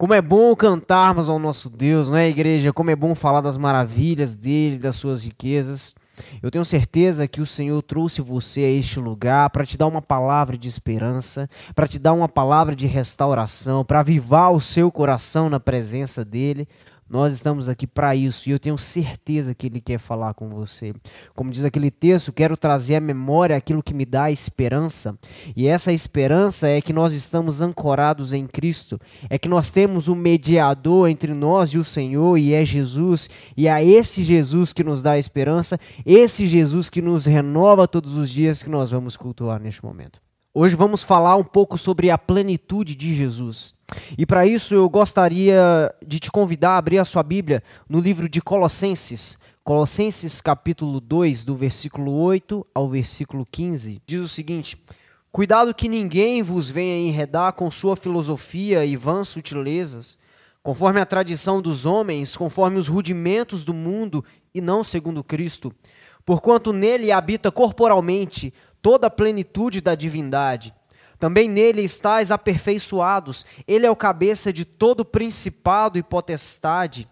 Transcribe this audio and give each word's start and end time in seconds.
Como 0.00 0.14
é 0.14 0.22
bom 0.22 0.56
cantarmos 0.56 1.28
ao 1.28 1.38
nosso 1.38 1.68
Deus, 1.68 2.08
não 2.08 2.16
é, 2.16 2.26
igreja? 2.26 2.72
Como 2.72 2.88
é 2.88 2.96
bom 2.96 3.14
falar 3.14 3.42
das 3.42 3.58
maravilhas 3.58 4.34
dele, 4.34 4.78
das 4.78 4.96
suas 4.96 5.26
riquezas. 5.26 5.94
Eu 6.42 6.50
tenho 6.50 6.64
certeza 6.64 7.28
que 7.28 7.42
o 7.42 7.44
Senhor 7.44 7.82
trouxe 7.82 8.22
você 8.22 8.62
a 8.62 8.70
este 8.70 8.98
lugar 8.98 9.50
para 9.50 9.66
te 9.66 9.76
dar 9.76 9.86
uma 9.86 10.00
palavra 10.00 10.56
de 10.56 10.70
esperança, 10.70 11.50
para 11.74 11.86
te 11.86 11.98
dar 11.98 12.14
uma 12.14 12.30
palavra 12.30 12.74
de 12.74 12.86
restauração, 12.86 13.84
para 13.84 14.00
avivar 14.00 14.50
o 14.54 14.58
seu 14.58 14.90
coração 14.90 15.50
na 15.50 15.60
presença 15.60 16.24
dele, 16.24 16.66
nós 17.10 17.32
estamos 17.32 17.68
aqui 17.68 17.88
para 17.88 18.14
isso 18.14 18.48
e 18.48 18.52
eu 18.52 18.58
tenho 18.60 18.78
certeza 18.78 19.52
que 19.52 19.66
Ele 19.66 19.80
quer 19.80 19.98
falar 19.98 20.32
com 20.32 20.48
você. 20.48 20.94
Como 21.34 21.50
diz 21.50 21.64
aquele 21.64 21.90
texto, 21.90 22.32
quero 22.32 22.56
trazer 22.56 22.94
à 22.94 23.00
memória 23.00 23.56
aquilo 23.56 23.82
que 23.82 23.92
me 23.92 24.06
dá 24.06 24.30
esperança. 24.30 25.18
E 25.56 25.66
essa 25.66 25.92
esperança 25.92 26.68
é 26.68 26.80
que 26.80 26.92
nós 26.92 27.12
estamos 27.12 27.60
ancorados 27.60 28.32
em 28.32 28.46
Cristo, 28.46 28.96
é 29.28 29.36
que 29.36 29.48
nós 29.48 29.72
temos 29.72 30.06
um 30.06 30.14
mediador 30.14 31.08
entre 31.08 31.34
nós 31.34 31.70
e 31.70 31.78
o 31.78 31.84
Senhor, 31.84 32.38
e 32.38 32.54
é 32.54 32.64
Jesus. 32.64 33.28
E 33.56 33.66
é 33.66 33.84
esse 33.84 34.22
Jesus 34.22 34.72
que 34.72 34.84
nos 34.84 35.02
dá 35.02 35.18
esperança, 35.18 35.80
esse 36.06 36.46
Jesus 36.46 36.88
que 36.88 37.02
nos 37.02 37.26
renova 37.26 37.88
todos 37.88 38.16
os 38.16 38.30
dias 38.30 38.62
que 38.62 38.70
nós 38.70 38.88
vamos 38.92 39.16
cultuar 39.16 39.60
neste 39.60 39.84
momento. 39.84 40.29
Hoje 40.52 40.74
vamos 40.74 41.04
falar 41.04 41.36
um 41.36 41.44
pouco 41.44 41.78
sobre 41.78 42.10
a 42.10 42.18
plenitude 42.18 42.96
de 42.96 43.14
Jesus. 43.14 43.72
E 44.18 44.26
para 44.26 44.44
isso 44.44 44.74
eu 44.74 44.88
gostaria 44.88 45.94
de 46.04 46.18
te 46.18 46.28
convidar 46.28 46.70
a 46.70 46.78
abrir 46.78 46.98
a 46.98 47.04
sua 47.04 47.22
Bíblia 47.22 47.62
no 47.88 48.00
livro 48.00 48.28
de 48.28 48.42
Colossenses, 48.42 49.38
Colossenses 49.62 50.40
capítulo 50.40 51.00
2, 51.00 51.44
do 51.44 51.54
versículo 51.54 52.12
8 52.18 52.66
ao 52.74 52.88
versículo 52.88 53.46
15. 53.48 54.02
Diz 54.04 54.20
o 54.20 54.26
seguinte: 54.26 54.76
Cuidado 55.30 55.72
que 55.72 55.88
ninguém 55.88 56.42
vos 56.42 56.68
venha 56.68 57.08
enredar 57.08 57.52
com 57.52 57.70
sua 57.70 57.94
filosofia 57.94 58.84
e 58.84 58.96
vãs 58.96 59.28
sutilezas, 59.28 60.18
conforme 60.64 61.00
a 61.00 61.06
tradição 61.06 61.62
dos 61.62 61.86
homens, 61.86 62.36
conforme 62.36 62.76
os 62.76 62.88
rudimentos 62.88 63.64
do 63.64 63.72
mundo 63.72 64.24
e 64.52 64.60
não 64.60 64.82
segundo 64.82 65.22
Cristo, 65.22 65.72
porquanto 66.24 66.72
nele 66.72 67.12
habita 67.12 67.52
corporalmente 67.52 68.52
toda 68.82 69.06
a 69.06 69.10
plenitude 69.10 69.80
da 69.80 69.94
divindade. 69.94 70.74
Também 71.18 71.48
nele 71.48 71.82
estáis 71.82 72.30
aperfeiçoados, 72.30 73.44
ele 73.68 73.84
é 73.84 73.90
o 73.90 73.96
cabeça 73.96 74.52
de 74.52 74.64
todo 74.64 75.04
principado 75.04 75.98
e 75.98 76.02
potestade. 76.02 77.06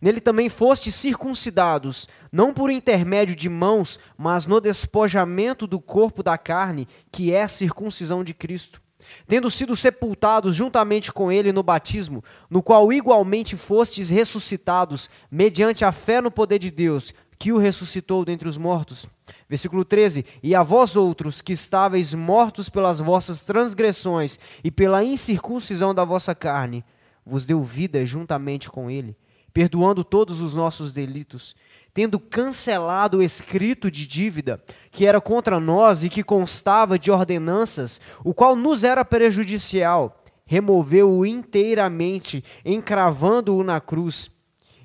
Nele 0.00 0.20
também 0.20 0.48
fostes 0.48 0.94
circuncidados, 0.94 2.08
não 2.32 2.52
por 2.52 2.70
intermédio 2.70 3.36
de 3.36 3.48
mãos, 3.48 4.00
mas 4.16 4.46
no 4.46 4.60
despojamento 4.60 5.66
do 5.66 5.78
corpo 5.78 6.22
da 6.22 6.36
carne, 6.36 6.88
que 7.12 7.32
é 7.32 7.42
a 7.42 7.48
circuncisão 7.48 8.24
de 8.24 8.34
Cristo. 8.34 8.82
Tendo 9.28 9.50
sido 9.50 9.76
sepultados 9.76 10.56
juntamente 10.56 11.12
com 11.12 11.30
ele 11.30 11.52
no 11.52 11.62
batismo, 11.62 12.24
no 12.48 12.62
qual 12.62 12.92
igualmente 12.92 13.56
fostes 13.56 14.10
ressuscitados, 14.10 15.10
mediante 15.30 15.84
a 15.84 15.92
fé 15.92 16.20
no 16.20 16.30
poder 16.30 16.58
de 16.58 16.70
Deus, 16.70 17.14
que 17.42 17.50
o 17.50 17.58
ressuscitou 17.58 18.24
dentre 18.24 18.48
os 18.48 18.56
mortos. 18.56 19.04
Versículo 19.48 19.84
13: 19.84 20.24
E 20.44 20.54
a 20.54 20.62
vós 20.62 20.94
outros 20.94 21.40
que 21.40 21.52
estáveis 21.52 22.14
mortos 22.14 22.68
pelas 22.68 23.00
vossas 23.00 23.42
transgressões 23.42 24.38
e 24.62 24.70
pela 24.70 25.02
incircuncisão 25.02 25.92
da 25.92 26.04
vossa 26.04 26.36
carne, 26.36 26.84
vos 27.26 27.44
deu 27.44 27.60
vida 27.60 28.06
juntamente 28.06 28.70
com 28.70 28.88
ele, 28.88 29.16
perdoando 29.52 30.04
todos 30.04 30.40
os 30.40 30.54
nossos 30.54 30.92
delitos, 30.92 31.56
tendo 31.92 32.20
cancelado 32.20 33.18
o 33.18 33.22
escrito 33.24 33.90
de 33.90 34.06
dívida 34.06 34.62
que 34.92 35.04
era 35.04 35.20
contra 35.20 35.58
nós 35.58 36.04
e 36.04 36.08
que 36.08 36.22
constava 36.22 36.96
de 36.96 37.10
ordenanças, 37.10 38.00
o 38.24 38.32
qual 38.32 38.54
nos 38.54 38.84
era 38.84 39.04
prejudicial, 39.04 40.22
removeu-o 40.44 41.26
inteiramente, 41.26 42.44
encravando-o 42.64 43.64
na 43.64 43.80
cruz 43.80 44.30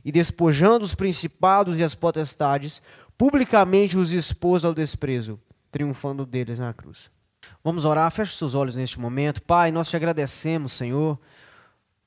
e 0.07 0.11
despojando 0.11 0.85
os 0.85 0.95
principados 0.95 1.77
e 1.77 1.83
as 1.83 1.93
potestades, 1.93 2.81
publicamente 3.17 3.97
os 3.97 4.13
expôs 4.13 4.63
ao 4.63 4.73
desprezo, 4.73 5.37
triunfando 5.69 6.25
deles 6.25 6.59
na 6.59 6.73
cruz. 6.73 7.11
Vamos 7.61 7.83
orar, 7.83 8.09
feche 8.09 8.37
seus 8.37 8.55
olhos 8.55 8.77
neste 8.77 9.01
momento. 9.01 9.41
Pai, 9.41 9.69
nós 9.69 9.89
te 9.89 9.97
agradecemos, 9.97 10.71
Senhor, 10.71 11.19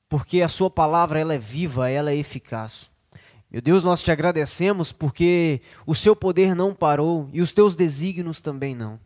porque 0.09 0.41
a 0.41 0.49
sua 0.49 0.67
palavra 0.67 1.19
ela 1.19 1.35
é 1.35 1.37
viva, 1.37 1.91
ela 1.91 2.09
é 2.09 2.15
eficaz. 2.15 2.91
Meu 3.51 3.61
Deus, 3.61 3.83
nós 3.83 4.01
te 4.01 4.09
agradecemos 4.09 4.91
porque 4.91 5.61
o 5.85 5.93
seu 5.93 6.15
poder 6.15 6.55
não 6.55 6.73
parou 6.73 7.29
e 7.31 7.39
os 7.39 7.51
teus 7.51 7.75
desígnios 7.75 8.41
também 8.41 8.73
não. 8.73 8.99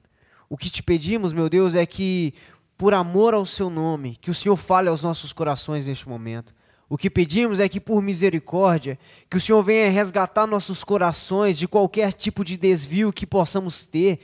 O 0.50 0.56
que 0.56 0.70
te 0.70 0.82
pedimos, 0.82 1.34
meu 1.34 1.50
Deus, 1.50 1.76
é 1.76 1.86
que, 1.86 2.34
por 2.78 2.94
amor 2.94 3.34
ao 3.34 3.46
seu 3.46 3.70
nome, 3.70 4.16
que 4.22 4.32
o 4.32 4.34
Senhor 4.34 4.56
fale 4.56 4.88
aos 4.88 5.04
nossos 5.04 5.34
corações 5.34 5.86
neste 5.86 6.08
momento. 6.08 6.56
O 6.90 6.98
que 6.98 7.10
pedimos 7.10 7.60
é 7.60 7.68
que, 7.68 7.80
por 7.80 8.02
misericórdia, 8.02 9.00
que 9.30 9.38
o 9.38 9.42
Senhor 9.42 9.62
venha 9.64 9.90
resgatar 9.90 10.46
nossos 10.46 10.84
corações 10.84 11.58
de 11.58 11.68
qualquer 11.68 12.14
tipo 12.14 12.46
de 12.46 12.58
desvio 12.58 13.12
que 13.12 13.26
possamos 13.26 13.86
ter. 13.86 14.20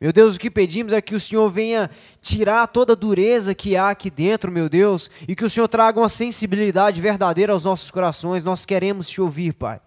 Meu 0.00 0.12
Deus, 0.12 0.36
o 0.36 0.38
que 0.38 0.50
pedimos 0.50 0.92
é 0.92 1.00
que 1.00 1.14
o 1.14 1.20
Senhor 1.20 1.48
venha 1.50 1.90
tirar 2.20 2.68
toda 2.68 2.92
a 2.92 2.96
dureza 2.96 3.54
que 3.54 3.76
há 3.76 3.90
aqui 3.90 4.10
dentro, 4.10 4.52
meu 4.52 4.68
Deus, 4.68 5.10
e 5.26 5.34
que 5.34 5.44
o 5.44 5.50
Senhor 5.50 5.66
traga 5.66 5.98
uma 5.98 6.08
sensibilidade 6.08 7.00
verdadeira 7.00 7.52
aos 7.52 7.64
nossos 7.64 7.90
corações. 7.90 8.44
Nós 8.44 8.64
queremos 8.64 9.08
te 9.08 9.20
ouvir, 9.20 9.52
Pai. 9.52 9.80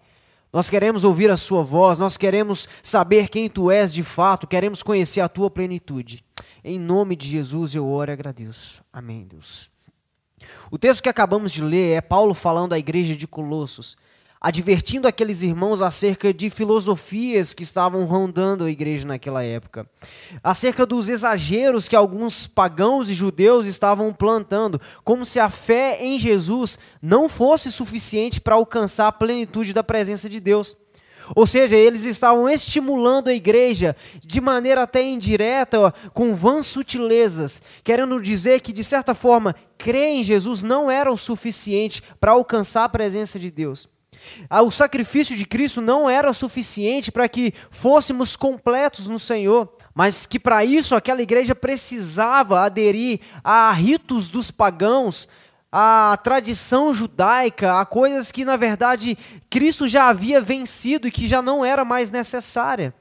Nós 0.52 0.68
queremos 0.68 1.04
ouvir 1.04 1.30
a 1.30 1.36
Sua 1.36 1.62
voz, 1.62 1.98
nós 1.98 2.16
queremos 2.16 2.68
saber 2.82 3.28
quem 3.28 3.48
Tu 3.48 3.70
és 3.70 3.92
de 3.92 4.02
fato, 4.02 4.46
queremos 4.46 4.82
conhecer 4.82 5.20
a 5.20 5.28
Tua 5.28 5.50
plenitude. 5.50 6.24
Em 6.64 6.78
nome 6.78 7.14
de 7.14 7.28
Jesus 7.28 7.74
eu 7.74 7.86
oro 7.86 8.10
e 8.10 8.14
agradeço. 8.14 8.82
Amém, 8.92 9.26
Deus. 9.26 9.70
O 10.70 10.78
texto 10.78 11.02
que 11.02 11.08
acabamos 11.08 11.50
de 11.50 11.62
ler 11.62 11.96
é 11.96 12.00
Paulo 12.00 12.34
falando 12.34 12.74
à 12.74 12.78
igreja 12.78 13.16
de 13.16 13.26
Colossos, 13.26 13.96
advertindo 14.38 15.08
aqueles 15.08 15.42
irmãos 15.42 15.80
acerca 15.80 16.32
de 16.32 16.50
filosofias 16.50 17.54
que 17.54 17.62
estavam 17.62 18.04
rondando 18.04 18.64
a 18.64 18.70
igreja 18.70 19.06
naquela 19.06 19.42
época, 19.42 19.88
acerca 20.44 20.84
dos 20.84 21.08
exageros 21.08 21.88
que 21.88 21.96
alguns 21.96 22.46
pagãos 22.46 23.08
e 23.08 23.14
judeus 23.14 23.66
estavam 23.66 24.12
plantando, 24.12 24.80
como 25.02 25.24
se 25.24 25.40
a 25.40 25.48
fé 25.48 26.04
em 26.04 26.18
Jesus 26.18 26.78
não 27.00 27.28
fosse 27.28 27.72
suficiente 27.72 28.40
para 28.40 28.54
alcançar 28.54 29.08
a 29.08 29.12
plenitude 29.12 29.72
da 29.72 29.82
presença 29.82 30.28
de 30.28 30.38
Deus. 30.38 30.76
Ou 31.34 31.46
seja, 31.46 31.76
eles 31.76 32.04
estavam 32.04 32.48
estimulando 32.48 33.28
a 33.28 33.34
igreja 33.34 33.96
de 34.24 34.40
maneira 34.40 34.82
até 34.82 35.02
indireta, 35.02 35.92
com 36.12 36.34
vãs 36.34 36.66
sutilezas, 36.66 37.62
querendo 37.82 38.20
dizer 38.20 38.60
que, 38.60 38.72
de 38.72 38.84
certa 38.84 39.14
forma, 39.14 39.54
crer 39.76 40.08
em 40.08 40.24
Jesus 40.24 40.62
não 40.62 40.90
era 40.90 41.12
o 41.12 41.18
suficiente 41.18 42.02
para 42.20 42.32
alcançar 42.32 42.84
a 42.84 42.88
presença 42.88 43.38
de 43.38 43.50
Deus. 43.50 43.88
Ah, 44.48 44.62
o 44.62 44.70
sacrifício 44.70 45.36
de 45.36 45.46
Cristo 45.46 45.80
não 45.80 46.08
era 46.08 46.28
o 46.30 46.34
suficiente 46.34 47.12
para 47.12 47.28
que 47.28 47.52
fôssemos 47.70 48.36
completos 48.36 49.06
no 49.06 49.18
Senhor, 49.18 49.72
mas 49.94 50.26
que 50.26 50.38
para 50.38 50.64
isso 50.64 50.94
aquela 50.94 51.22
igreja 51.22 51.54
precisava 51.54 52.60
aderir 52.60 53.20
a 53.42 53.72
ritos 53.72 54.28
dos 54.28 54.50
pagãos, 54.50 55.28
a 55.70 56.18
tradição 56.22 56.94
judaica, 56.94 57.80
a 57.80 57.84
coisas 57.84 58.32
que 58.32 58.44
na 58.44 58.56
verdade 58.56 59.16
Cristo 59.50 59.86
já 59.86 60.08
havia 60.08 60.40
vencido 60.40 61.06
e 61.06 61.10
que 61.12 61.28
já 61.28 61.42
não 61.42 61.64
era 61.64 61.84
mais 61.84 62.10
necessária. 62.10 62.94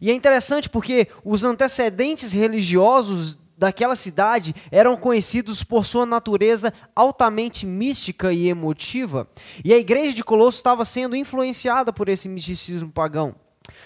E 0.00 0.10
é 0.10 0.14
interessante 0.14 0.68
porque 0.68 1.08
os 1.24 1.44
antecedentes 1.44 2.32
religiosos 2.32 3.38
daquela 3.56 3.94
cidade 3.94 4.54
eram 4.70 4.96
conhecidos 4.96 5.62
por 5.62 5.84
sua 5.84 6.04
natureza 6.04 6.72
altamente 6.96 7.64
mística 7.64 8.32
e 8.32 8.48
emotiva. 8.48 9.28
E 9.64 9.72
a 9.72 9.78
igreja 9.78 10.12
de 10.12 10.24
Colosso 10.24 10.56
estava 10.56 10.84
sendo 10.84 11.14
influenciada 11.14 11.92
por 11.92 12.08
esse 12.08 12.28
misticismo 12.28 12.90
pagão. 12.90 13.34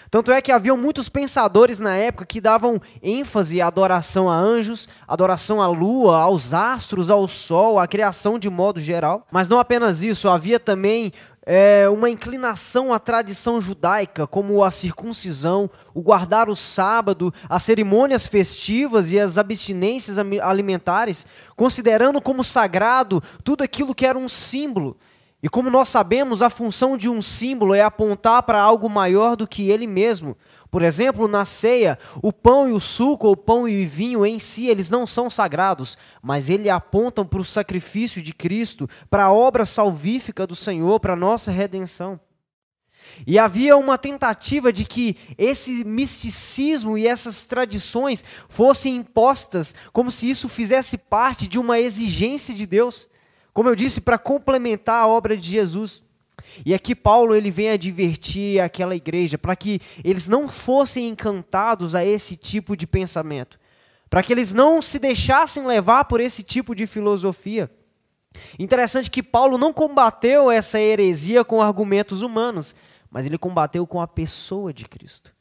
Tanto 0.09 0.31
é 0.31 0.41
que 0.41 0.51
haviam 0.51 0.77
muitos 0.77 1.09
pensadores 1.09 1.79
na 1.79 1.95
época 1.95 2.25
que 2.25 2.41
davam 2.41 2.81
ênfase 3.01 3.61
à 3.61 3.67
adoração 3.67 4.29
a 4.29 4.35
anjos, 4.35 4.87
adoração 5.07 5.61
à 5.61 5.67
lua, 5.67 6.17
aos 6.19 6.53
astros, 6.53 7.09
ao 7.09 7.27
sol, 7.27 7.79
à 7.79 7.87
criação 7.87 8.39
de 8.39 8.49
modo 8.49 8.79
geral. 8.79 9.27
Mas 9.31 9.49
não 9.49 9.59
apenas 9.59 10.01
isso, 10.01 10.29
havia 10.29 10.59
também 10.59 11.11
é, 11.49 11.87
uma 11.87 12.09
inclinação 12.09 12.93
à 12.93 12.99
tradição 12.99 13.61
judaica, 13.61 14.27
como 14.27 14.63
a 14.63 14.69
circuncisão, 14.69 15.69
o 15.93 16.01
guardar 16.01 16.49
o 16.49 16.55
sábado, 16.55 17.33
as 17.47 17.63
cerimônias 17.63 18.27
festivas 18.27 19.11
e 19.11 19.19
as 19.19 19.37
abstinências 19.37 20.17
alimentares, 20.17 21.25
considerando 21.55 22.21
como 22.21 22.43
sagrado 22.43 23.23
tudo 23.45 23.63
aquilo 23.63 23.95
que 23.95 24.05
era 24.05 24.17
um 24.17 24.27
símbolo 24.27 24.97
e 25.41 25.47
como 25.47 25.69
nós 25.69 25.87
sabemos, 25.87 26.41
a 26.41 26.49
função 26.49 26.97
de 26.97 27.07
um 27.07 27.21
símbolo 27.21 27.75
é 27.75 27.81
apontar 27.81 28.41
para 28.43 28.59
algo 28.59 28.89
maior 28.89 29.35
do 29.35 29.47
que 29.47 29.69
ele 29.69 29.85
mesmo. 29.85 30.35
Por 30.71 30.81
exemplo, 30.81 31.27
na 31.27 31.45
ceia, 31.45 31.97
o 32.23 32.33
pão 32.33 32.67
e 32.67 32.73
o 32.73 32.79
suco, 32.79 33.27
ou 33.27 33.37
pão 33.37 33.67
e 33.67 33.85
o 33.85 33.89
vinho 33.89 34.25
em 34.25 34.39
si, 34.39 34.65
eles 34.65 34.89
não 34.89 35.05
são 35.05 35.29
sagrados, 35.29 35.95
mas 36.23 36.49
eles 36.49 36.67
apontam 36.69 37.23
para 37.23 37.39
o 37.39 37.45
sacrifício 37.45 38.21
de 38.21 38.33
Cristo, 38.33 38.89
para 39.09 39.25
a 39.25 39.31
obra 39.31 39.63
salvífica 39.63 40.47
do 40.47 40.55
Senhor, 40.55 40.99
para 40.99 41.13
a 41.13 41.17
nossa 41.17 41.51
redenção. 41.51 42.19
E 43.25 43.37
havia 43.37 43.77
uma 43.77 43.97
tentativa 43.97 44.73
de 44.73 44.85
que 44.85 45.15
esse 45.37 45.83
misticismo 45.85 46.97
e 46.97 47.07
essas 47.07 47.45
tradições 47.45 48.25
fossem 48.49 48.97
impostas 48.97 49.73
como 49.93 50.11
se 50.11 50.29
isso 50.29 50.49
fizesse 50.49 50.97
parte 50.97 51.47
de 51.47 51.57
uma 51.57 51.79
exigência 51.79 52.53
de 52.53 52.65
Deus 52.65 53.07
Como 53.57 53.69
eu 53.69 53.75
disse, 53.75 53.99
para 53.99 54.19
complementar 54.19 55.01
a 55.01 55.07
obra 55.07 55.35
de 55.35 55.49
Jesus. 55.49 56.03
E 56.63 56.75
aqui 56.75 56.93
Paulo 56.93 57.33
ele 57.33 57.49
vem 57.49 57.71
advertir 57.71 58.61
aquela 58.61 58.95
igreja 58.95 59.35
para 59.35 59.55
que 59.55 59.81
eles 60.03 60.27
não 60.27 60.47
fossem 60.47 61.07
encantados 61.07 61.95
a 61.95 62.05
esse 62.05 62.35
tipo 62.35 62.77
de 62.77 62.85
pensamento, 62.85 63.59
para 64.11 64.21
que 64.21 64.31
eles 64.31 64.53
não 64.53 64.79
se 64.79 64.99
deixassem 64.99 65.65
levar 65.65 66.05
por 66.05 66.21
esse 66.21 66.43
tipo 66.43 66.75
de 66.75 66.85
filosofia. 66.85 67.67
Interessante 68.59 69.09
que 69.09 69.23
Paulo 69.23 69.57
não 69.57 69.73
combateu 69.73 70.51
essa 70.51 70.79
heresia 70.79 71.43
com 71.43 71.59
argumentos 71.59 72.21
humanos, 72.21 72.75
mas 73.09 73.25
ele 73.25 73.39
combateu 73.39 73.87
com 73.87 73.99
a 73.99 74.07
pessoa 74.07 74.71
de 74.71 74.85
Cristo 74.87 75.35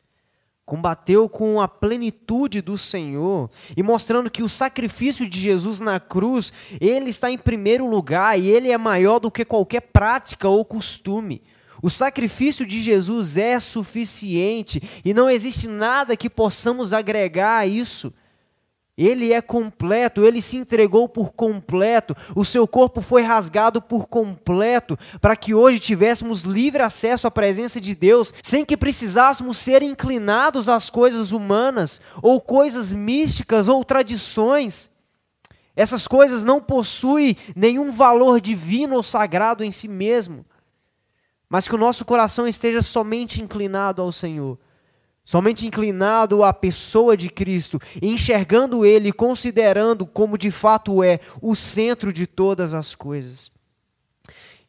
combateu 0.66 1.28
com 1.28 1.60
a 1.60 1.68
plenitude 1.68 2.60
do 2.60 2.76
Senhor 2.76 3.48
e 3.76 3.84
mostrando 3.84 4.28
que 4.28 4.42
o 4.42 4.48
sacrifício 4.48 5.28
de 5.28 5.38
Jesus 5.38 5.80
na 5.80 6.00
cruz, 6.00 6.52
ele 6.80 7.08
está 7.08 7.30
em 7.30 7.38
primeiro 7.38 7.88
lugar 7.88 8.36
e 8.36 8.48
ele 8.48 8.72
é 8.72 8.76
maior 8.76 9.20
do 9.20 9.30
que 9.30 9.44
qualquer 9.44 9.80
prática 9.80 10.48
ou 10.48 10.64
costume. 10.64 11.40
O 11.80 11.88
sacrifício 11.88 12.66
de 12.66 12.82
Jesus 12.82 13.36
é 13.36 13.60
suficiente 13.60 14.82
e 15.04 15.14
não 15.14 15.30
existe 15.30 15.68
nada 15.68 16.16
que 16.16 16.28
possamos 16.28 16.92
agregar 16.92 17.58
a 17.58 17.66
isso. 17.66 18.12
Ele 18.96 19.30
é 19.30 19.42
completo, 19.42 20.24
ele 20.24 20.40
se 20.40 20.56
entregou 20.56 21.06
por 21.06 21.32
completo, 21.34 22.16
o 22.34 22.46
seu 22.46 22.66
corpo 22.66 23.02
foi 23.02 23.20
rasgado 23.20 23.82
por 23.82 24.08
completo, 24.08 24.98
para 25.20 25.36
que 25.36 25.52
hoje 25.52 25.78
tivéssemos 25.78 26.42
livre 26.42 26.82
acesso 26.82 27.26
à 27.26 27.30
presença 27.30 27.78
de 27.78 27.94
Deus, 27.94 28.32
sem 28.42 28.64
que 28.64 28.74
precisássemos 28.74 29.58
ser 29.58 29.82
inclinados 29.82 30.66
às 30.70 30.88
coisas 30.88 31.32
humanas, 31.32 32.00
ou 32.22 32.40
coisas 32.40 32.90
místicas, 32.90 33.68
ou 33.68 33.84
tradições. 33.84 34.90
Essas 35.74 36.08
coisas 36.08 36.42
não 36.42 36.58
possuem 36.58 37.36
nenhum 37.54 37.92
valor 37.92 38.40
divino 38.40 38.96
ou 38.96 39.02
sagrado 39.02 39.62
em 39.62 39.70
si 39.70 39.88
mesmo, 39.88 40.42
mas 41.50 41.68
que 41.68 41.74
o 41.74 41.78
nosso 41.78 42.02
coração 42.02 42.48
esteja 42.48 42.80
somente 42.80 43.42
inclinado 43.42 44.00
ao 44.00 44.10
Senhor 44.10 44.58
somente 45.26 45.66
inclinado 45.66 46.44
à 46.44 46.52
pessoa 46.52 47.16
de 47.16 47.28
Cristo, 47.28 47.80
enxergando 48.00 48.86
Ele, 48.86 49.12
considerando 49.12 50.06
como 50.06 50.38
de 50.38 50.52
fato 50.52 51.02
é 51.02 51.18
o 51.42 51.56
centro 51.56 52.12
de 52.12 52.28
todas 52.28 52.72
as 52.72 52.94
coisas. 52.94 53.50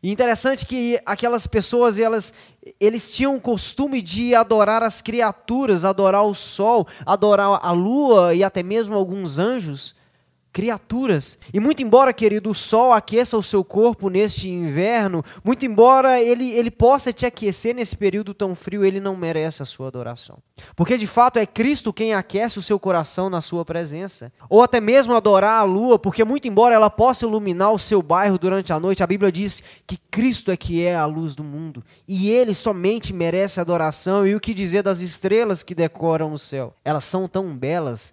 E 0.02 0.12
interessante 0.12 0.66
que 0.66 1.00
aquelas 1.06 1.46
pessoas, 1.46 2.00
elas, 2.00 2.34
eles 2.80 3.14
tinham 3.14 3.36
o 3.36 3.42
costume 3.42 4.02
de 4.02 4.34
adorar 4.34 4.82
as 4.82 5.02
criaturas, 5.02 5.86
adorar 5.86 6.24
o 6.24 6.34
sol, 6.34 6.88
adorar 7.06 7.60
a 7.62 7.72
lua 7.72 8.34
e 8.34 8.44
até 8.44 8.64
mesmo 8.64 8.96
alguns 8.96 9.38
anjos 9.38 9.96
criaturas. 10.58 11.38
E 11.54 11.60
muito 11.60 11.84
embora, 11.84 12.12
querido, 12.12 12.50
o 12.50 12.56
sol 12.56 12.92
aqueça 12.92 13.38
o 13.38 13.44
seu 13.44 13.64
corpo 13.64 14.10
neste 14.10 14.50
inverno, 14.50 15.24
muito 15.44 15.68
embora 15.68 16.20
ele, 16.20 16.50
ele 16.50 16.72
possa 16.72 17.14
te 17.14 17.28
aquecer 17.28 17.76
nesse 17.76 17.96
período 17.96 18.34
tão 18.34 18.56
frio, 18.56 18.84
ele 18.84 19.00
não 19.00 19.16
merece 19.16 19.62
a 19.62 19.66
sua 19.66 19.88
adoração. 19.88 20.40
Porque 20.76 20.98
de 20.98 21.06
fato 21.06 21.38
é 21.38 21.46
Cristo 21.46 21.94
quem 21.94 22.16
aquece 22.16 22.58
o 22.58 22.62
seu 22.64 22.80
coração 22.80 23.30
na 23.30 23.40
sua 23.40 23.64
presença. 23.64 24.34
Ou 24.50 24.64
até 24.64 24.82
mesmo 24.82 25.14
adorar 25.14 25.60
a 25.60 25.64
lua, 25.64 26.00
porque 26.00 26.24
muito 26.24 26.48
embora 26.48 26.74
ela 26.74 26.90
possa 26.90 27.28
iluminar 27.28 27.72
o 27.72 27.78
seu 27.78 28.02
bairro 28.02 28.40
durante 28.40 28.74
a 28.74 28.80
noite, 28.80 29.04
a 29.04 29.08
Bíblia 29.08 29.32
diz 29.32 29.62
que 29.86 30.00
Cristo 30.10 30.50
é 30.50 30.58
que 30.58 30.84
é 30.84 30.96
a 30.96 31.06
luz 31.06 31.36
do 31.36 31.44
mundo. 31.44 31.84
E 32.08 32.32
ele 32.32 32.56
somente 32.56 33.14
merece 33.14 33.62
adoração. 33.62 34.26
E 34.26 34.34
o 34.34 34.40
que 34.40 34.56
dizer 34.56 34.82
das 34.82 35.02
estrelas 35.02 35.62
que 35.62 35.76
decoram 35.76 36.34
o 36.34 36.38
céu? 36.40 36.74
Elas 36.84 37.04
são 37.04 37.28
tão 37.28 37.56
belas 37.56 38.12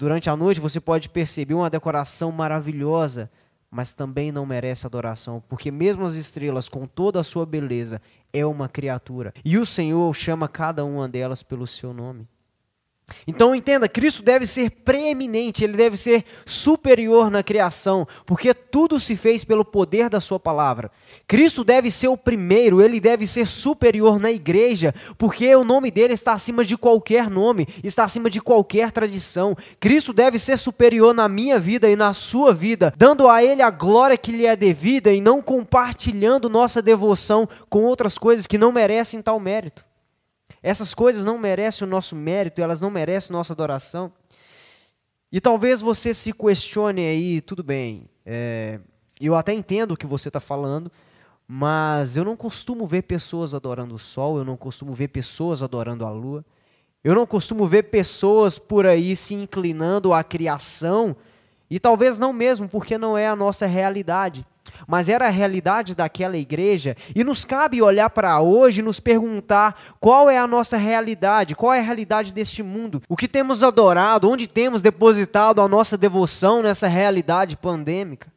Durante 0.00 0.30
a 0.30 0.34
noite 0.34 0.58
você 0.60 0.80
pode 0.80 1.10
perceber 1.10 1.52
uma 1.52 1.68
decoração 1.68 2.32
maravilhosa, 2.32 3.30
mas 3.70 3.92
também 3.92 4.32
não 4.32 4.46
merece 4.46 4.86
adoração, 4.86 5.42
porque 5.46 5.70
mesmo 5.70 6.06
as 6.06 6.14
estrelas, 6.14 6.70
com 6.70 6.86
toda 6.86 7.20
a 7.20 7.22
sua 7.22 7.44
beleza, 7.44 8.00
é 8.32 8.46
uma 8.46 8.66
criatura. 8.66 9.34
E 9.44 9.58
o 9.58 9.66
Senhor 9.66 10.10
chama 10.14 10.48
cada 10.48 10.86
uma 10.86 11.06
delas 11.06 11.42
pelo 11.42 11.66
seu 11.66 11.92
nome. 11.92 12.26
Então 13.26 13.54
entenda, 13.54 13.88
Cristo 13.88 14.22
deve 14.22 14.46
ser 14.46 14.70
preeminente, 14.70 15.64
ele 15.64 15.76
deve 15.76 15.96
ser 15.96 16.24
superior 16.44 17.30
na 17.30 17.42
criação, 17.42 18.06
porque 18.26 18.54
tudo 18.54 18.98
se 18.98 19.16
fez 19.16 19.44
pelo 19.44 19.64
poder 19.64 20.08
da 20.08 20.20
sua 20.20 20.38
palavra. 20.38 20.90
Cristo 21.26 21.64
deve 21.64 21.90
ser 21.90 22.08
o 22.08 22.16
primeiro, 22.16 22.80
ele 22.80 23.00
deve 23.00 23.26
ser 23.26 23.46
superior 23.46 24.18
na 24.18 24.30
igreja, 24.30 24.94
porque 25.18 25.54
o 25.54 25.64
nome 25.64 25.90
dele 25.90 26.14
está 26.14 26.32
acima 26.32 26.64
de 26.64 26.76
qualquer 26.76 27.28
nome, 27.28 27.66
está 27.82 28.04
acima 28.04 28.30
de 28.30 28.40
qualquer 28.40 28.92
tradição. 28.92 29.56
Cristo 29.78 30.12
deve 30.12 30.38
ser 30.38 30.56
superior 30.56 31.14
na 31.14 31.28
minha 31.28 31.58
vida 31.58 31.88
e 31.90 31.96
na 31.96 32.12
sua 32.12 32.52
vida, 32.52 32.92
dando 32.96 33.28
a 33.28 33.42
ele 33.42 33.62
a 33.62 33.70
glória 33.70 34.16
que 34.16 34.32
lhe 34.32 34.46
é 34.46 34.56
devida 34.56 35.12
e 35.12 35.20
não 35.20 35.42
compartilhando 35.42 36.48
nossa 36.48 36.80
devoção 36.80 37.48
com 37.68 37.84
outras 37.84 38.16
coisas 38.18 38.46
que 38.46 38.58
não 38.58 38.72
merecem 38.72 39.22
tal 39.22 39.38
mérito. 39.38 39.89
Essas 40.62 40.92
coisas 40.94 41.24
não 41.24 41.38
merecem 41.38 41.86
o 41.86 41.90
nosso 41.90 42.14
mérito, 42.14 42.60
elas 42.60 42.80
não 42.80 42.90
merecem 42.90 43.32
nossa 43.32 43.52
adoração. 43.52 44.12
E 45.32 45.40
talvez 45.40 45.80
você 45.80 46.12
se 46.12 46.32
questione 46.32 47.02
aí, 47.02 47.40
tudo 47.40 47.62
bem, 47.62 48.08
é, 48.26 48.80
eu 49.20 49.36
até 49.36 49.52
entendo 49.52 49.92
o 49.92 49.96
que 49.96 50.06
você 50.06 50.28
está 50.28 50.40
falando, 50.40 50.90
mas 51.46 52.16
eu 52.16 52.24
não 52.24 52.36
costumo 52.36 52.86
ver 52.86 53.02
pessoas 53.02 53.54
adorando 53.54 53.94
o 53.94 53.98
sol, 53.98 54.38
eu 54.38 54.44
não 54.44 54.56
costumo 54.56 54.92
ver 54.92 55.08
pessoas 55.08 55.62
adorando 55.62 56.04
a 56.04 56.10
lua, 56.10 56.44
eu 57.02 57.14
não 57.14 57.26
costumo 57.26 57.66
ver 57.66 57.84
pessoas 57.84 58.58
por 58.58 58.86
aí 58.86 59.14
se 59.16 59.34
inclinando 59.34 60.12
à 60.12 60.22
criação, 60.22 61.16
e 61.70 61.78
talvez 61.78 62.18
não 62.18 62.32
mesmo, 62.32 62.68
porque 62.68 62.98
não 62.98 63.16
é 63.16 63.28
a 63.28 63.36
nossa 63.36 63.66
realidade 63.66 64.44
mas 64.86 65.08
era 65.08 65.26
a 65.26 65.30
realidade 65.30 65.94
daquela 65.94 66.36
igreja, 66.36 66.96
e 67.14 67.22
nos 67.22 67.44
cabe 67.44 67.82
olhar 67.82 68.10
para 68.10 68.40
hoje 68.40 68.80
e 68.80 68.84
nos 68.84 69.00
perguntar 69.00 69.80
qual 70.00 70.28
é 70.30 70.38
a 70.38 70.46
nossa 70.46 70.76
realidade, 70.76 71.54
qual 71.54 71.72
é 71.72 71.78
a 71.78 71.82
realidade 71.82 72.32
deste 72.32 72.62
mundo, 72.62 73.02
o 73.08 73.16
que 73.16 73.28
temos 73.28 73.62
adorado, 73.62 74.28
onde 74.28 74.46
temos 74.46 74.82
depositado 74.82 75.60
a 75.60 75.68
nossa 75.68 75.96
devoção 75.96 76.62
nessa 76.62 76.88
realidade 76.88 77.56
pandêmica 77.56 78.32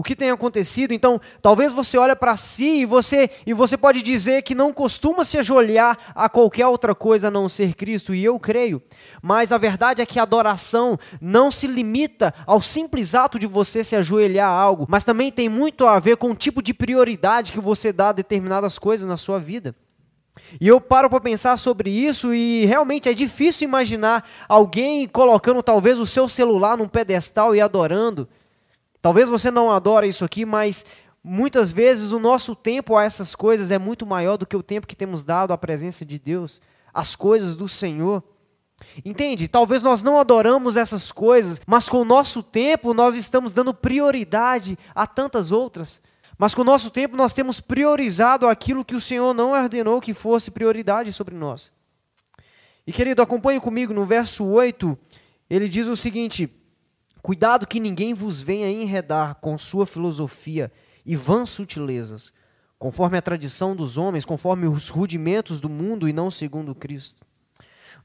o 0.00 0.02
que 0.02 0.16
tem 0.16 0.30
acontecido. 0.30 0.94
Então, 0.94 1.20
talvez 1.42 1.74
você 1.74 1.98
olhe 1.98 2.16
para 2.16 2.34
si 2.34 2.80
e 2.80 2.86
você, 2.86 3.28
e 3.46 3.52
você 3.52 3.76
pode 3.76 4.00
dizer 4.00 4.40
que 4.42 4.54
não 4.54 4.72
costuma 4.72 5.22
se 5.22 5.36
ajoelhar 5.36 5.96
a 6.14 6.26
qualquer 6.26 6.66
outra 6.66 6.94
coisa 6.94 7.28
a 7.28 7.30
não 7.30 7.50
ser 7.50 7.74
Cristo, 7.74 8.14
e 8.14 8.24
eu 8.24 8.38
creio. 8.40 8.82
Mas 9.22 9.52
a 9.52 9.58
verdade 9.58 10.00
é 10.00 10.06
que 10.06 10.18
a 10.18 10.22
adoração 10.22 10.98
não 11.20 11.50
se 11.50 11.66
limita 11.66 12.32
ao 12.46 12.62
simples 12.62 13.14
ato 13.14 13.38
de 13.38 13.46
você 13.46 13.84
se 13.84 13.94
ajoelhar 13.94 14.48
a 14.48 14.54
algo, 14.54 14.86
mas 14.88 15.04
também 15.04 15.30
tem 15.30 15.50
muito 15.50 15.86
a 15.86 15.98
ver 15.98 16.16
com 16.16 16.30
o 16.30 16.34
tipo 16.34 16.62
de 16.62 16.72
prioridade 16.72 17.52
que 17.52 17.60
você 17.60 17.92
dá 17.92 18.08
a 18.08 18.12
determinadas 18.12 18.78
coisas 18.78 19.06
na 19.06 19.18
sua 19.18 19.38
vida. 19.38 19.74
E 20.58 20.66
eu 20.66 20.80
paro 20.80 21.10
para 21.10 21.20
pensar 21.20 21.58
sobre 21.58 21.90
isso 21.90 22.32
e 22.32 22.64
realmente 22.64 23.08
é 23.08 23.12
difícil 23.12 23.68
imaginar 23.68 24.26
alguém 24.48 25.06
colocando 25.06 25.62
talvez 25.62 26.00
o 26.00 26.06
seu 26.06 26.26
celular 26.26 26.78
num 26.78 26.88
pedestal 26.88 27.54
e 27.54 27.60
adorando. 27.60 28.26
Talvez 29.02 29.28
você 29.28 29.50
não 29.50 29.70
adore 29.70 30.08
isso 30.08 30.24
aqui, 30.24 30.44
mas 30.44 30.84
muitas 31.22 31.70
vezes 31.70 32.12
o 32.12 32.18
nosso 32.18 32.54
tempo 32.54 32.96
a 32.96 33.04
essas 33.04 33.34
coisas 33.34 33.70
é 33.70 33.78
muito 33.78 34.06
maior 34.06 34.36
do 34.36 34.46
que 34.46 34.56
o 34.56 34.62
tempo 34.62 34.86
que 34.86 34.96
temos 34.96 35.24
dado 35.24 35.52
à 35.52 35.58
presença 35.58 36.04
de 36.04 36.18
Deus, 36.18 36.60
às 36.92 37.16
coisas 37.16 37.56
do 37.56 37.66
Senhor. 37.66 38.22
Entende? 39.04 39.48
Talvez 39.48 39.82
nós 39.82 40.02
não 40.02 40.18
adoramos 40.18 40.76
essas 40.76 41.12
coisas, 41.12 41.60
mas 41.66 41.88
com 41.88 41.98
o 41.98 42.04
nosso 42.04 42.42
tempo 42.42 42.94
nós 42.94 43.14
estamos 43.14 43.52
dando 43.52 43.74
prioridade 43.74 44.78
a 44.94 45.06
tantas 45.06 45.52
outras. 45.52 46.00
Mas 46.38 46.54
com 46.54 46.62
o 46.62 46.64
nosso 46.64 46.90
tempo 46.90 47.16
nós 47.16 47.34
temos 47.34 47.60
priorizado 47.60 48.48
aquilo 48.48 48.84
que 48.84 48.94
o 48.94 49.00
Senhor 49.00 49.34
não 49.34 49.52
ordenou 49.52 50.00
que 50.00 50.14
fosse 50.14 50.50
prioridade 50.50 51.12
sobre 51.12 51.34
nós. 51.34 51.70
E 52.86 52.92
querido, 52.92 53.20
acompanhe 53.20 53.60
comigo 53.60 53.92
no 53.92 54.06
verso 54.06 54.44
8, 54.44 54.98
ele 55.50 55.68
diz 55.68 55.86
o 55.86 55.94
seguinte: 55.94 56.50
Cuidado 57.22 57.66
que 57.66 57.80
ninguém 57.80 58.14
vos 58.14 58.40
venha 58.40 58.70
enredar 58.70 59.36
com 59.36 59.56
sua 59.58 59.86
filosofia 59.86 60.72
e 61.04 61.14
vãs 61.14 61.50
sutilezas, 61.50 62.32
conforme 62.78 63.18
a 63.18 63.22
tradição 63.22 63.76
dos 63.76 63.98
homens, 63.98 64.24
conforme 64.24 64.66
os 64.66 64.88
rudimentos 64.88 65.60
do 65.60 65.68
mundo 65.68 66.08
e 66.08 66.12
não 66.12 66.30
segundo 66.30 66.74
Cristo. 66.74 67.26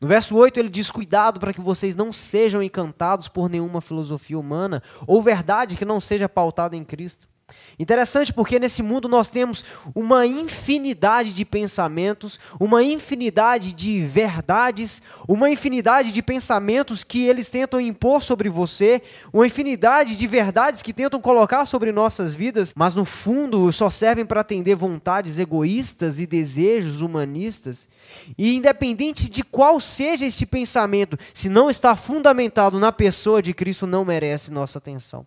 No 0.02 0.08
verso 0.08 0.36
8 0.36 0.60
ele 0.60 0.70
diz: 0.70 0.92
Cuidado 0.92 1.40
para 1.40 1.54
que 1.54 1.62
vocês 1.62 1.96
não 1.96 2.12
sejam 2.12 2.62
encantados 2.62 3.28
por 3.28 3.50
nenhuma 3.50 3.80
filosofia 3.80 4.38
humana 4.38 4.84
ou 5.08 5.24
verdade 5.24 5.78
que 5.78 5.86
não 5.86 6.02
seja 6.02 6.28
pautada 6.28 6.76
em 6.76 6.84
Cristo. 6.84 7.28
Interessante 7.78 8.32
porque 8.32 8.58
nesse 8.58 8.82
mundo 8.82 9.10
nós 9.10 9.28
temos 9.28 9.64
uma 9.94 10.26
infinidade 10.26 11.34
de 11.34 11.44
pensamentos, 11.44 12.40
uma 12.60 12.82
infinidade 12.82 13.74
de 13.74 14.02
verdades, 14.06 15.02
uma 15.28 15.50
infinidade 15.50 16.12
de 16.12 16.22
pensamentos 16.22 17.04
que 17.04 17.26
eles 17.26 17.50
tentam 17.50 17.82
impor 17.82 18.22
sobre 18.22 18.48
você, 18.48 19.02
uma 19.34 19.46
infinidade 19.46 20.16
de 20.16 20.28
verdades 20.28 20.82
que 20.82 20.94
tentam 20.94 21.20
colocar 21.20 21.66
sobre 21.66 21.92
nossas 21.92 22.34
vidas, 22.34 22.74
mas 22.76 22.96
no 22.96 23.04
fundo 23.04 23.72
só 23.74 23.90
servem 23.90 24.26
para 24.26 24.42
atender 24.42 24.76
vontades 24.76 25.38
egoístas 25.38 26.20
e 26.20 26.26
desejos 26.26 27.02
humanistas. 27.02 27.90
E 28.38 28.56
independente 28.56 29.30
de 29.30 29.44
qual 29.44 29.80
seja 29.80 30.26
este 30.26 30.46
pensamento, 30.46 31.18
se 31.34 31.50
não 31.50 31.70
está 31.70 31.96
fundamentado 31.96 32.80
na 32.80 32.92
pessoa 32.92 33.42
de 33.42 33.54
Cristo, 33.54 33.86
não 33.86 34.06
merece 34.06 34.52
nossa 34.52 34.78
atenção. 34.78 35.26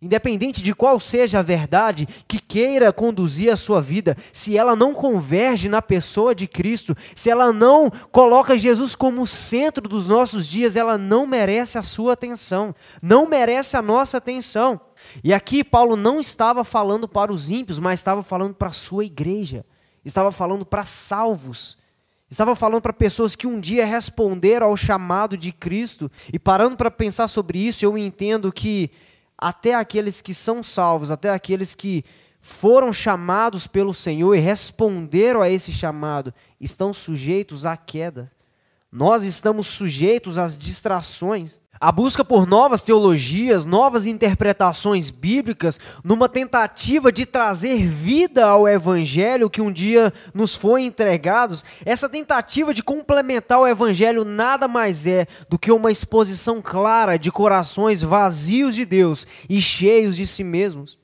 Independente 0.00 0.62
de 0.62 0.74
qual 0.74 1.00
seja 1.00 1.38
a 1.38 1.42
verdade 1.42 2.06
que 2.28 2.38
queira 2.38 2.92
conduzir 2.92 3.50
a 3.50 3.56
sua 3.56 3.80
vida, 3.80 4.16
se 4.32 4.56
ela 4.56 4.76
não 4.76 4.92
converge 4.92 5.68
na 5.68 5.80
pessoa 5.80 6.34
de 6.34 6.46
Cristo, 6.46 6.94
se 7.14 7.30
ela 7.30 7.50
não 7.52 7.90
coloca 8.12 8.58
Jesus 8.58 8.94
como 8.94 9.26
centro 9.26 9.88
dos 9.88 10.06
nossos 10.06 10.46
dias, 10.46 10.76
ela 10.76 10.98
não 10.98 11.26
merece 11.26 11.78
a 11.78 11.82
sua 11.82 12.12
atenção, 12.12 12.74
não 13.02 13.26
merece 13.26 13.76
a 13.76 13.82
nossa 13.82 14.18
atenção. 14.18 14.80
E 15.24 15.32
aqui 15.32 15.64
Paulo 15.64 15.96
não 15.96 16.20
estava 16.20 16.62
falando 16.62 17.08
para 17.08 17.32
os 17.32 17.50
ímpios, 17.50 17.78
mas 17.78 18.00
estava 18.00 18.22
falando 18.22 18.54
para 18.54 18.68
a 18.68 18.72
sua 18.72 19.04
igreja, 19.04 19.64
estava 20.04 20.30
falando 20.30 20.66
para 20.66 20.84
salvos. 20.84 21.78
Estava 22.28 22.56
falando 22.56 22.82
para 22.82 22.92
pessoas 22.92 23.36
que 23.36 23.46
um 23.46 23.60
dia 23.60 23.86
responderam 23.86 24.66
ao 24.66 24.76
chamado 24.76 25.38
de 25.38 25.52
Cristo, 25.52 26.10
e 26.32 26.40
parando 26.40 26.76
para 26.76 26.90
pensar 26.90 27.28
sobre 27.28 27.58
isso, 27.58 27.84
eu 27.84 27.96
entendo 27.96 28.52
que 28.52 28.90
até 29.38 29.74
aqueles 29.74 30.20
que 30.20 30.34
são 30.34 30.62
salvos, 30.62 31.10
até 31.10 31.30
aqueles 31.30 31.74
que 31.74 32.04
foram 32.40 32.92
chamados 32.92 33.66
pelo 33.66 33.92
Senhor 33.92 34.34
e 34.34 34.38
responderam 34.38 35.42
a 35.42 35.50
esse 35.50 35.72
chamado, 35.72 36.32
estão 36.60 36.92
sujeitos 36.92 37.66
à 37.66 37.76
queda. 37.76 38.30
Nós 38.90 39.24
estamos 39.24 39.66
sujeitos 39.66 40.38
às 40.38 40.56
distrações. 40.56 41.60
A 41.78 41.92
busca 41.92 42.24
por 42.24 42.46
novas 42.46 42.82
teologias, 42.82 43.64
novas 43.64 44.06
interpretações 44.06 45.10
bíblicas, 45.10 45.78
numa 46.02 46.28
tentativa 46.28 47.12
de 47.12 47.26
trazer 47.26 47.86
vida 47.86 48.46
ao 48.46 48.66
evangelho 48.66 49.50
que 49.50 49.60
um 49.60 49.70
dia 49.70 50.12
nos 50.32 50.56
foi 50.56 50.82
entregado, 50.82 51.56
essa 51.84 52.08
tentativa 52.08 52.72
de 52.72 52.82
complementar 52.82 53.60
o 53.60 53.66
evangelho 53.66 54.24
nada 54.24 54.66
mais 54.66 55.06
é 55.06 55.26
do 55.48 55.58
que 55.58 55.70
uma 55.70 55.90
exposição 55.90 56.62
clara 56.62 57.18
de 57.18 57.30
corações 57.30 58.02
vazios 58.02 58.74
de 58.74 58.84
Deus 58.84 59.26
e 59.48 59.60
cheios 59.60 60.16
de 60.16 60.26
si 60.26 60.42
mesmos, 60.42 60.98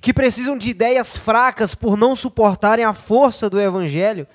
que 0.00 0.14
precisam 0.14 0.56
de 0.56 0.70
ideias 0.70 1.16
fracas 1.16 1.74
por 1.74 1.96
não 1.96 2.14
suportarem 2.14 2.84
a 2.84 2.92
força 2.92 3.50
do 3.50 3.60
evangelho 3.60 4.26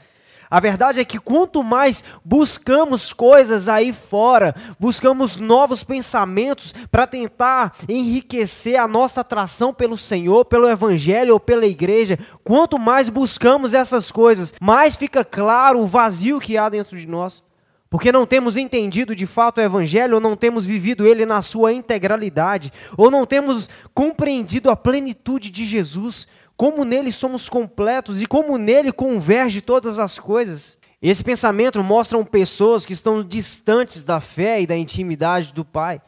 a 0.50 0.60
verdade 0.60 1.00
é 1.00 1.06
que 1.06 1.20
quanto 1.20 1.63
mais 1.63 2.04
buscamos 2.24 3.12
coisas 3.12 3.68
aí 3.68 3.92
fora, 3.92 4.56
buscamos 4.80 5.36
novos 5.36 5.84
pensamentos 5.84 6.74
para 6.89 7.06
tentar 7.06 7.75
enriquecer 7.89 8.80
a 8.80 8.88
nossa 8.88 9.22
atração 9.22 9.74
pelo 9.74 9.98
Senhor, 9.98 10.46
pelo 10.46 10.70
Evangelho 10.70 11.34
ou 11.34 11.39
pela 11.39 11.66
igreja, 11.66 12.18
quanto 12.44 12.80
mais 12.80 13.10
buscamos 13.10 13.74
essas 13.74 14.12
coisas, 14.12 14.54
mais 14.62 14.96
fica 14.96 15.25
claro 15.25 15.80
o 15.80 15.88
vazio 15.88 16.39
que 16.39 16.58
há 16.58 16.70
dentro 16.70 16.98
de 16.98 17.08
nós. 17.08 17.44
Porque 17.89 18.12
não 18.12 18.25
temos 18.25 18.58
entendido 18.58 19.16
de 19.16 19.25
fato 19.25 19.60
o 19.60 19.63
Evangelho, 19.63 20.16
ou 20.16 20.22
não 20.22 20.36
temos 20.36 20.66
vivido 20.66 21.08
ele 21.08 21.25
na 21.25 21.42
sua 21.42 21.72
integralidade, 21.72 22.72
ou 22.98 23.10
não 23.10 23.25
temos 23.25 23.70
compreendido 23.94 24.70
a 24.70 24.75
plenitude 24.75 25.50
de 25.50 25.66
Jesus, 25.66 26.27
como 26.58 26.84
nele 26.84 27.12
somos 27.12 27.48
completos 27.48 28.20
e 28.20 28.26
como 28.26 28.58
nele 28.58 28.92
converge 28.92 29.62
todas 29.62 30.00
as 30.00 30.20
coisas. 30.20 30.76
Esse 31.00 31.24
pensamento 31.24 31.84
mostra 31.84 32.22
pessoas 32.26 32.84
que 32.84 32.94
estão 32.94 33.24
distantes 33.24 34.04
da 34.04 34.20
fé 34.20 34.60
e 34.60 34.66
da 34.66 34.76
intimidade 34.76 35.54
do 35.54 35.64
Pai. 35.64 36.02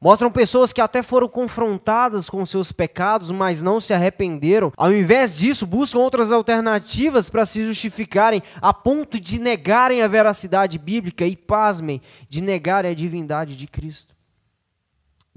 Mostram 0.00 0.30
pessoas 0.30 0.72
que 0.72 0.80
até 0.80 1.02
foram 1.02 1.28
confrontadas 1.28 2.30
com 2.30 2.46
seus 2.46 2.70
pecados, 2.70 3.32
mas 3.32 3.60
não 3.60 3.80
se 3.80 3.92
arrependeram. 3.92 4.72
Ao 4.76 4.92
invés 4.92 5.36
disso, 5.36 5.66
buscam 5.66 5.98
outras 5.98 6.30
alternativas 6.30 7.28
para 7.28 7.44
se 7.44 7.64
justificarem, 7.64 8.40
a 8.62 8.72
ponto 8.72 9.18
de 9.18 9.40
negarem 9.40 10.00
a 10.02 10.06
veracidade 10.06 10.78
bíblica 10.78 11.26
e, 11.26 11.34
pasmem, 11.34 12.00
de 12.28 12.40
negarem 12.40 12.92
a 12.92 12.94
divindade 12.94 13.56
de 13.56 13.66
Cristo 13.66 14.17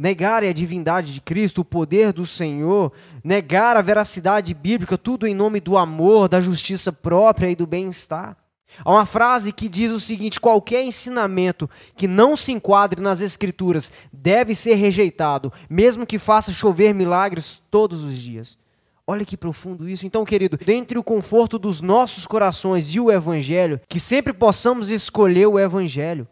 negar 0.01 0.43
a 0.43 0.51
divindade 0.51 1.13
de 1.13 1.21
Cristo, 1.21 1.61
o 1.61 1.65
poder 1.65 2.11
do 2.11 2.25
Senhor, 2.25 2.91
negar 3.23 3.77
a 3.77 3.83
veracidade 3.83 4.51
bíblica, 4.51 4.97
tudo 4.97 5.27
em 5.27 5.35
nome 5.35 5.59
do 5.59 5.77
amor, 5.77 6.27
da 6.27 6.41
justiça 6.41 6.91
própria 6.91 7.51
e 7.51 7.55
do 7.55 7.67
bem-estar. 7.67 8.35
Há 8.83 8.89
uma 8.89 9.05
frase 9.05 9.53
que 9.53 9.69
diz 9.69 9.91
o 9.91 9.99
seguinte: 9.99 10.39
qualquer 10.39 10.83
ensinamento 10.83 11.69
que 11.95 12.07
não 12.07 12.35
se 12.35 12.51
enquadre 12.51 12.99
nas 12.99 13.21
Escrituras 13.21 13.93
deve 14.11 14.55
ser 14.55 14.73
rejeitado, 14.73 15.53
mesmo 15.69 16.07
que 16.07 16.17
faça 16.17 16.51
chover 16.51 16.95
milagres 16.95 17.61
todos 17.69 18.03
os 18.03 18.17
dias. 18.17 18.57
Olha 19.05 19.23
que 19.23 19.37
profundo 19.37 19.87
isso. 19.87 20.07
Então, 20.07 20.25
querido, 20.25 20.57
dentre 20.57 20.97
o 20.97 21.03
conforto 21.03 21.59
dos 21.59 21.79
nossos 21.79 22.25
corações 22.25 22.91
e 22.95 22.99
o 22.99 23.11
Evangelho, 23.11 23.79
que 23.87 23.99
sempre 23.99 24.33
possamos 24.33 24.89
escolher 24.89 25.45
o 25.45 25.59
Evangelho, 25.59 26.27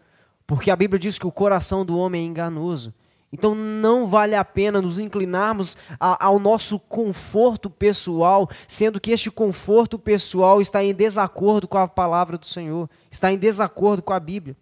porque 0.48 0.72
a 0.72 0.76
Bíblia 0.76 0.98
diz 0.98 1.20
que 1.20 1.28
o 1.28 1.32
coração 1.32 1.86
do 1.86 1.96
homem 1.96 2.24
é 2.24 2.26
enganoso. 2.26 2.92
Então 3.32 3.54
não 3.54 4.08
vale 4.08 4.36
a 4.36 4.44
pena 4.44 4.82
nos 4.82 5.00
inclinarmos 5.00 5.78
a, 6.00 6.26
ao 6.26 6.40
nosso 6.40 6.80
conforto 6.80 7.70
pessoal, 7.70 8.50
sendo 8.68 9.00
que 9.00 9.12
este 9.12 9.30
conforto 9.30 10.00
pessoal 10.00 10.60
está 10.60 10.84
em 10.84 10.94
desacordo 10.94 11.68
com 11.68 11.78
a 11.78 11.88
palavra 11.88 12.38
do 12.38 12.46
Senhor, 12.46 12.90
está 13.10 13.32
em 13.32 13.38
desacordo 13.38 14.02
com 14.02 14.14
a 14.14 14.20
Bíblia. 14.20 14.58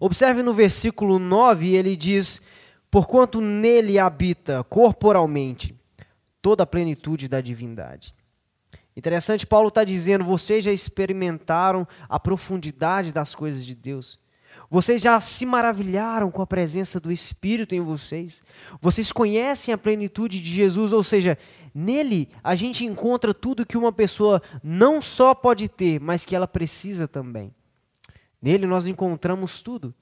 Observe 0.00 0.42
no 0.42 0.52
versículo 0.52 1.18
9, 1.18 1.74
ele 1.74 1.94
diz: 1.94 2.42
Porquanto 2.90 3.40
nele 3.40 3.98
habita 3.98 4.64
corporalmente 4.64 5.78
toda 6.42 6.64
a 6.64 6.66
plenitude 6.66 7.28
da 7.28 7.40
divindade. 7.40 8.14
Interessante, 8.96 9.46
Paulo 9.46 9.68
está 9.68 9.84
dizendo: 9.84 10.24
vocês 10.24 10.64
já 10.64 10.72
experimentaram 10.72 11.86
a 12.08 12.18
profundidade 12.18 13.12
das 13.12 13.34
coisas 13.34 13.64
de 13.64 13.74
Deus. 13.74 14.18
Vocês 14.70 15.02
já 15.02 15.18
se 15.18 15.44
maravilharam 15.44 16.30
com 16.30 16.40
a 16.40 16.46
presença 16.46 17.00
do 17.00 17.10
Espírito 17.10 17.74
em 17.74 17.80
vocês. 17.80 18.40
Vocês 18.80 19.10
conhecem 19.10 19.74
a 19.74 19.78
plenitude 19.78 20.40
de 20.40 20.54
Jesus, 20.54 20.92
ou 20.92 21.02
seja, 21.02 21.36
nele 21.74 22.28
a 22.42 22.54
gente 22.54 22.86
encontra 22.86 23.34
tudo 23.34 23.66
que 23.66 23.76
uma 23.76 23.92
pessoa 23.92 24.40
não 24.62 25.02
só 25.02 25.34
pode 25.34 25.68
ter, 25.68 26.00
mas 26.00 26.24
que 26.24 26.36
ela 26.36 26.46
precisa 26.46 27.08
também. 27.08 27.52
Nele 28.40 28.64
nós 28.64 28.86
encontramos 28.86 29.60
tudo. 29.60 29.92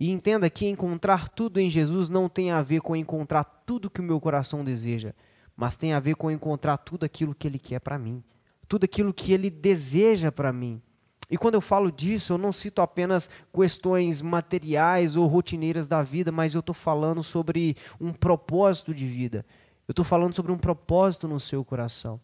E 0.00 0.10
entenda 0.10 0.50
que 0.50 0.66
encontrar 0.66 1.28
tudo 1.28 1.60
em 1.60 1.70
Jesus 1.70 2.08
não 2.08 2.28
tem 2.28 2.50
a 2.50 2.60
ver 2.62 2.80
com 2.80 2.96
encontrar 2.96 3.44
tudo 3.44 3.88
que 3.88 4.00
o 4.00 4.04
meu 4.04 4.20
coração 4.20 4.64
deseja, 4.64 5.14
mas 5.56 5.76
tem 5.76 5.92
a 5.92 6.00
ver 6.00 6.16
com 6.16 6.28
encontrar 6.28 6.76
tudo 6.76 7.04
aquilo 7.06 7.36
que 7.36 7.46
ele 7.46 7.58
quer 7.58 7.78
para 7.78 7.98
mim, 7.98 8.22
tudo 8.68 8.84
aquilo 8.84 9.14
que 9.14 9.32
ele 9.32 9.48
deseja 9.48 10.32
para 10.32 10.52
mim. 10.52 10.82
E 11.30 11.36
quando 11.36 11.54
eu 11.54 11.60
falo 11.60 11.90
disso, 11.90 12.32
eu 12.32 12.38
não 12.38 12.52
cito 12.52 12.80
apenas 12.80 13.28
questões 13.52 14.22
materiais 14.22 15.16
ou 15.16 15.26
rotineiras 15.26 15.88
da 15.88 16.02
vida, 16.02 16.30
mas 16.30 16.54
eu 16.54 16.60
estou 16.60 16.74
falando 16.74 17.22
sobre 17.22 17.76
um 18.00 18.12
propósito 18.12 18.94
de 18.94 19.06
vida. 19.06 19.44
Eu 19.88 19.92
estou 19.92 20.04
falando 20.04 20.34
sobre 20.34 20.52
um 20.52 20.58
propósito 20.58 21.26
no 21.26 21.40
seu 21.40 21.64
coração. 21.64 22.20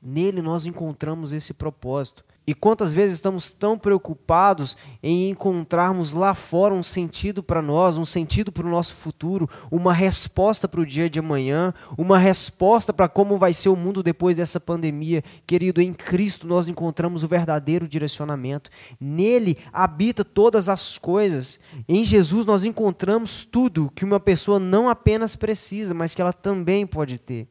Nele 0.00 0.42
nós 0.42 0.66
encontramos 0.66 1.32
esse 1.32 1.54
propósito. 1.54 2.24
E 2.48 2.54
quantas 2.54 2.94
vezes 2.94 3.16
estamos 3.18 3.52
tão 3.52 3.76
preocupados 3.76 4.74
em 5.02 5.28
encontrarmos 5.28 6.14
lá 6.14 6.32
fora 6.32 6.72
um 6.72 6.82
sentido 6.82 7.42
para 7.42 7.60
nós, 7.60 7.98
um 7.98 8.06
sentido 8.06 8.50
para 8.50 8.66
o 8.66 8.70
nosso 8.70 8.94
futuro, 8.94 9.46
uma 9.70 9.92
resposta 9.92 10.66
para 10.66 10.80
o 10.80 10.86
dia 10.86 11.10
de 11.10 11.18
amanhã, 11.18 11.74
uma 11.98 12.16
resposta 12.16 12.90
para 12.90 13.06
como 13.06 13.36
vai 13.36 13.52
ser 13.52 13.68
o 13.68 13.76
mundo 13.76 14.02
depois 14.02 14.38
dessa 14.38 14.58
pandemia. 14.58 15.22
Querido, 15.46 15.82
em 15.82 15.92
Cristo 15.92 16.46
nós 16.46 16.70
encontramos 16.70 17.22
o 17.22 17.28
verdadeiro 17.28 17.86
direcionamento. 17.86 18.70
Nele 18.98 19.58
habita 19.70 20.24
todas 20.24 20.70
as 20.70 20.96
coisas. 20.96 21.60
Em 21.86 22.02
Jesus 22.02 22.46
nós 22.46 22.64
encontramos 22.64 23.44
tudo 23.44 23.92
que 23.94 24.06
uma 24.06 24.18
pessoa 24.18 24.58
não 24.58 24.88
apenas 24.88 25.36
precisa, 25.36 25.92
mas 25.92 26.14
que 26.14 26.22
ela 26.22 26.32
também 26.32 26.86
pode 26.86 27.18
ter. 27.18 27.46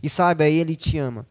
E 0.00 0.08
saiba, 0.08 0.46
Ele 0.46 0.76
te 0.76 0.96
ama. 0.96 1.26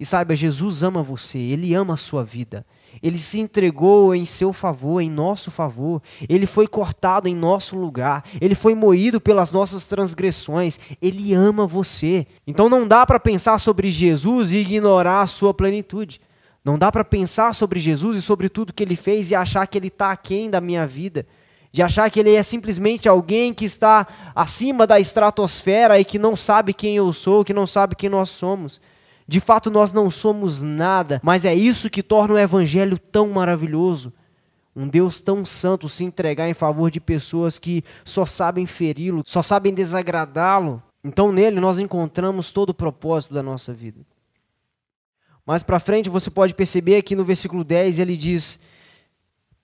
E 0.00 0.04
saiba, 0.04 0.34
Jesus 0.34 0.82
ama 0.82 1.02
você, 1.02 1.38
Ele 1.38 1.74
ama 1.74 1.94
a 1.94 1.98
sua 1.98 2.24
vida. 2.24 2.64
Ele 3.02 3.18
se 3.18 3.38
entregou 3.38 4.14
em 4.14 4.24
seu 4.24 4.52
favor, 4.52 5.00
em 5.00 5.10
nosso 5.10 5.50
favor. 5.50 6.02
Ele 6.28 6.46
foi 6.46 6.66
cortado 6.66 7.28
em 7.28 7.34
nosso 7.34 7.76
lugar. 7.76 8.24
Ele 8.40 8.54
foi 8.54 8.74
moído 8.74 9.20
pelas 9.20 9.52
nossas 9.52 9.86
transgressões. 9.86 10.80
Ele 11.00 11.34
ama 11.34 11.66
você. 11.66 12.26
Então 12.46 12.68
não 12.68 12.88
dá 12.88 13.04
para 13.04 13.20
pensar 13.20 13.58
sobre 13.58 13.90
Jesus 13.90 14.52
e 14.52 14.58
ignorar 14.58 15.22
a 15.22 15.26
sua 15.26 15.52
plenitude. 15.52 16.20
Não 16.64 16.78
dá 16.78 16.90
para 16.90 17.04
pensar 17.04 17.54
sobre 17.54 17.78
Jesus 17.78 18.16
e 18.16 18.22
sobre 18.22 18.48
tudo 18.48 18.72
que 18.72 18.82
ele 18.82 18.96
fez 18.96 19.30
e 19.30 19.34
achar 19.34 19.66
que 19.66 19.78
ele 19.78 19.88
está 19.88 20.10
aquém 20.10 20.50
da 20.50 20.60
minha 20.60 20.86
vida. 20.86 21.26
De 21.70 21.82
achar 21.82 22.10
que 22.10 22.18
ele 22.18 22.34
é 22.34 22.42
simplesmente 22.42 23.08
alguém 23.08 23.52
que 23.52 23.66
está 23.66 24.06
acima 24.34 24.86
da 24.86 24.98
estratosfera 24.98 26.00
e 26.00 26.04
que 26.04 26.18
não 26.18 26.34
sabe 26.34 26.72
quem 26.72 26.96
eu 26.96 27.12
sou, 27.12 27.44
que 27.44 27.52
não 27.52 27.66
sabe 27.66 27.94
quem 27.94 28.08
nós 28.08 28.30
somos. 28.30 28.80
De 29.28 29.40
fato, 29.40 29.70
nós 29.70 29.92
não 29.92 30.10
somos 30.10 30.62
nada, 30.62 31.20
mas 31.22 31.44
é 31.44 31.54
isso 31.54 31.90
que 31.90 32.02
torna 32.02 32.34
o 32.34 32.38
Evangelho 32.38 32.98
tão 32.98 33.28
maravilhoso. 33.30 34.12
Um 34.74 34.86
Deus 34.86 35.22
tão 35.22 35.44
santo 35.44 35.88
se 35.88 36.04
entregar 36.04 36.48
em 36.48 36.54
favor 36.54 36.90
de 36.90 37.00
pessoas 37.00 37.58
que 37.58 37.82
só 38.04 38.26
sabem 38.26 38.66
feri-lo, 38.66 39.22
só 39.24 39.42
sabem 39.42 39.72
desagradá-lo. 39.72 40.82
Então, 41.02 41.32
nele, 41.32 41.58
nós 41.60 41.78
encontramos 41.78 42.52
todo 42.52 42.70
o 42.70 42.74
propósito 42.74 43.32
da 43.34 43.42
nossa 43.42 43.72
vida. 43.72 44.00
Mais 45.46 45.62
para 45.62 45.80
frente, 45.80 46.10
você 46.10 46.28
pode 46.28 46.54
perceber 46.54 47.02
que 47.02 47.16
no 47.16 47.24
versículo 47.24 47.64
10 47.64 47.98
ele 47.98 48.16
diz: 48.16 48.60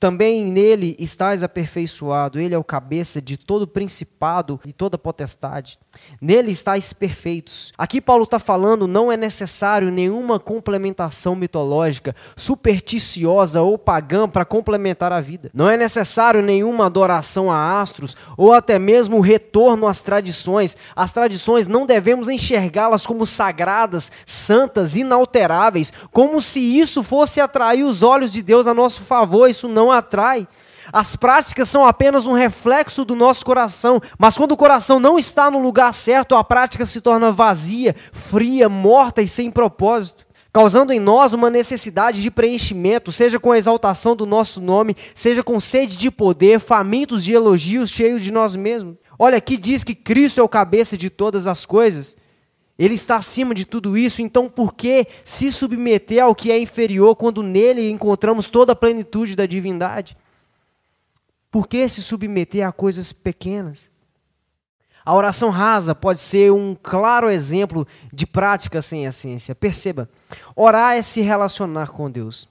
também 0.02 0.50
nele 0.50 0.96
estás 0.98 1.44
aperfeiçoado, 1.44 2.40
ele 2.40 2.52
é 2.52 2.58
o 2.58 2.64
cabeça 2.64 3.22
de 3.22 3.36
todo 3.36 3.68
principado 3.68 4.58
e 4.66 4.72
toda 4.72 4.98
potestade. 4.98 5.78
Nele 6.20 6.50
estáis 6.50 6.92
perfeitos. 6.92 7.72
Aqui 7.78 8.00
Paulo 8.00 8.24
está 8.24 8.40
falando, 8.40 8.88
não 8.88 9.12
é 9.12 9.16
necessário 9.16 9.92
nenhuma 9.92 10.40
complementação 10.40 11.36
mitológica, 11.36 12.16
supersticiosa 12.36 13.62
ou 13.62 13.78
pagã 13.78 14.28
para 14.28 14.44
complementar 14.44 15.12
a 15.12 15.20
vida. 15.20 15.52
Não 15.54 15.70
é 15.70 15.76
necessário 15.76 16.42
nenhuma 16.42 16.86
adoração 16.86 17.48
a 17.48 17.80
astros 17.80 18.16
ou 18.36 18.52
até 18.52 18.80
mesmo 18.80 19.20
retorno 19.20 19.86
às 19.86 20.00
tradições. 20.00 20.76
As 20.96 21.12
tradições 21.12 21.68
não 21.68 21.86
devemos 21.86 22.28
enxergá-las 22.28 23.06
como 23.06 23.24
sagradas, 23.24 24.10
santas, 24.26 24.96
inalteráveis, 24.96 25.92
como 26.10 26.40
se 26.40 26.58
isso 26.58 27.04
fosse 27.04 27.40
atrair 27.40 27.84
os 27.84 28.02
olhos 28.02 28.32
de 28.32 28.42
Deus 28.42 28.66
a 28.66 28.74
nosso 28.74 29.02
favor. 29.02 29.48
Isso 29.48 29.68
não 29.68 29.91
atrai. 29.92 30.48
As 30.92 31.14
práticas 31.14 31.68
são 31.68 31.86
apenas 31.86 32.26
um 32.26 32.32
reflexo 32.32 33.04
do 33.04 33.14
nosso 33.14 33.44
coração, 33.44 34.00
mas 34.18 34.36
quando 34.36 34.52
o 34.52 34.56
coração 34.56 34.98
não 34.98 35.18
está 35.18 35.50
no 35.50 35.58
lugar 35.58 35.94
certo, 35.94 36.34
a 36.34 36.42
prática 36.42 36.84
se 36.86 37.00
torna 37.00 37.30
vazia, 37.30 37.94
fria, 38.12 38.68
morta 38.68 39.22
e 39.22 39.28
sem 39.28 39.50
propósito, 39.50 40.26
causando 40.52 40.92
em 40.92 40.98
nós 40.98 41.32
uma 41.32 41.48
necessidade 41.48 42.20
de 42.20 42.30
preenchimento, 42.30 43.12
seja 43.12 43.38
com 43.38 43.52
a 43.52 43.58
exaltação 43.58 44.16
do 44.16 44.26
nosso 44.26 44.60
nome, 44.60 44.96
seja 45.14 45.42
com 45.42 45.60
sede 45.60 45.96
de 45.96 46.10
poder, 46.10 46.58
famintos 46.58 47.22
de 47.24 47.32
elogios, 47.32 47.90
cheios 47.90 48.22
de 48.22 48.32
nós 48.32 48.56
mesmos. 48.56 48.96
Olha, 49.18 49.38
aqui 49.38 49.56
diz 49.56 49.84
que 49.84 49.94
Cristo 49.94 50.40
é 50.40 50.42
o 50.42 50.48
cabeça 50.48 50.96
de 50.96 51.08
todas 51.08 51.46
as 51.46 51.64
coisas. 51.64 52.16
Ele 52.78 52.94
está 52.94 53.16
acima 53.16 53.54
de 53.54 53.64
tudo 53.64 53.96
isso, 53.96 54.22
então 54.22 54.48
por 54.48 54.74
que 54.74 55.06
se 55.24 55.52
submeter 55.52 56.24
ao 56.24 56.34
que 56.34 56.50
é 56.50 56.58
inferior 56.58 57.14
quando 57.14 57.42
nele 57.42 57.90
encontramos 57.90 58.48
toda 58.48 58.72
a 58.72 58.76
plenitude 58.76 59.36
da 59.36 59.46
divindade? 59.46 60.16
Por 61.50 61.68
que 61.68 61.86
se 61.88 62.02
submeter 62.02 62.66
a 62.66 62.72
coisas 62.72 63.12
pequenas? 63.12 63.90
A 65.04 65.14
oração 65.14 65.50
rasa 65.50 65.94
pode 65.94 66.20
ser 66.20 66.52
um 66.52 66.76
claro 66.80 67.28
exemplo 67.28 67.86
de 68.12 68.26
prática 68.26 68.80
sem 68.80 69.04
essência. 69.04 69.54
Perceba, 69.54 70.08
orar 70.54 70.96
é 70.96 71.02
se 71.02 71.20
relacionar 71.20 71.88
com 71.88 72.10
Deus. 72.10 72.48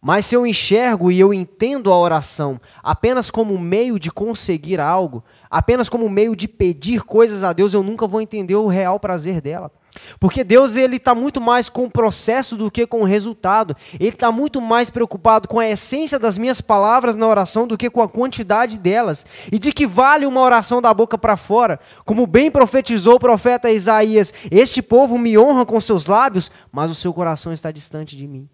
Mas 0.00 0.26
se 0.26 0.34
eu 0.34 0.46
enxergo 0.46 1.10
e 1.10 1.18
eu 1.18 1.32
entendo 1.32 1.92
a 1.92 1.98
oração 1.98 2.60
apenas 2.82 3.30
como 3.30 3.58
meio 3.58 3.98
de 3.98 4.10
conseguir 4.10 4.80
algo, 4.80 5.24
apenas 5.54 5.88
como 5.88 6.08
meio 6.08 6.34
de 6.34 6.48
pedir 6.48 7.04
coisas 7.04 7.44
a 7.44 7.52
Deus, 7.52 7.72
eu 7.72 7.80
nunca 7.80 8.08
vou 8.08 8.20
entender 8.20 8.56
o 8.56 8.66
real 8.66 8.98
prazer 8.98 9.40
dela. 9.40 9.70
Porque 10.18 10.42
Deus 10.42 10.76
ele 10.76 10.96
está 10.96 11.14
muito 11.14 11.40
mais 11.40 11.68
com 11.68 11.84
o 11.84 11.90
processo 11.90 12.56
do 12.56 12.68
que 12.72 12.84
com 12.84 13.02
o 13.02 13.04
resultado. 13.04 13.76
Ele 14.00 14.08
está 14.08 14.32
muito 14.32 14.60
mais 14.60 14.90
preocupado 14.90 15.46
com 15.46 15.60
a 15.60 15.68
essência 15.68 16.18
das 16.18 16.36
minhas 16.36 16.60
palavras 16.60 17.14
na 17.14 17.28
oração 17.28 17.68
do 17.68 17.78
que 17.78 17.88
com 17.88 18.02
a 18.02 18.08
quantidade 18.08 18.80
delas. 18.80 19.24
E 19.52 19.56
de 19.56 19.72
que 19.72 19.86
vale 19.86 20.26
uma 20.26 20.40
oração 20.40 20.82
da 20.82 20.92
boca 20.92 21.16
para 21.16 21.36
fora? 21.36 21.78
Como 22.04 22.26
bem 22.26 22.50
profetizou 22.50 23.14
o 23.14 23.20
profeta 23.20 23.70
Isaías: 23.70 24.34
Este 24.50 24.82
povo 24.82 25.16
me 25.16 25.38
honra 25.38 25.64
com 25.64 25.80
seus 25.80 26.06
lábios, 26.06 26.50
mas 26.72 26.90
o 26.90 26.96
seu 26.96 27.14
coração 27.14 27.52
está 27.52 27.70
distante 27.70 28.16
de 28.16 28.26
mim. 28.26 28.48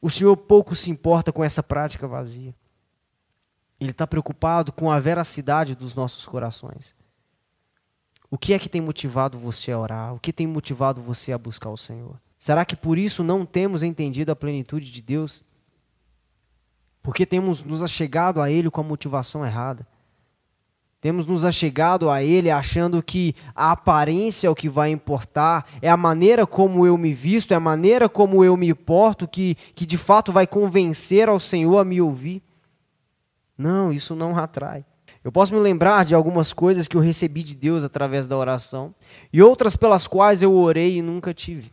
O 0.00 0.10
Senhor 0.10 0.36
pouco 0.36 0.74
se 0.74 0.90
importa 0.90 1.30
com 1.30 1.44
essa 1.44 1.62
prática 1.62 2.08
vazia. 2.08 2.52
Ele 3.82 3.90
está 3.90 4.06
preocupado 4.06 4.72
com 4.72 4.92
a 4.92 5.00
veracidade 5.00 5.74
dos 5.74 5.96
nossos 5.96 6.24
corações. 6.24 6.94
O 8.30 8.38
que 8.38 8.54
é 8.54 8.58
que 8.58 8.68
tem 8.68 8.80
motivado 8.80 9.36
você 9.36 9.72
a 9.72 9.78
orar? 9.78 10.14
O 10.14 10.20
que 10.20 10.32
tem 10.32 10.46
motivado 10.46 11.02
você 11.02 11.32
a 11.32 11.38
buscar 11.38 11.68
o 11.68 11.76
Senhor? 11.76 12.16
Será 12.38 12.64
que 12.64 12.76
por 12.76 12.96
isso 12.96 13.24
não 13.24 13.44
temos 13.44 13.82
entendido 13.82 14.30
a 14.30 14.36
plenitude 14.36 14.88
de 14.88 15.02
Deus? 15.02 15.42
Porque 17.02 17.26
temos 17.26 17.64
nos 17.64 17.82
achegado 17.82 18.40
a 18.40 18.48
Ele 18.48 18.70
com 18.70 18.80
a 18.80 18.84
motivação 18.84 19.44
errada. 19.44 19.84
Temos 21.00 21.26
nos 21.26 21.44
achegado 21.44 22.08
a 22.08 22.22
Ele 22.22 22.52
achando 22.52 23.02
que 23.02 23.34
a 23.52 23.72
aparência 23.72 24.46
é 24.46 24.50
o 24.50 24.54
que 24.54 24.68
vai 24.68 24.92
importar, 24.92 25.66
é 25.82 25.90
a 25.90 25.96
maneira 25.96 26.46
como 26.46 26.86
eu 26.86 26.96
me 26.96 27.12
visto, 27.12 27.50
é 27.50 27.56
a 27.56 27.60
maneira 27.60 28.08
como 28.08 28.44
eu 28.44 28.56
me 28.56 28.72
porto 28.72 29.26
que, 29.26 29.56
que 29.74 29.84
de 29.84 29.98
fato 29.98 30.30
vai 30.30 30.46
convencer 30.46 31.28
ao 31.28 31.40
Senhor 31.40 31.78
a 31.78 31.84
me 31.84 32.00
ouvir. 32.00 32.40
Não, 33.62 33.92
isso 33.92 34.16
não 34.16 34.36
atrai. 34.36 34.84
Eu 35.22 35.30
posso 35.30 35.54
me 35.54 35.60
lembrar 35.60 36.04
de 36.04 36.16
algumas 36.16 36.52
coisas 36.52 36.88
que 36.88 36.96
eu 36.96 37.00
recebi 37.00 37.44
de 37.44 37.54
Deus 37.54 37.84
através 37.84 38.26
da 38.26 38.36
oração 38.36 38.92
e 39.32 39.40
outras 39.40 39.76
pelas 39.76 40.06
quais 40.06 40.42
eu 40.42 40.52
orei 40.52 40.96
e 40.96 41.02
nunca 41.02 41.32
tive. 41.32 41.70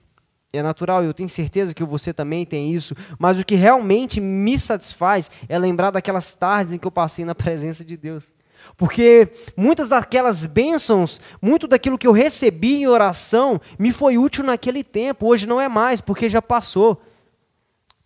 É 0.54 0.62
natural, 0.62 1.04
eu 1.04 1.14
tenho 1.14 1.30
certeza 1.30 1.74
que 1.74 1.84
você 1.84 2.14
também 2.14 2.46
tem 2.46 2.74
isso, 2.74 2.96
mas 3.18 3.40
o 3.40 3.46
que 3.46 3.56
realmente 3.56 4.22
me 4.22 4.58
satisfaz 4.58 5.32
é 5.48 5.58
lembrar 5.58 5.90
daquelas 5.90 6.34
tardes 6.34 6.74
em 6.74 6.78
que 6.78 6.86
eu 6.86 6.92
passei 6.92 7.26
na 7.26 7.34
presença 7.36 7.84
de 7.84 7.98
Deus. 7.98 8.32
Porque 8.78 9.32
muitas 9.58 9.88
daquelas 9.88 10.46
bênçãos, 10.46 11.20
muito 11.42 11.68
daquilo 11.68 11.98
que 11.98 12.08
eu 12.08 12.12
recebi 12.12 12.76
em 12.76 12.88
oração, 12.88 13.60
me 13.80 13.92
foi 13.92 14.18
útil 14.18 14.44
naquele 14.44 14.84
tempo, 14.84 15.28
hoje 15.28 15.48
não 15.48 15.60
é 15.60 15.68
mais, 15.68 16.02
porque 16.02 16.30
já 16.30 16.42
passou. 16.42 17.02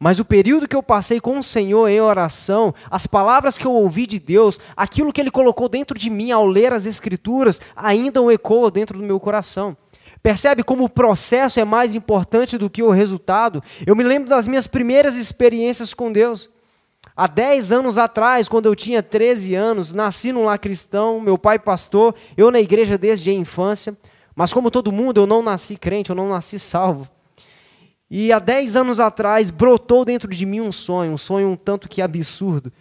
Mas 0.03 0.19
o 0.19 0.25
período 0.25 0.67
que 0.67 0.75
eu 0.75 0.83
passei 0.83 1.21
com 1.21 1.39
o 1.39 1.41
Senhor 1.41 1.87
em 1.87 2.01
oração, 2.01 2.75
as 2.91 3.07
palavras 3.07 3.57
que 3.57 3.65
eu 3.65 3.71
ouvi 3.71 4.05
de 4.05 4.19
Deus, 4.19 4.59
aquilo 4.75 5.13
que 5.13 5.21
Ele 5.21 5.31
colocou 5.31 5.69
dentro 5.69 5.97
de 5.97 6.09
mim 6.09 6.29
ao 6.29 6.45
ler 6.45 6.73
as 6.73 6.85
Escrituras, 6.85 7.61
ainda 7.73 8.21
o 8.21 8.29
ecoa 8.29 8.69
dentro 8.69 8.99
do 8.99 9.05
meu 9.05 9.17
coração. 9.17 9.77
Percebe 10.21 10.61
como 10.61 10.83
o 10.83 10.89
processo 10.89 11.57
é 11.57 11.63
mais 11.63 11.95
importante 11.95 12.57
do 12.57 12.69
que 12.69 12.83
o 12.83 12.91
resultado? 12.91 13.63
Eu 13.87 13.95
me 13.95 14.03
lembro 14.03 14.27
das 14.27 14.45
minhas 14.45 14.67
primeiras 14.67 15.15
experiências 15.15 15.93
com 15.93 16.11
Deus. 16.11 16.49
Há 17.15 17.25
10 17.25 17.71
anos 17.71 17.97
atrás, 17.97 18.49
quando 18.49 18.65
eu 18.65 18.75
tinha 18.75 19.01
13 19.01 19.55
anos, 19.55 19.93
nasci 19.93 20.33
num 20.33 20.43
lar 20.43 20.59
cristão, 20.59 21.21
meu 21.21 21.37
pai 21.37 21.57
pastor, 21.57 22.13
eu 22.35 22.51
na 22.51 22.59
igreja 22.59 22.97
desde 22.97 23.29
a 23.29 23.33
infância, 23.33 23.97
mas 24.35 24.51
como 24.51 24.69
todo 24.69 24.91
mundo, 24.91 25.21
eu 25.21 25.25
não 25.25 25.41
nasci 25.41 25.77
crente, 25.77 26.09
eu 26.09 26.15
não 26.15 26.27
nasci 26.27 26.59
salvo. 26.59 27.09
E 28.15 28.31
há 28.31 28.37
10 28.37 28.75
anos 28.75 28.99
atrás 28.99 29.49
brotou 29.49 30.05
dentro 30.05 30.29
de 30.29 30.45
mim 30.45 30.61
um 30.61 30.71
sonho, 30.71 31.13
um 31.13 31.17
sonho 31.17 31.47
um 31.47 31.55
tanto 31.55 31.89
que 31.89 31.99
absurdo. 31.99 32.71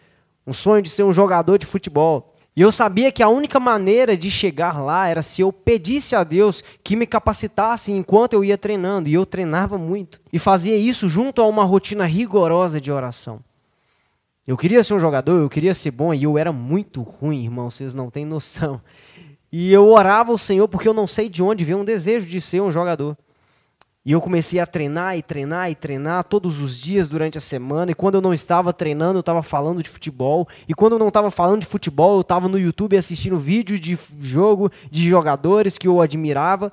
Um 0.47 0.53
sonho 0.53 0.83
de 0.83 0.91
ser 0.91 1.05
um 1.05 1.13
jogador 1.15 1.57
de 1.57 1.65
futebol. 1.65 2.35
E 2.55 2.61
eu 2.61 2.71
sabia 2.71 3.11
que 3.11 3.23
a 3.23 3.31
única 3.31 3.59
maneira 3.59 4.15
de 4.15 4.31
chegar 4.31 4.79
lá 4.79 5.09
era 5.09 5.23
se 5.23 5.41
eu 5.41 5.51
pedisse 5.51 6.15
a 6.15 6.23
Deus 6.23 6.63
que 6.85 6.95
me 6.95 7.07
capacitasse 7.07 7.91
enquanto 7.93 8.35
eu 8.35 8.45
ia 8.45 8.59
treinando. 8.59 9.09
E 9.09 9.15
eu 9.15 9.25
treinava 9.25 9.79
muito. 9.79 10.21
E 10.31 10.39
fazia 10.39 10.77
isso 10.77 11.09
junto 11.09 11.41
a 11.41 11.47
uma 11.47 11.65
rotina 11.65 12.05
rigorosa 12.05 12.79
de 12.79 12.93
oração. 12.93 13.41
Eu 14.47 14.59
queria 14.59 14.85
ser 14.85 14.93
um 14.93 15.01
jogador, 15.01 15.41
eu 15.41 15.49
queria 15.49 15.75
ser 15.75 15.93
bom, 15.93 16.13
e 16.13 16.25
eu 16.25 16.37
era 16.37 16.53
muito 16.53 17.01
ruim, 17.01 17.45
irmão, 17.45 17.71
vocês 17.71 17.95
não 17.95 18.11
têm 18.11 18.27
noção. 18.27 18.83
E 19.51 19.73
eu 19.73 19.89
orava 19.89 20.31
ao 20.31 20.37
Senhor 20.37 20.69
porque 20.69 20.87
eu 20.87 20.93
não 20.93 21.07
sei 21.07 21.31
de 21.31 21.43
onde 21.43 21.65
veio 21.65 21.79
um 21.79 21.85
desejo 21.87 22.29
de 22.29 22.39
ser 22.39 22.61
um 22.61 22.71
jogador. 22.71 23.17
E 24.05 24.11
eu 24.11 24.21
comecei 24.21 24.59
a 24.59 24.67
treinar 24.67 25.17
e 25.17 25.23
treinar 25.23 25.71
e 25.71 25.77
treinar 25.77 26.25
todos 26.25 26.61
os 26.61 26.79
dias 26.79 27.09
durante 27.09 27.39
a 27.39 27.41
semana. 27.41 27.93
E 27.93 27.95
quando 27.95 28.17
eu 28.17 28.21
não 28.21 28.35
estava 28.35 28.73
treinando, 28.73 29.19
eu 29.19 29.21
estava 29.21 29.45
falando 29.45 29.81
de 29.81 29.89
futebol. 29.89 30.49
E 30.69 30.75
quando 30.75 30.95
eu 30.95 30.99
não 30.99 31.09
estava 31.09 31.31
falando 31.31 31.61
de 31.61 31.67
futebol, 31.67 32.17
eu 32.17 32.23
estava 32.23 32.49
no 32.49 32.59
YouTube 32.59 32.97
assistindo 32.97 33.39
vídeos 33.39 33.79
de 33.79 33.97
jogo 34.19 34.73
de 34.91 35.09
jogadores 35.09 35.79
que 35.79 35.87
eu 35.87 36.01
admirava. 36.01 36.73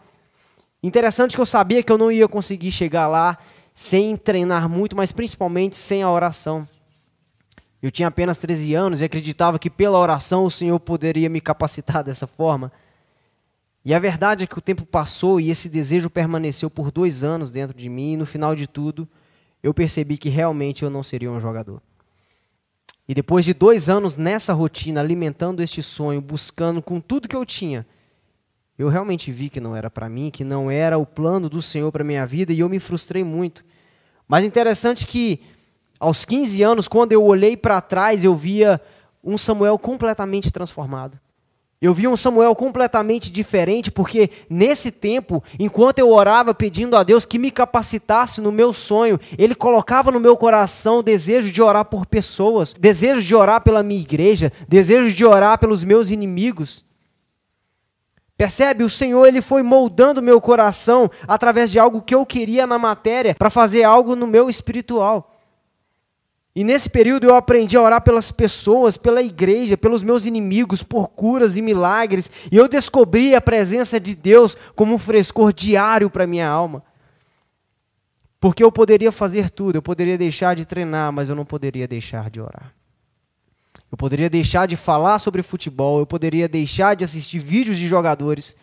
Interessante 0.81 1.35
que 1.35 1.41
eu 1.41 1.45
sabia 1.45 1.83
que 1.83 1.91
eu 1.91 1.99
não 1.99 2.11
ia 2.11 2.27
conseguir 2.27 2.71
chegar 2.71 3.07
lá 3.07 3.37
sem 3.75 4.17
treinar 4.17 4.67
muito, 4.67 4.95
mas 4.95 5.11
principalmente 5.11 5.77
sem 5.77 6.01
a 6.01 6.09
oração. 6.09 6.67
Eu 7.81 7.91
tinha 7.91 8.07
apenas 8.07 8.37
13 8.37 8.73
anos 8.73 9.01
e 9.01 9.05
acreditava 9.05 9.59
que 9.59 9.69
pela 9.69 9.99
oração 9.99 10.45
o 10.45 10.51
Senhor 10.51 10.79
poderia 10.79 11.29
me 11.29 11.39
capacitar 11.39 12.03
dessa 12.03 12.25
forma. 12.25 12.71
E 13.89 13.93
a 13.95 13.97
verdade 13.97 14.43
é 14.43 14.47
que 14.47 14.55
o 14.55 14.61
tempo 14.61 14.85
passou 14.85 15.41
e 15.41 15.49
esse 15.49 15.67
desejo 15.67 16.11
permaneceu 16.11 16.69
por 16.69 16.91
dois 16.91 17.23
anos 17.23 17.49
dentro 17.49 17.75
de 17.75 17.89
mim, 17.89 18.13
e 18.13 18.17
no 18.17 18.25
final 18.27 18.53
de 18.53 18.67
tudo, 18.67 19.09
eu 19.63 19.73
percebi 19.73 20.15
que 20.15 20.29
realmente 20.29 20.83
eu 20.83 20.91
não 20.91 21.01
seria 21.01 21.31
um 21.31 21.39
jogador. 21.39 21.81
E 23.07 23.15
depois 23.15 23.45
de 23.45 23.51
dois 23.51 23.89
anos 23.89 24.15
nessa 24.15 24.53
rotina, 24.53 24.99
alimentando 24.99 25.63
este 25.63 25.81
sonho, 25.81 26.21
buscando 26.21 26.83
com 26.83 27.01
tudo 27.01 27.27
que 27.27 27.35
eu 27.35 27.43
tinha, 27.43 27.83
eu 28.77 28.89
realmente 28.89 29.31
vi 29.31 29.49
que 29.49 29.59
não 29.59 29.75
era 29.75 29.89
para 29.89 30.07
mim, 30.07 30.29
que 30.29 30.43
não 30.43 30.69
era 30.69 30.99
o 30.99 31.03
plano 31.03 31.49
do 31.49 31.59
Senhor 31.59 31.91
para 31.91 32.03
minha 32.03 32.27
vida, 32.27 32.53
e 32.53 32.59
eu 32.59 32.69
me 32.69 32.79
frustrei 32.79 33.23
muito. 33.23 33.65
Mas 34.27 34.45
interessante 34.45 35.07
que 35.07 35.41
aos 35.99 36.25
15 36.25 36.61
anos, 36.61 36.87
quando 36.87 37.11
eu 37.11 37.23
olhei 37.23 37.57
para 37.57 37.81
trás, 37.81 38.23
eu 38.23 38.35
via 38.35 38.79
um 39.23 39.35
Samuel 39.35 39.79
completamente 39.79 40.51
transformado. 40.51 41.19
Eu 41.81 41.93
vi 41.93 42.09
um 42.09 42.17
Samuel 42.17 42.53
completamente 42.55 43.31
diferente, 43.31 43.89
porque 43.89 44.29
nesse 44.49 44.91
tempo, 44.91 45.41
enquanto 45.57 45.99
eu 45.99 46.09
orava 46.09 46.53
pedindo 46.53 46.97
a 46.97 47.03
Deus 47.03 47.25
que 47.25 47.39
me 47.39 47.49
capacitasse 47.49 48.41
no 48.41 48.51
meu 48.51 48.73
sonho, 48.73 49.17
Ele 49.37 49.55
colocava 49.55 50.11
no 50.11 50.19
meu 50.19 50.35
coração 50.35 51.01
desejo 51.01 51.53
de 51.53 51.61
orar 51.61 51.85
por 51.85 52.05
pessoas, 52.05 52.73
desejo 52.73 53.21
de 53.21 53.33
orar 53.33 53.61
pela 53.61 53.81
minha 53.81 54.01
igreja, 54.01 54.51
desejo 54.67 55.15
de 55.15 55.23
orar 55.23 55.57
pelos 55.57 55.81
meus 55.85 56.09
inimigos. 56.09 56.85
Percebe? 58.35 58.83
O 58.83 58.89
Senhor 58.89 59.25
ele 59.25 59.41
foi 59.41 59.63
moldando 59.63 60.21
meu 60.21 60.41
coração 60.41 61.09
através 61.25 61.71
de 61.71 61.79
algo 61.79 62.01
que 62.01 62.15
eu 62.15 62.25
queria 62.25 62.67
na 62.67 62.77
matéria 62.77 63.35
para 63.35 63.49
fazer 63.49 63.83
algo 63.83 64.17
no 64.17 64.27
meu 64.27 64.49
espiritual. 64.49 65.38
E 66.59 66.63
nesse 66.65 66.89
período 66.89 67.23
eu 67.23 67.35
aprendi 67.35 67.77
a 67.77 67.81
orar 67.81 68.01
pelas 68.01 68.33
pessoas, 68.33 68.97
pela 68.97 69.21
igreja, 69.21 69.77
pelos 69.77 70.03
meus 70.03 70.25
inimigos, 70.25 70.83
por 70.83 71.07
curas 71.07 71.55
e 71.55 71.61
milagres. 71.61 72.29
E 72.51 72.57
eu 72.57 72.67
descobri 72.67 73.33
a 73.33 73.39
presença 73.39 73.97
de 73.97 74.13
Deus 74.13 74.57
como 74.75 74.93
um 74.93 74.97
frescor 74.97 75.53
diário 75.53 76.09
para 76.09 76.27
minha 76.27 76.49
alma. 76.49 76.83
Porque 78.41 78.61
eu 78.61 78.69
poderia 78.73 79.09
fazer 79.09 79.49
tudo, 79.49 79.77
eu 79.77 79.81
poderia 79.81 80.17
deixar 80.17 80.53
de 80.53 80.65
treinar, 80.65 81.13
mas 81.13 81.29
eu 81.29 81.35
não 81.35 81.45
poderia 81.45 81.87
deixar 81.87 82.29
de 82.29 82.41
orar. 82.41 82.73
Eu 83.89 83.97
poderia 83.97 84.29
deixar 84.29 84.65
de 84.65 84.75
falar 84.75 85.17
sobre 85.19 85.41
futebol, 85.41 85.99
eu 85.99 86.05
poderia 86.05 86.49
deixar 86.49 86.93
de 86.93 87.05
assistir 87.05 87.39
vídeos 87.39 87.77
de 87.77 87.87
jogadores, 87.87 88.57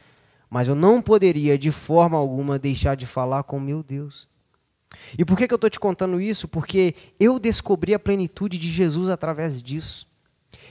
mas 0.50 0.68
eu 0.68 0.74
não 0.74 1.00
poderia 1.00 1.56
de 1.56 1.70
forma 1.70 2.18
alguma 2.18 2.58
deixar 2.58 2.94
de 2.94 3.06
falar 3.06 3.44
com 3.44 3.58
meu 3.58 3.82
Deus. 3.82 4.28
E 5.18 5.24
por 5.24 5.36
que, 5.36 5.46
que 5.46 5.54
eu 5.54 5.56
estou 5.56 5.70
te 5.70 5.80
contando 5.80 6.20
isso? 6.20 6.48
Porque 6.48 6.94
eu 7.18 7.38
descobri 7.38 7.94
a 7.94 7.98
plenitude 7.98 8.58
de 8.58 8.70
Jesus 8.70 9.08
através 9.08 9.62
disso. 9.62 10.06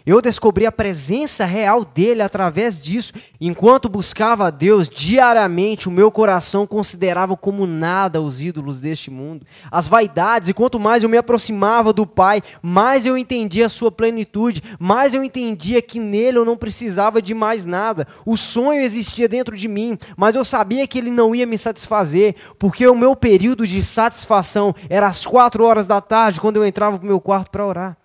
Eu 0.05 0.21
descobri 0.21 0.67
a 0.67 0.71
presença 0.71 1.45
real 1.45 1.83
dele 1.83 2.21
através 2.21 2.79
disso. 2.79 3.11
Enquanto 3.41 3.89
buscava 3.89 4.45
a 4.45 4.49
Deus 4.51 4.87
diariamente, 4.87 5.89
o 5.89 5.91
meu 5.91 6.11
coração 6.11 6.67
considerava 6.67 7.35
como 7.35 7.65
nada 7.65 8.21
os 8.21 8.39
ídolos 8.39 8.81
deste 8.81 9.09
mundo, 9.09 9.47
as 9.71 9.87
vaidades, 9.87 10.47
e 10.47 10.53
quanto 10.53 10.79
mais 10.79 11.01
eu 11.01 11.09
me 11.09 11.17
aproximava 11.17 11.91
do 11.91 12.05
Pai, 12.05 12.43
mais 12.61 13.07
eu 13.07 13.17
entendia 13.17 13.65
a 13.65 13.69
sua 13.69 13.91
plenitude, 13.91 14.61
mais 14.79 15.15
eu 15.15 15.23
entendia 15.23 15.81
que 15.81 15.99
nele 15.99 16.37
eu 16.37 16.45
não 16.45 16.55
precisava 16.55 17.19
de 17.19 17.33
mais 17.33 17.65
nada. 17.65 18.07
O 18.23 18.37
sonho 18.37 18.81
existia 18.81 19.27
dentro 19.27 19.57
de 19.57 19.67
mim, 19.67 19.97
mas 20.15 20.35
eu 20.35 20.45
sabia 20.45 20.85
que 20.85 20.99
ele 20.99 21.09
não 21.09 21.33
ia 21.33 21.47
me 21.47 21.57
satisfazer, 21.57 22.35
porque 22.59 22.85
o 22.87 22.93
meu 22.93 23.15
período 23.15 23.65
de 23.65 23.83
satisfação 23.83 24.75
era 24.87 25.07
às 25.07 25.25
quatro 25.25 25.63
horas 25.65 25.87
da 25.87 25.99
tarde, 25.99 26.39
quando 26.39 26.57
eu 26.57 26.65
entrava 26.65 26.99
para 26.99 27.05
o 27.05 27.07
meu 27.07 27.19
quarto 27.19 27.49
para 27.49 27.65
orar. 27.65 28.04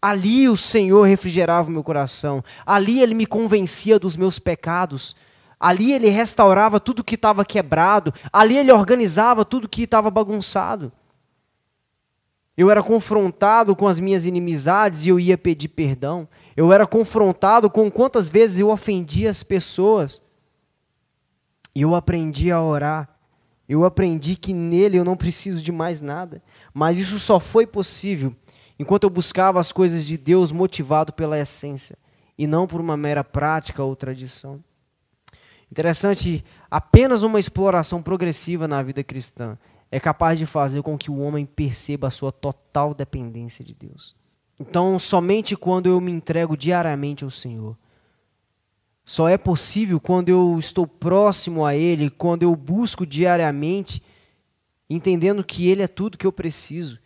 Ali 0.00 0.48
o 0.48 0.56
Senhor 0.56 1.02
refrigerava 1.02 1.68
o 1.68 1.72
meu 1.72 1.82
coração. 1.82 2.42
Ali 2.64 3.00
ele 3.00 3.14
me 3.14 3.26
convencia 3.26 3.98
dos 3.98 4.16
meus 4.16 4.38
pecados. 4.38 5.16
Ali 5.58 5.92
ele 5.92 6.08
restaurava 6.08 6.78
tudo 6.78 7.02
que 7.02 7.16
estava 7.16 7.44
quebrado. 7.44 8.14
Ali 8.32 8.56
ele 8.56 8.72
organizava 8.72 9.44
tudo 9.44 9.68
que 9.68 9.82
estava 9.82 10.10
bagunçado. 10.10 10.92
Eu 12.56 12.70
era 12.70 12.82
confrontado 12.82 13.74
com 13.74 13.86
as 13.86 14.00
minhas 14.00 14.24
inimizades 14.24 15.04
e 15.04 15.08
eu 15.08 15.18
ia 15.18 15.36
pedir 15.36 15.68
perdão. 15.68 16.28
Eu 16.56 16.72
era 16.72 16.86
confrontado 16.86 17.68
com 17.70 17.90
quantas 17.90 18.28
vezes 18.28 18.58
eu 18.58 18.70
ofendia 18.70 19.30
as 19.30 19.42
pessoas. 19.42 20.22
E 21.74 21.82
eu 21.82 21.94
aprendi 21.94 22.50
a 22.50 22.62
orar. 22.62 23.08
Eu 23.68 23.84
aprendi 23.84 24.34
que 24.34 24.52
nele 24.52 24.96
eu 24.96 25.04
não 25.04 25.16
preciso 25.16 25.62
de 25.62 25.70
mais 25.70 26.00
nada. 26.00 26.42
Mas 26.72 26.98
isso 26.98 27.18
só 27.18 27.38
foi 27.38 27.66
possível 27.66 28.34
enquanto 28.78 29.04
eu 29.04 29.10
buscava 29.10 29.58
as 29.58 29.72
coisas 29.72 30.06
de 30.06 30.16
Deus 30.16 30.52
motivado 30.52 31.12
pela 31.12 31.38
essência 31.38 31.98
e 32.36 32.46
não 32.46 32.66
por 32.66 32.80
uma 32.80 32.96
mera 32.96 33.24
prática 33.24 33.82
ou 33.82 33.96
tradição. 33.96 34.62
Interessante, 35.70 36.44
apenas 36.70 37.22
uma 37.22 37.38
exploração 37.38 38.00
progressiva 38.00 38.68
na 38.68 38.82
vida 38.82 39.02
cristã 39.02 39.58
é 39.90 39.98
capaz 39.98 40.38
de 40.38 40.46
fazer 40.46 40.82
com 40.82 40.96
que 40.96 41.10
o 41.10 41.18
homem 41.18 41.44
perceba 41.44 42.06
a 42.06 42.10
sua 42.10 42.30
total 42.30 42.94
dependência 42.94 43.64
de 43.64 43.74
Deus. 43.74 44.14
Então, 44.60 44.98
somente 44.98 45.56
quando 45.56 45.86
eu 45.86 46.00
me 46.00 46.12
entrego 46.12 46.56
diariamente 46.56 47.24
ao 47.24 47.30
Senhor, 47.30 47.76
só 49.04 49.28
é 49.28 49.38
possível 49.38 49.98
quando 49.98 50.28
eu 50.28 50.58
estou 50.58 50.86
próximo 50.86 51.64
a 51.64 51.74
Ele, 51.74 52.10
quando 52.10 52.42
eu 52.42 52.54
busco 52.54 53.06
diariamente, 53.06 54.02
entendendo 54.88 55.42
que 55.42 55.68
Ele 55.68 55.82
é 55.82 55.88
tudo 55.88 56.18
que 56.18 56.26
eu 56.26 56.32
preciso 56.32 57.00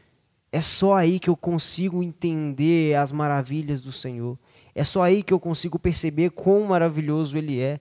é 0.52 0.60
só 0.60 0.94
aí 0.94 1.18
que 1.18 1.30
eu 1.30 1.36
consigo 1.36 2.02
entender 2.02 2.94
as 2.94 3.10
maravilhas 3.10 3.80
do 3.80 3.90
Senhor. 3.90 4.38
É 4.74 4.84
só 4.84 5.02
aí 5.02 5.22
que 5.22 5.32
eu 5.32 5.40
consigo 5.40 5.78
perceber 5.78 6.28
quão 6.30 6.64
maravilhoso 6.64 7.38
Ele 7.38 7.58
é. 7.58 7.80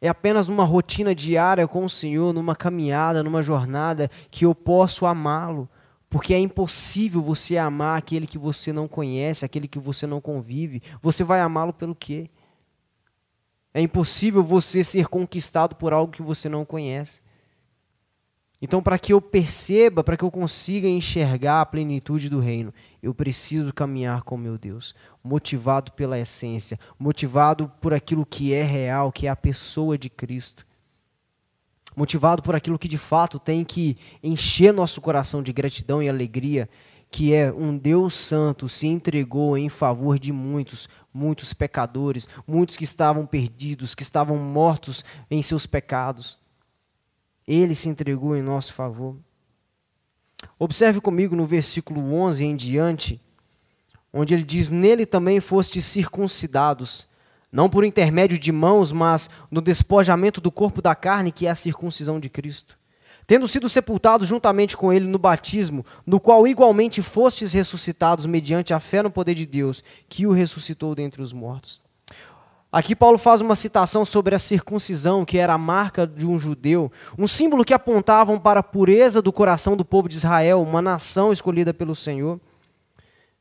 É 0.00 0.08
apenas 0.08 0.48
numa 0.48 0.64
rotina 0.64 1.14
diária 1.14 1.68
com 1.68 1.84
o 1.84 1.90
Senhor, 1.90 2.32
numa 2.32 2.56
caminhada, 2.56 3.22
numa 3.22 3.42
jornada, 3.42 4.10
que 4.30 4.46
eu 4.46 4.54
posso 4.54 5.04
amá-lo. 5.04 5.68
Porque 6.08 6.32
é 6.32 6.38
impossível 6.38 7.20
você 7.20 7.58
amar 7.58 7.98
aquele 7.98 8.26
que 8.26 8.38
você 8.38 8.72
não 8.72 8.88
conhece, 8.88 9.44
aquele 9.44 9.68
que 9.68 9.78
você 9.78 10.06
não 10.06 10.20
convive. 10.20 10.82
Você 11.02 11.22
vai 11.22 11.40
amá-lo 11.40 11.74
pelo 11.74 11.94
quê? 11.94 12.30
É 13.74 13.82
impossível 13.82 14.42
você 14.42 14.82
ser 14.82 15.08
conquistado 15.08 15.76
por 15.76 15.92
algo 15.92 16.10
que 16.10 16.22
você 16.22 16.48
não 16.48 16.64
conhece. 16.64 17.20
Então, 18.62 18.82
para 18.82 18.98
que 18.98 19.12
eu 19.12 19.22
perceba, 19.22 20.04
para 20.04 20.18
que 20.18 20.24
eu 20.24 20.30
consiga 20.30 20.86
enxergar 20.86 21.62
a 21.62 21.66
plenitude 21.66 22.28
do 22.28 22.40
reino, 22.40 22.74
eu 23.02 23.14
preciso 23.14 23.72
caminhar 23.72 24.22
com 24.22 24.36
meu 24.36 24.58
Deus, 24.58 24.94
motivado 25.24 25.92
pela 25.92 26.18
essência, 26.18 26.78
motivado 26.98 27.72
por 27.80 27.94
aquilo 27.94 28.26
que 28.26 28.52
é 28.52 28.62
real, 28.62 29.10
que 29.10 29.26
é 29.26 29.30
a 29.30 29.36
pessoa 29.36 29.96
de 29.96 30.10
Cristo. 30.10 30.66
Motivado 31.96 32.42
por 32.42 32.54
aquilo 32.54 32.78
que 32.78 32.86
de 32.86 32.98
fato 32.98 33.38
tem 33.38 33.64
que 33.64 33.96
encher 34.22 34.74
nosso 34.74 35.00
coração 35.00 35.42
de 35.42 35.52
gratidão 35.52 36.02
e 36.02 36.08
alegria, 36.08 36.68
que 37.10 37.34
é 37.34 37.50
um 37.50 37.76
Deus 37.76 38.14
santo 38.14 38.68
se 38.68 38.86
entregou 38.86 39.56
em 39.56 39.70
favor 39.70 40.18
de 40.18 40.32
muitos, 40.32 40.86
muitos 41.12 41.54
pecadores, 41.54 42.28
muitos 42.46 42.76
que 42.76 42.84
estavam 42.84 43.26
perdidos, 43.26 43.94
que 43.94 44.02
estavam 44.02 44.36
mortos 44.36 45.04
em 45.30 45.42
seus 45.42 45.66
pecados. 45.66 46.38
Ele 47.52 47.74
se 47.74 47.88
entregou 47.88 48.36
em 48.36 48.42
nosso 48.42 48.72
favor. 48.72 49.16
Observe 50.56 51.00
comigo 51.00 51.34
no 51.34 51.44
versículo 51.44 52.14
11 52.14 52.44
em 52.44 52.54
diante, 52.54 53.20
onde 54.12 54.34
ele 54.34 54.44
diz: 54.44 54.70
Nele 54.70 55.04
também 55.04 55.40
fostes 55.40 55.84
circuncidados, 55.84 57.08
não 57.50 57.68
por 57.68 57.84
intermédio 57.84 58.38
de 58.38 58.52
mãos, 58.52 58.92
mas 58.92 59.28
no 59.50 59.60
despojamento 59.60 60.40
do 60.40 60.52
corpo 60.52 60.80
da 60.80 60.94
carne, 60.94 61.32
que 61.32 61.48
é 61.48 61.50
a 61.50 61.56
circuncisão 61.56 62.20
de 62.20 62.28
Cristo. 62.28 62.78
Tendo 63.26 63.48
sido 63.48 63.68
sepultados 63.68 64.28
juntamente 64.28 64.76
com 64.76 64.92
ele 64.92 65.08
no 65.08 65.18
batismo, 65.18 65.84
no 66.06 66.20
qual 66.20 66.46
igualmente 66.46 67.02
fostes 67.02 67.52
ressuscitados 67.52 68.26
mediante 68.26 68.72
a 68.72 68.78
fé 68.78 69.02
no 69.02 69.10
poder 69.10 69.34
de 69.34 69.44
Deus, 69.44 69.82
que 70.08 70.24
o 70.24 70.32
ressuscitou 70.32 70.94
dentre 70.94 71.20
os 71.20 71.32
mortos. 71.32 71.80
Aqui 72.72 72.94
Paulo 72.94 73.18
faz 73.18 73.40
uma 73.40 73.56
citação 73.56 74.04
sobre 74.04 74.32
a 74.32 74.38
circuncisão, 74.38 75.24
que 75.24 75.38
era 75.38 75.54
a 75.54 75.58
marca 75.58 76.06
de 76.06 76.24
um 76.24 76.38
judeu, 76.38 76.90
um 77.18 77.26
símbolo 77.26 77.64
que 77.64 77.74
apontavam 77.74 78.38
para 78.38 78.60
a 78.60 78.62
pureza 78.62 79.20
do 79.20 79.32
coração 79.32 79.76
do 79.76 79.84
povo 79.84 80.08
de 80.08 80.14
Israel, 80.14 80.62
uma 80.62 80.80
nação 80.80 81.32
escolhida 81.32 81.74
pelo 81.74 81.96
Senhor, 81.96 82.38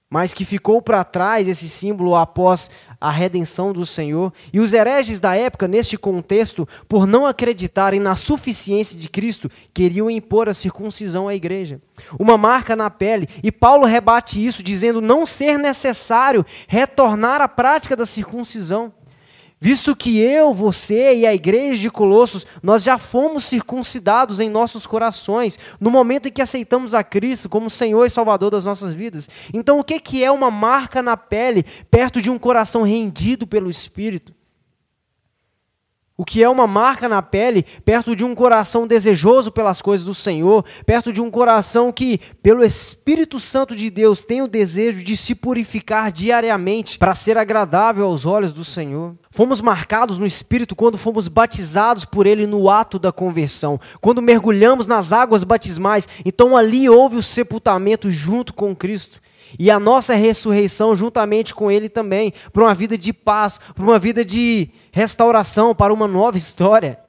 mas 0.09 0.33
que 0.33 0.43
ficou 0.43 0.81
para 0.81 1.03
trás 1.03 1.47
esse 1.47 1.69
símbolo 1.69 2.15
após 2.15 2.71
a 2.99 3.11
redenção 3.11 3.71
do 3.71 3.85
Senhor. 3.85 4.33
E 4.51 4.59
os 4.59 4.73
hereges 4.73 5.19
da 5.19 5.35
época, 5.35 5.67
neste 5.67 5.95
contexto, 5.95 6.67
por 6.87 7.05
não 7.05 7.27
acreditarem 7.27 7.99
na 7.99 8.15
suficiência 8.15 8.97
de 8.97 9.07
Cristo, 9.07 9.51
queriam 9.71 10.09
impor 10.09 10.49
a 10.49 10.55
circuncisão 10.55 11.27
à 11.27 11.35
igreja, 11.35 11.79
uma 12.17 12.35
marca 12.35 12.75
na 12.75 12.89
pele. 12.89 13.29
E 13.43 13.51
Paulo 13.51 13.85
rebate 13.85 14.43
isso, 14.43 14.63
dizendo 14.63 14.99
não 14.99 15.23
ser 15.23 15.59
necessário 15.59 16.43
retornar 16.67 17.41
à 17.41 17.47
prática 17.47 17.95
da 17.95 18.07
circuncisão 18.07 18.91
Visto 19.61 19.93
que 19.93 20.17
eu, 20.17 20.53
você 20.53 21.15
e 21.15 21.27
a 21.27 21.33
igreja 21.33 21.81
de 21.81 21.91
Colossos, 21.91 22.47
nós 22.63 22.81
já 22.81 22.97
fomos 22.97 23.43
circuncidados 23.43 24.39
em 24.39 24.49
nossos 24.49 24.87
corações, 24.87 25.59
no 25.81 25.91
momento 25.91 26.29
em 26.29 26.31
que 26.31 26.41
aceitamos 26.41 26.93
a 26.93 27.03
Cristo 27.03 27.49
como 27.49 27.69
Senhor 27.69 28.05
e 28.05 28.09
Salvador 28.09 28.51
das 28.51 28.65
nossas 28.65 28.93
vidas. 28.93 29.29
Então, 29.53 29.77
o 29.77 29.83
que 29.83 30.23
é 30.23 30.31
uma 30.31 30.49
marca 30.49 31.01
na 31.01 31.17
pele 31.17 31.65
perto 31.91 32.21
de 32.21 32.31
um 32.31 32.39
coração 32.39 32.83
rendido 32.83 33.45
pelo 33.45 33.69
Espírito? 33.69 34.38
O 36.19 36.25
que 36.25 36.43
é 36.43 36.49
uma 36.49 36.67
marca 36.67 37.07
na 37.07 37.21
pele, 37.21 37.65
perto 37.85 38.13
de 38.13 38.25
um 38.25 38.35
coração 38.35 38.85
desejoso 38.85 39.53
pelas 39.53 39.81
coisas 39.81 40.05
do 40.05 40.13
Senhor, 40.13 40.65
perto 40.85 41.13
de 41.13 41.21
um 41.21 41.31
coração 41.31 41.93
que, 41.93 42.19
pelo 42.43 42.61
Espírito 42.61 43.39
Santo 43.39 43.73
de 43.73 43.89
Deus, 43.89 44.21
tem 44.21 44.41
o 44.41 44.47
desejo 44.47 45.01
de 45.01 45.15
se 45.15 45.33
purificar 45.33 46.11
diariamente 46.11 46.97
para 46.97 47.15
ser 47.15 47.37
agradável 47.37 48.03
aos 48.03 48.25
olhos 48.25 48.51
do 48.51 48.65
Senhor. 48.65 49.15
Fomos 49.31 49.61
marcados 49.61 50.17
no 50.17 50.25
Espírito 50.25 50.75
quando 50.75 50.97
fomos 50.97 51.29
batizados 51.29 52.03
por 52.03 52.27
Ele 52.27 52.45
no 52.45 52.69
ato 52.69 52.99
da 52.99 53.13
conversão, 53.13 53.79
quando 54.01 54.21
mergulhamos 54.21 54.87
nas 54.87 55.13
águas 55.13 55.45
batismais, 55.45 56.05
então 56.25 56.57
ali 56.57 56.89
houve 56.89 57.15
o 57.15 57.23
sepultamento 57.23 58.11
junto 58.11 58.53
com 58.53 58.75
Cristo. 58.75 59.21
E 59.57 59.71
a 59.71 59.79
nossa 59.79 60.13
ressurreição 60.13 60.95
juntamente 60.95 61.55
com 61.55 61.71
Ele 61.71 61.89
também, 61.89 62.33
para 62.51 62.63
uma 62.63 62.75
vida 62.75 62.97
de 62.97 63.13
paz, 63.13 63.59
para 63.73 63.83
uma 63.83 63.97
vida 63.97 64.23
de 64.23 64.69
restauração, 64.91 65.73
para 65.73 65.93
uma 65.93 66.07
nova 66.07 66.37
história. 66.37 66.99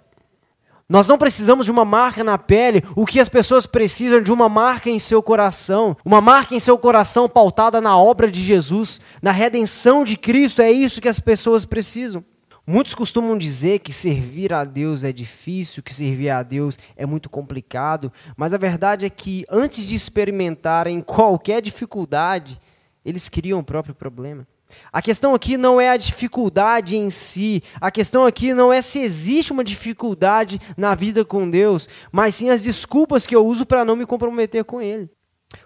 Nós 0.88 1.07
não 1.07 1.16
precisamos 1.16 1.66
de 1.66 1.70
uma 1.70 1.85
marca 1.85 2.24
na 2.24 2.37
pele, 2.37 2.83
o 2.96 3.07
que 3.07 3.20
as 3.20 3.29
pessoas 3.29 3.64
precisam 3.64 4.20
de 4.20 4.33
uma 4.33 4.48
marca 4.48 4.90
em 4.90 4.98
seu 4.98 5.22
coração, 5.22 5.96
uma 6.05 6.20
marca 6.20 6.53
em 6.53 6.59
seu 6.59 6.76
coração 6.76 7.29
pautada 7.29 7.81
na 7.81 7.96
obra 7.96 8.29
de 8.29 8.40
Jesus, 8.40 9.00
na 9.22 9.31
redenção 9.31 10.03
de 10.03 10.16
Cristo, 10.16 10.61
é 10.61 10.72
isso 10.72 11.00
que 11.00 11.09
as 11.09 11.20
pessoas 11.20 11.64
precisam. 11.64 12.24
Muitos 12.72 12.94
costumam 12.94 13.37
dizer 13.37 13.80
que 13.80 13.92
servir 13.92 14.52
a 14.52 14.62
Deus 14.62 15.02
é 15.02 15.11
difícil, 15.11 15.83
que 15.83 15.92
servir 15.92 16.30
a 16.30 16.40
Deus 16.40 16.78
é 16.94 17.04
muito 17.04 17.28
complicado, 17.28 18.12
mas 18.37 18.54
a 18.54 18.59
verdade 18.59 19.04
é 19.04 19.11
que 19.11 19.44
antes 19.50 19.85
de 19.85 19.96
experimentarem 19.96 21.00
qualquer 21.00 21.61
dificuldade, 21.61 22.61
eles 23.04 23.28
criam 23.28 23.59
o 23.59 23.64
próprio 23.64 23.92
problema. 23.92 24.46
A 24.92 25.02
questão 25.02 25.35
aqui 25.35 25.56
não 25.56 25.80
é 25.80 25.90
a 25.90 25.96
dificuldade 25.96 26.96
em 26.96 27.11
si, 27.11 27.61
a 27.80 27.90
questão 27.90 28.24
aqui 28.24 28.54
não 28.54 28.72
é 28.72 28.80
se 28.80 29.00
existe 29.00 29.50
uma 29.50 29.64
dificuldade 29.64 30.61
na 30.76 30.94
vida 30.94 31.24
com 31.24 31.50
Deus, 31.50 31.88
mas 32.12 32.37
sim 32.37 32.50
as 32.50 32.62
desculpas 32.62 33.26
que 33.26 33.35
eu 33.35 33.44
uso 33.44 33.66
para 33.66 33.85
não 33.85 33.96
me 33.96 34.06
comprometer 34.06 34.62
com 34.62 34.80
Ele. 34.80 35.11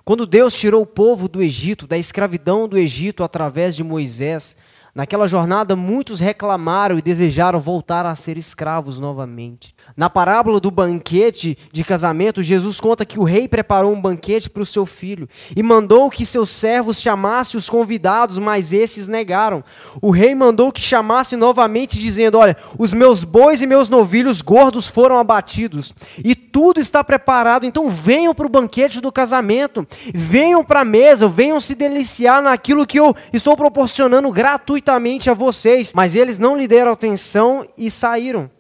Quando 0.07 0.25
Deus 0.25 0.55
tirou 0.55 0.81
o 0.81 0.87
povo 0.87 1.29
do 1.29 1.43
Egito, 1.43 1.87
da 1.87 1.99
escravidão 1.99 2.67
do 2.67 2.79
Egito 2.79 3.23
através 3.23 3.77
de 3.77 3.85
Moisés, 3.85 4.57
Naquela 4.95 5.27
jornada, 5.27 5.75
muitos 5.75 6.21
reclamaram 6.21 6.97
e 6.97 7.03
desejaram 7.03 7.61
voltar 7.61 8.07
a 8.07 8.15
ser 8.15 8.39
escravos 8.39 9.01
novamente. 9.01 9.74
Na 9.97 10.11
parábola 10.11 10.59
do 10.59 10.73
banquete 10.73 11.57
de 11.71 11.85
casamento, 11.85 12.43
Jesus 12.43 12.81
conta 12.81 13.05
que 13.05 13.21
o 13.21 13.23
rei 13.23 13.47
preparou 13.47 13.93
um 13.93 14.01
banquete 14.01 14.51
para 14.51 14.63
o 14.63 14.67
seu 14.67 14.85
filho 14.85 15.29
e 15.57 15.63
mandou 15.63 16.11
que 16.11 16.27
seus 16.27 16.51
servos 16.51 17.01
chamassem 17.01 17.57
os 17.57 17.71
convidados, 17.71 18.37
mas 18.37 18.73
esses 18.73 19.07
negaram. 19.07 19.63
O 20.03 20.11
rei 20.11 20.35
mandou 20.35 20.73
que 20.73 20.81
chamasse 20.81 21.37
novamente, 21.37 21.97
dizendo: 21.97 22.39
Olha, 22.39 22.57
os 22.77 22.93
meus 22.93 23.23
bois 23.23 23.63
e 23.63 23.69
meus 23.69 23.89
novilhos 23.89 24.43
gordos 24.43 24.89
foram 24.89 25.17
abatidos 25.17 25.95
e 26.25 26.35
tudo 26.35 26.81
está 26.81 27.05
preparado, 27.05 27.65
então 27.65 27.89
venham 27.89 28.35
para 28.35 28.47
o 28.47 28.51
banquete 28.51 29.01
do 29.01 29.13
casamento, 29.13 29.87
venham 30.13 30.65
para 30.65 30.81
a 30.81 30.85
mesa, 30.85 31.29
venham 31.29 31.61
se 31.61 31.77
deliciar 31.77 32.43
naquilo 32.43 32.85
que 32.87 32.99
eu 32.99 33.15
estou 33.33 33.57
proporcionando 33.57 34.29
gratuitamente 34.33 35.31
a 35.31 35.35
vocês. 35.35 35.93
Mas 35.95 36.17
eles 36.17 36.37
não 36.37 36.57
lhe 36.57 36.67
deram 36.67 36.91
atenção 36.91 37.65
e 37.79 37.89
saíram 37.89 38.51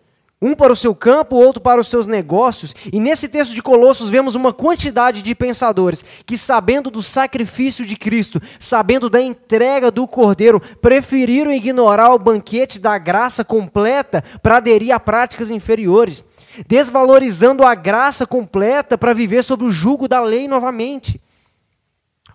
um 0.40 0.54
para 0.54 0.72
o 0.72 0.76
seu 0.76 0.94
campo, 0.94 1.36
outro 1.36 1.62
para 1.62 1.80
os 1.80 1.88
seus 1.88 2.06
negócios. 2.06 2.74
E 2.92 3.00
nesse 3.00 3.28
texto 3.28 3.54
de 3.54 3.62
Colossos 3.62 4.10
vemos 4.10 4.34
uma 4.34 4.52
quantidade 4.52 5.22
de 5.22 5.34
pensadores 5.34 6.04
que, 6.26 6.36
sabendo 6.36 6.90
do 6.90 7.02
sacrifício 7.02 7.84
de 7.84 7.96
Cristo, 7.96 8.40
sabendo 8.60 9.08
da 9.08 9.20
entrega 9.20 9.90
do 9.90 10.06
Cordeiro, 10.06 10.60
preferiram 10.82 11.52
ignorar 11.52 12.12
o 12.12 12.18
banquete 12.18 12.78
da 12.78 12.98
graça 12.98 13.44
completa 13.44 14.22
para 14.42 14.58
aderir 14.58 14.94
a 14.94 15.00
práticas 15.00 15.50
inferiores, 15.50 16.22
desvalorizando 16.66 17.64
a 17.64 17.74
graça 17.74 18.26
completa 18.26 18.98
para 18.98 19.14
viver 19.14 19.42
sob 19.42 19.64
o 19.64 19.70
jugo 19.70 20.06
da 20.06 20.20
lei 20.20 20.46
novamente. 20.46 21.20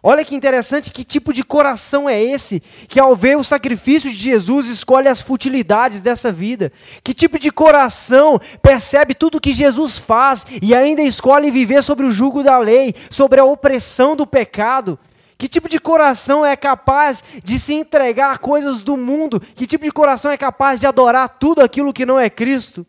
Olha 0.02 0.24
que 0.24 0.34
interessante, 0.34 0.94
que 0.94 1.04
tipo 1.04 1.34
de 1.34 1.44
coração 1.44 2.08
é 2.08 2.22
esse 2.22 2.62
que, 2.88 3.00
ao 3.00 3.16
ver 3.18 3.38
o 3.38 3.44
sacrifício 3.44 4.10
de 4.10 4.18
Jesus, 4.18 4.68
escolhe 4.68 5.10
as 5.10 5.22
futilidades 5.22 6.00
dessa 6.00 6.32
vida? 6.32 6.72
Que 7.04 7.14
tipo 7.14 7.38
de 7.38 7.52
coração 7.52 8.40
percebe 8.62 9.14
tudo 9.14 9.42
que 9.42 9.52
Jesus 9.52 9.98
faz 9.98 10.46
e 10.62 10.74
ainda 10.74 11.02
escolhe 11.02 11.52
viver 11.52 11.84
sobre 11.84 12.06
o 12.06 12.12
jugo 12.12 12.42
da 12.42 12.58
lei, 12.58 12.96
sobre 13.10 13.42
a 13.42 13.46
opressão 13.46 14.16
do 14.16 14.26
pecado? 14.26 14.98
Que 15.38 15.50
tipo 15.50 15.68
de 15.68 15.80
coração 15.80 16.46
é 16.46 16.56
capaz 16.56 17.22
de 17.44 17.60
se 17.60 17.74
entregar 17.74 18.32
a 18.34 18.38
coisas 18.38 18.80
do 18.80 18.96
mundo? 18.96 19.40
Que 19.40 19.68
tipo 19.68 19.84
de 19.84 19.92
coração 19.92 20.32
é 20.32 20.38
capaz 20.38 20.80
de 20.80 20.88
adorar 20.88 21.28
tudo 21.28 21.62
aquilo 21.62 21.94
que 21.94 22.06
não 22.06 22.18
é 22.18 22.30
Cristo? 22.30 22.88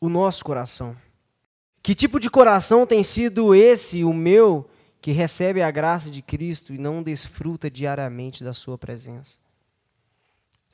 O 0.00 0.08
nosso 0.08 0.42
coração. 0.42 0.96
Que 1.82 1.94
tipo 1.94 2.18
de 2.18 2.30
coração 2.30 2.86
tem 2.86 3.02
sido 3.02 3.54
esse, 3.54 4.02
o 4.02 4.14
meu? 4.14 4.68
Que 5.06 5.12
recebe 5.12 5.62
a 5.62 5.70
graça 5.70 6.10
de 6.10 6.20
Cristo 6.20 6.74
e 6.74 6.78
não 6.78 7.00
desfruta 7.00 7.70
diariamente 7.70 8.42
da 8.42 8.52
sua 8.52 8.76
presença. 8.76 9.38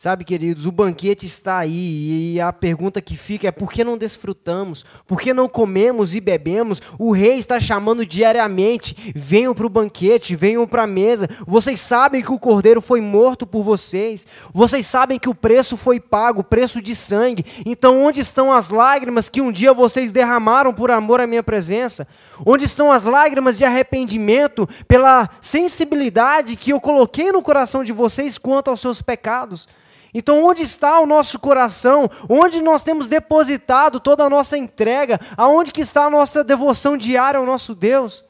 Sabe, 0.02 0.24
queridos, 0.24 0.66
o 0.66 0.72
banquete 0.72 1.26
está 1.26 1.58
aí 1.58 2.34
e 2.34 2.40
a 2.40 2.52
pergunta 2.52 3.00
que 3.00 3.16
fica 3.16 3.46
é 3.46 3.52
por 3.52 3.70
que 3.70 3.84
não 3.84 3.96
desfrutamos? 3.96 4.84
Por 5.06 5.20
que 5.20 5.32
não 5.32 5.48
comemos 5.48 6.16
e 6.16 6.20
bebemos? 6.20 6.82
O 6.98 7.12
rei 7.12 7.38
está 7.38 7.60
chamando 7.60 8.04
diariamente: 8.04 9.12
venham 9.14 9.54
para 9.54 9.64
o 9.64 9.70
banquete, 9.70 10.34
venham 10.34 10.66
para 10.66 10.82
a 10.82 10.88
mesa. 10.88 11.28
Vocês 11.46 11.78
sabem 11.78 12.20
que 12.20 12.32
o 12.32 12.38
cordeiro 12.40 12.80
foi 12.80 13.00
morto 13.00 13.46
por 13.46 13.62
vocês. 13.62 14.26
Vocês 14.52 14.86
sabem 14.86 15.20
que 15.20 15.28
o 15.28 15.36
preço 15.36 15.76
foi 15.76 16.00
pago, 16.00 16.42
preço 16.42 16.82
de 16.82 16.96
sangue. 16.96 17.44
Então, 17.64 18.02
onde 18.04 18.20
estão 18.20 18.50
as 18.50 18.70
lágrimas 18.70 19.28
que 19.28 19.40
um 19.40 19.52
dia 19.52 19.72
vocês 19.72 20.10
derramaram 20.10 20.74
por 20.74 20.90
amor 20.90 21.20
à 21.20 21.28
minha 21.28 21.44
presença? 21.44 22.08
Onde 22.44 22.64
estão 22.64 22.90
as 22.90 23.04
lágrimas 23.04 23.56
de 23.56 23.64
arrependimento 23.64 24.68
pela 24.88 25.30
sensibilidade 25.40 26.56
que 26.56 26.72
eu 26.72 26.80
coloquei 26.80 27.30
no 27.30 27.40
coração 27.40 27.84
de 27.84 27.92
vocês 27.92 28.36
quanto 28.36 28.68
aos 28.68 28.80
seus 28.80 29.00
pecados? 29.00 29.68
Então, 30.14 30.44
onde 30.44 30.62
está 30.62 31.00
o 31.00 31.06
nosso 31.06 31.38
coração? 31.38 32.10
Onde 32.28 32.60
nós 32.60 32.82
temos 32.82 33.08
depositado 33.08 33.98
toda 33.98 34.24
a 34.24 34.30
nossa 34.30 34.58
entrega? 34.58 35.18
Aonde 35.36 35.72
que 35.72 35.80
está 35.80 36.04
a 36.04 36.10
nossa 36.10 36.44
devoção 36.44 36.96
diária 36.96 37.38
ao 37.38 37.46
nosso 37.46 37.74
Deus? 37.74 38.24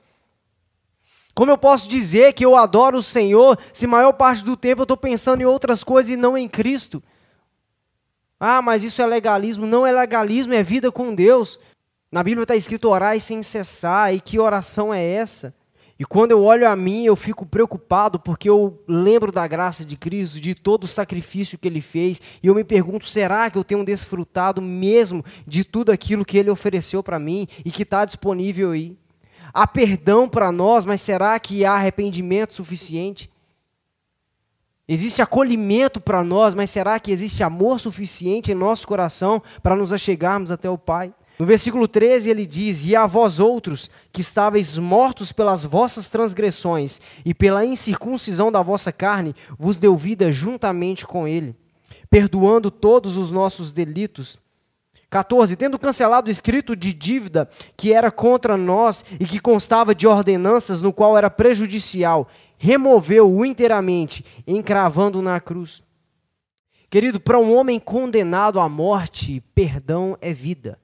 Como 1.35 1.51
eu 1.51 1.59
posso 1.59 1.88
dizer 1.88 2.35
que 2.35 2.45
eu 2.45 2.57
adoro 2.57 2.99
o 2.99 3.03
Senhor 3.03 3.59
se 3.73 3.87
maior 3.87 4.12
parte 4.12 4.45
do 4.45 4.57
tempo 4.57 4.83
eu 4.83 4.85
estou 4.85 4.97
pensando 4.97 5.40
em 5.40 5.47
outras 5.47 5.83
coisas 5.83 6.11
e 6.11 6.16
não 6.16 6.38
em 6.38 6.49
Cristo? 6.49 7.03
Ah, 8.38 8.61
mas 8.61 8.83
isso 8.85 9.01
é 9.03 9.07
legalismo. 9.07 9.66
Não 9.66 9.87
é 9.87 9.92
legalismo, 9.92 10.55
é 10.55 10.62
vida 10.62 10.92
com 10.92 11.14
Deus. 11.14 11.59
Na 12.11 12.23
Bíblia 12.23 12.42
está 12.42 12.55
escrito 12.55 12.88
orar 12.88 13.18
sem 13.21 13.42
cessar. 13.42 14.14
E 14.14 14.21
que 14.21 14.38
oração 14.38 14.92
é 14.92 15.03
essa? 15.05 15.55
E 16.03 16.05
quando 16.05 16.33
eu 16.33 16.43
olho 16.43 16.69
a 16.69 16.75
mim, 16.75 17.05
eu 17.05 17.15
fico 17.15 17.47
preocupado 17.47 18.19
porque 18.19 18.51
eu 18.51 18.83
lembro 18.88 19.31
da 19.31 19.47
graça 19.47 19.85
de 19.85 19.97
Cristo, 19.97 20.41
de 20.41 20.53
todo 20.53 20.83
o 20.83 20.88
sacrifício 20.88 21.57
que 21.57 21.69
ele 21.69 21.81
fez, 21.81 22.21
e 22.43 22.49
eu 22.49 22.57
me 22.57 22.65
pergunto: 22.65 23.07
será 23.07 23.49
que 23.49 23.57
eu 23.57 23.62
tenho 23.62 23.85
desfrutado 23.85 24.61
mesmo 24.61 25.25
de 25.47 25.62
tudo 25.62 25.93
aquilo 25.93 26.25
que 26.25 26.37
ele 26.37 26.51
ofereceu 26.51 27.05
para 27.05 27.21
mim 27.21 27.47
e 27.65 27.71
que 27.71 27.85
está 27.85 28.05
disponível 28.05 28.73
aí? 28.73 28.99
Há 29.55 29.65
perdão 29.65 30.29
para 30.29 30.51
nós, 30.51 30.85
mas 30.85 31.01
será 31.01 31.38
que 31.38 31.65
há 31.65 31.75
arrependimento 31.75 32.53
suficiente? 32.53 33.31
Existe 34.88 35.23
acolhimento 35.23 36.01
para 36.01 36.25
nós, 36.25 36.53
mas 36.53 36.69
será 36.69 36.99
que 36.99 37.12
existe 37.12 37.45
amor 37.45 37.79
suficiente 37.79 38.51
em 38.51 38.57
nosso 38.57 38.88
coração 38.88 39.41
para 39.62 39.77
nos 39.77 39.93
achegarmos 39.93 40.51
até 40.51 40.69
o 40.69 40.77
Pai? 40.77 41.15
No 41.38 41.47
versículo 41.47 41.88
13 41.88 42.31
ele 42.31 42.47
diz: 42.47 42.85
E 42.85 42.95
a 42.95 43.07
vós 43.07 43.40
outros, 43.40 43.90
que 44.12 44.21
estáveis 44.21 44.79
mortos 44.79 45.33
pelas 45.33 45.64
vossas 45.64 46.09
transgressões 46.09 47.01
e 47.25 47.35
pela 47.35 47.64
incircuncisão 47.64 48.53
da 48.53 48.62
vossa 48.62 48.92
carne, 48.92 49.35
vos 49.59 49.79
deu 49.79 49.97
vida 49.97 50.31
juntamente 50.31 51.07
com 51.07 51.27
ele, 51.27 51.57
perdoando 52.11 52.71
todos 52.71 53.16
os 53.16 53.31
nossos 53.31 53.73
delitos. 53.73 54.38
14. 55.11 55.57
Tendo 55.57 55.79
cancelado 55.79 56.29
o 56.29 56.31
escrito 56.31 56.75
de 56.75 56.92
dívida 56.92 57.49
que 57.77 57.92
era 57.92 58.11
contra 58.11 58.57
nós 58.57 59.05
e 59.21 59.27
que 59.27 59.38
constava 59.38 59.95
de 59.95 60.07
ordenanças, 60.07 60.81
no 60.81 60.90
qual 60.90 61.18
era 61.18 61.29
prejudicial, 61.29 62.29
removeu-o 62.57 63.45
inteiramente, 63.45 64.25
encravando 64.47 65.21
na 65.21 65.38
cruz. 65.38 65.83
Querido, 66.88 67.21
para 67.21 67.38
um 67.38 67.55
homem 67.55 67.79
condenado 67.81 68.61
à 68.61 68.68
morte, 68.68 69.42
perdão 69.55 70.16
é 70.21 70.33
vida. 70.33 70.79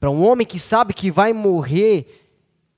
Para 0.00 0.10
um 0.10 0.26
homem 0.26 0.46
que 0.46 0.58
sabe 0.58 0.94
que 0.94 1.10
vai 1.10 1.34
morrer, 1.34 2.20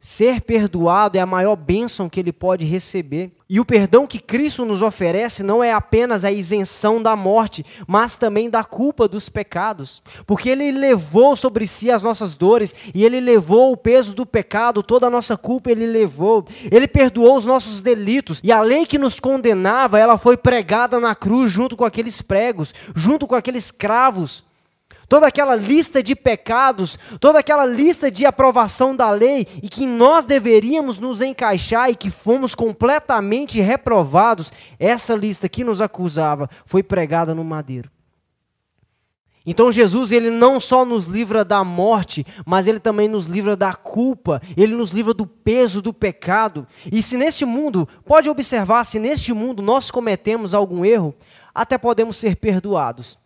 ser 0.00 0.40
perdoado 0.40 1.16
é 1.16 1.20
a 1.20 1.26
maior 1.26 1.54
bênção 1.54 2.08
que 2.08 2.18
ele 2.18 2.32
pode 2.32 2.66
receber. 2.66 3.30
E 3.48 3.60
o 3.60 3.64
perdão 3.64 4.04
que 4.04 4.18
Cristo 4.18 4.64
nos 4.64 4.82
oferece 4.82 5.44
não 5.44 5.62
é 5.62 5.72
apenas 5.72 6.24
a 6.24 6.32
isenção 6.32 7.00
da 7.00 7.14
morte, 7.14 7.64
mas 7.86 8.16
também 8.16 8.50
da 8.50 8.64
culpa 8.64 9.06
dos 9.06 9.28
pecados. 9.28 10.02
Porque 10.26 10.48
ele 10.48 10.72
levou 10.72 11.36
sobre 11.36 11.64
si 11.64 11.88
as 11.88 12.02
nossas 12.02 12.34
dores 12.34 12.74
e 12.92 13.04
ele 13.04 13.20
levou 13.20 13.70
o 13.70 13.76
peso 13.76 14.12
do 14.12 14.26
pecado, 14.26 14.82
toda 14.82 15.06
a 15.06 15.10
nossa 15.10 15.36
culpa 15.36 15.70
ele 15.70 15.86
levou. 15.86 16.44
Ele 16.72 16.88
perdoou 16.88 17.36
os 17.36 17.44
nossos 17.44 17.80
delitos 17.80 18.40
e 18.42 18.50
a 18.50 18.60
lei 18.60 18.84
que 18.84 18.98
nos 18.98 19.20
condenava, 19.20 19.96
ela 19.96 20.18
foi 20.18 20.36
pregada 20.36 20.98
na 20.98 21.14
cruz 21.14 21.52
junto 21.52 21.76
com 21.76 21.84
aqueles 21.84 22.20
pregos, 22.20 22.74
junto 22.96 23.28
com 23.28 23.36
aqueles 23.36 23.70
cravos 23.70 24.42
toda 25.12 25.26
aquela 25.26 25.54
lista 25.54 26.02
de 26.02 26.16
pecados, 26.16 26.98
toda 27.20 27.38
aquela 27.38 27.66
lista 27.66 28.10
de 28.10 28.24
aprovação 28.24 28.96
da 28.96 29.10
lei 29.10 29.46
e 29.62 29.68
que 29.68 29.86
nós 29.86 30.24
deveríamos 30.24 30.98
nos 30.98 31.20
encaixar 31.20 31.90
e 31.90 31.94
que 31.94 32.08
fomos 32.08 32.54
completamente 32.54 33.60
reprovados, 33.60 34.50
essa 34.78 35.14
lista 35.14 35.50
que 35.50 35.64
nos 35.64 35.82
acusava 35.82 36.48
foi 36.64 36.82
pregada 36.82 37.34
no 37.34 37.44
madeiro. 37.44 37.90
Então 39.44 39.70
Jesus, 39.70 40.12
ele 40.12 40.30
não 40.30 40.58
só 40.58 40.82
nos 40.82 41.04
livra 41.04 41.44
da 41.44 41.62
morte, 41.62 42.24
mas 42.46 42.66
ele 42.66 42.80
também 42.80 43.06
nos 43.06 43.26
livra 43.26 43.54
da 43.54 43.74
culpa, 43.74 44.40
ele 44.56 44.74
nos 44.74 44.92
livra 44.92 45.12
do 45.12 45.26
peso 45.26 45.82
do 45.82 45.92
pecado. 45.92 46.66
E 46.90 47.02
se 47.02 47.18
neste 47.18 47.44
mundo, 47.44 47.86
pode 48.06 48.30
observar, 48.30 48.82
se 48.84 48.98
neste 48.98 49.34
mundo 49.34 49.60
nós 49.60 49.90
cometemos 49.90 50.54
algum 50.54 50.86
erro, 50.86 51.14
até 51.54 51.76
podemos 51.76 52.16
ser 52.16 52.36
perdoados 52.36 53.20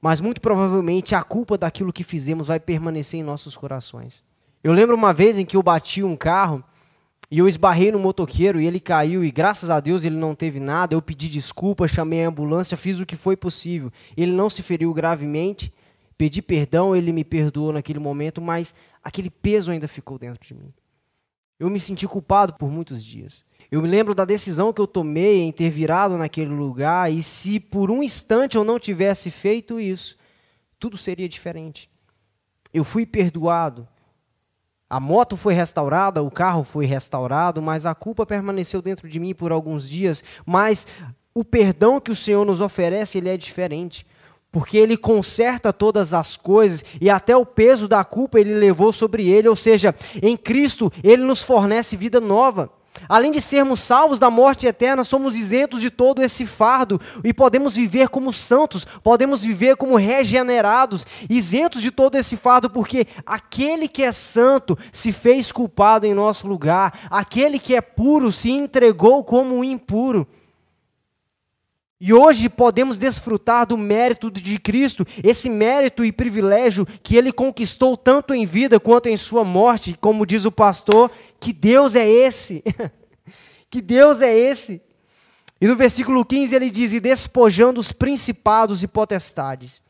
mas 0.00 0.20
muito 0.20 0.40
provavelmente 0.40 1.14
a 1.14 1.22
culpa 1.22 1.58
daquilo 1.58 1.92
que 1.92 2.04
fizemos 2.04 2.46
vai 2.46 2.60
permanecer 2.60 3.20
em 3.20 3.22
nossos 3.22 3.56
corações. 3.56 4.24
Eu 4.62 4.72
lembro 4.72 4.94
uma 4.94 5.12
vez 5.12 5.38
em 5.38 5.44
que 5.44 5.56
eu 5.56 5.62
bati 5.62 6.02
um 6.02 6.16
carro 6.16 6.64
E 7.30 7.38
eu 7.38 7.46
esbarrei 7.46 7.92
no 7.92 7.98
motoqueiro 7.98 8.58
e 8.58 8.66
ele 8.66 8.80
caiu 8.80 9.22
e 9.22 9.30
graças 9.30 9.68
a 9.68 9.80
Deus 9.80 10.04
ele 10.04 10.16
não 10.16 10.34
teve 10.34 10.58
nada. 10.58 10.94
Eu 10.94 11.02
pedi 11.02 11.28
desculpa, 11.28 11.86
chamei 11.86 12.24
a 12.24 12.28
ambulância, 12.28 12.74
fiz 12.74 13.00
o 13.00 13.06
que 13.06 13.16
foi 13.16 13.36
possível. 13.36 13.92
Ele 14.16 14.32
não 14.32 14.48
se 14.48 14.62
feriu 14.62 14.94
gravemente. 14.94 15.72
Pedi 16.16 16.40
perdão, 16.40 16.96
ele 16.96 17.12
me 17.12 17.22
perdoou 17.24 17.72
naquele 17.72 17.98
momento, 17.98 18.40
mas 18.40 18.74
aquele 19.04 19.30
peso 19.30 19.70
ainda 19.70 19.86
ficou 19.86 20.18
dentro 20.18 20.44
de 20.44 20.54
mim. 20.54 20.72
Eu 21.58 21.68
me 21.68 21.80
senti 21.80 22.06
culpado 22.06 22.54
por 22.54 22.70
muitos 22.70 23.04
dias. 23.04 23.44
Eu 23.70 23.82
me 23.82 23.88
lembro 23.88 24.14
da 24.14 24.24
decisão 24.24 24.72
que 24.72 24.80
eu 24.80 24.86
tomei 24.86 25.40
em 25.40 25.52
ter 25.52 25.68
virado 25.68 26.16
naquele 26.16 26.50
lugar 26.50 27.12
e 27.12 27.22
se 27.22 27.60
por 27.60 27.90
um 27.90 28.02
instante 28.02 28.56
eu 28.56 28.64
não 28.64 28.78
tivesse 28.78 29.30
feito 29.30 29.78
isso, 29.78 30.16
tudo 30.78 30.96
seria 30.96 31.28
diferente. 31.28 31.90
Eu 32.72 32.84
fui 32.84 33.04
perdoado, 33.04 33.86
a 34.88 34.98
moto 34.98 35.36
foi 35.36 35.52
restaurada, 35.52 36.22
o 36.22 36.30
carro 36.30 36.64
foi 36.64 36.86
restaurado, 36.86 37.60
mas 37.60 37.84
a 37.84 37.94
culpa 37.94 38.24
permaneceu 38.24 38.80
dentro 38.80 39.06
de 39.06 39.20
mim 39.20 39.34
por 39.34 39.52
alguns 39.52 39.86
dias. 39.88 40.24
Mas 40.46 40.86
o 41.34 41.44
perdão 41.44 42.00
que 42.00 42.10
o 42.10 42.16
Senhor 42.16 42.44
nos 42.46 42.62
oferece, 42.62 43.18
ele 43.18 43.28
é 43.28 43.36
diferente. 43.36 44.06
Porque 44.50 44.78
ele 44.78 44.96
conserta 44.96 45.72
todas 45.72 46.14
as 46.14 46.36
coisas 46.36 46.84
e 47.00 47.10
até 47.10 47.36
o 47.36 47.44
peso 47.44 47.86
da 47.86 48.02
culpa 48.02 48.40
ele 48.40 48.54
levou 48.54 48.92
sobre 48.92 49.28
ele, 49.28 49.48
ou 49.48 49.56
seja, 49.56 49.94
em 50.22 50.36
Cristo 50.36 50.90
ele 51.02 51.22
nos 51.22 51.42
fornece 51.42 51.96
vida 51.96 52.20
nova. 52.20 52.70
Além 53.08 53.30
de 53.30 53.40
sermos 53.40 53.80
salvos 53.80 54.18
da 54.18 54.30
morte 54.30 54.66
eterna, 54.66 55.04
somos 55.04 55.36
isentos 55.36 55.80
de 55.80 55.90
todo 55.90 56.22
esse 56.22 56.46
fardo 56.46 57.00
e 57.22 57.32
podemos 57.32 57.74
viver 57.74 58.08
como 58.08 58.32
santos, 58.32 58.86
podemos 59.02 59.42
viver 59.42 59.76
como 59.76 59.96
regenerados, 59.96 61.06
isentos 61.28 61.82
de 61.82 61.90
todo 61.90 62.16
esse 62.16 62.36
fardo, 62.36 62.70
porque 62.70 63.06
aquele 63.26 63.86
que 63.86 64.02
é 64.02 64.12
santo 64.12 64.76
se 64.90 65.12
fez 65.12 65.52
culpado 65.52 66.06
em 66.06 66.14
nosso 66.14 66.48
lugar, 66.48 67.06
aquele 67.10 67.58
que 67.58 67.74
é 67.74 67.80
puro 67.80 68.32
se 68.32 68.50
entregou 68.50 69.22
como 69.22 69.62
impuro. 69.62 70.26
E 72.00 72.12
hoje 72.12 72.48
podemos 72.48 72.96
desfrutar 72.96 73.66
do 73.66 73.76
mérito 73.76 74.30
de 74.30 74.58
Cristo, 74.60 75.04
esse 75.22 75.50
mérito 75.50 76.04
e 76.04 76.12
privilégio 76.12 76.86
que 77.02 77.16
ele 77.16 77.32
conquistou 77.32 77.96
tanto 77.96 78.32
em 78.32 78.46
vida 78.46 78.78
quanto 78.78 79.08
em 79.08 79.16
sua 79.16 79.42
morte, 79.42 79.96
como 80.00 80.24
diz 80.24 80.44
o 80.44 80.52
pastor, 80.52 81.10
que 81.40 81.52
Deus 81.52 81.96
é 81.96 82.08
esse. 82.08 82.62
que 83.68 83.80
Deus 83.80 84.20
é 84.20 84.32
esse. 84.32 84.80
E 85.60 85.66
no 85.66 85.74
versículo 85.74 86.24
15 86.24 86.54
ele 86.54 86.70
diz: 86.70 86.92
E 86.92 87.00
despojando 87.00 87.80
os 87.80 87.90
principados 87.90 88.84
e 88.84 88.86
potestades, 88.86 89.82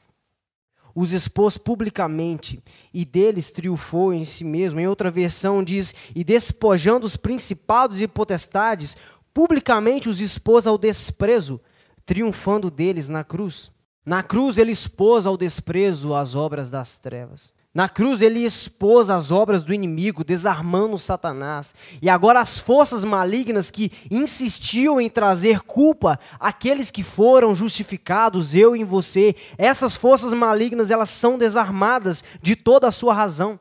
os 0.94 1.12
expôs 1.12 1.59
publicamente, 1.59 2.59
e 2.92 3.05
deles 3.05 3.53
triunfou 3.53 4.14
em 4.14 4.25
si 4.25 4.44
mesmo. 4.44 4.81
Em 4.81 4.88
outra 4.88 5.11
versão 5.11 5.62
diz: 5.62 5.94
E 6.14 6.25
despojando 6.25 7.05
os 7.05 7.16
principados 7.16 8.01
e 8.01 8.09
potestades, 8.09 8.97
publicamente 9.35 10.09
os 10.09 10.23
expôs 10.23 10.66
ao 10.66 10.79
desprezo 10.79 11.61
triunfando 12.09 12.71
deles 12.71 13.11
na 13.11 13.23
cruz. 13.23 13.71
Na 14.05 14.23
cruz 14.23 14.57
ele 14.57 14.73
expôs 14.73 15.27
ao 15.27 15.37
desprezo 15.37 16.14
as 16.14 16.35
obras 16.35 16.71
das 16.71 16.97
trevas. 16.97 17.53
Na 17.75 17.87
cruz 17.87 18.23
ele 18.23 18.42
expôs 18.42 19.11
as 19.11 19.31
obras 19.31 19.62
do 19.62 19.75
inimigo, 19.75 20.25
desarmando 20.25 20.99
Satanás. 20.99 21.75
E 22.01 22.09
agora 22.09 22.40
as 22.40 22.57
forças 22.57 23.05
malignas 23.05 23.71
que 23.71 23.92
insistiam 24.11 24.99
em 24.99 25.11
trazer 25.11 25.61
culpa 25.61 26.18
àqueles 26.40 26.90
que 26.90 27.03
foram 27.03 27.55
justificados, 27.55 28.55
eu 28.55 28.75
e 28.75 28.83
você, 28.85 29.37
essas 29.59 29.94
forças 29.94 30.33
malignas, 30.33 30.90
elas 30.90 31.11
são 31.11 31.37
desarmadas 31.37 32.25
de 32.40 32.57
toda 32.57 32.88
a 32.88 32.90
sua 32.90 33.12
razão. 33.12 33.61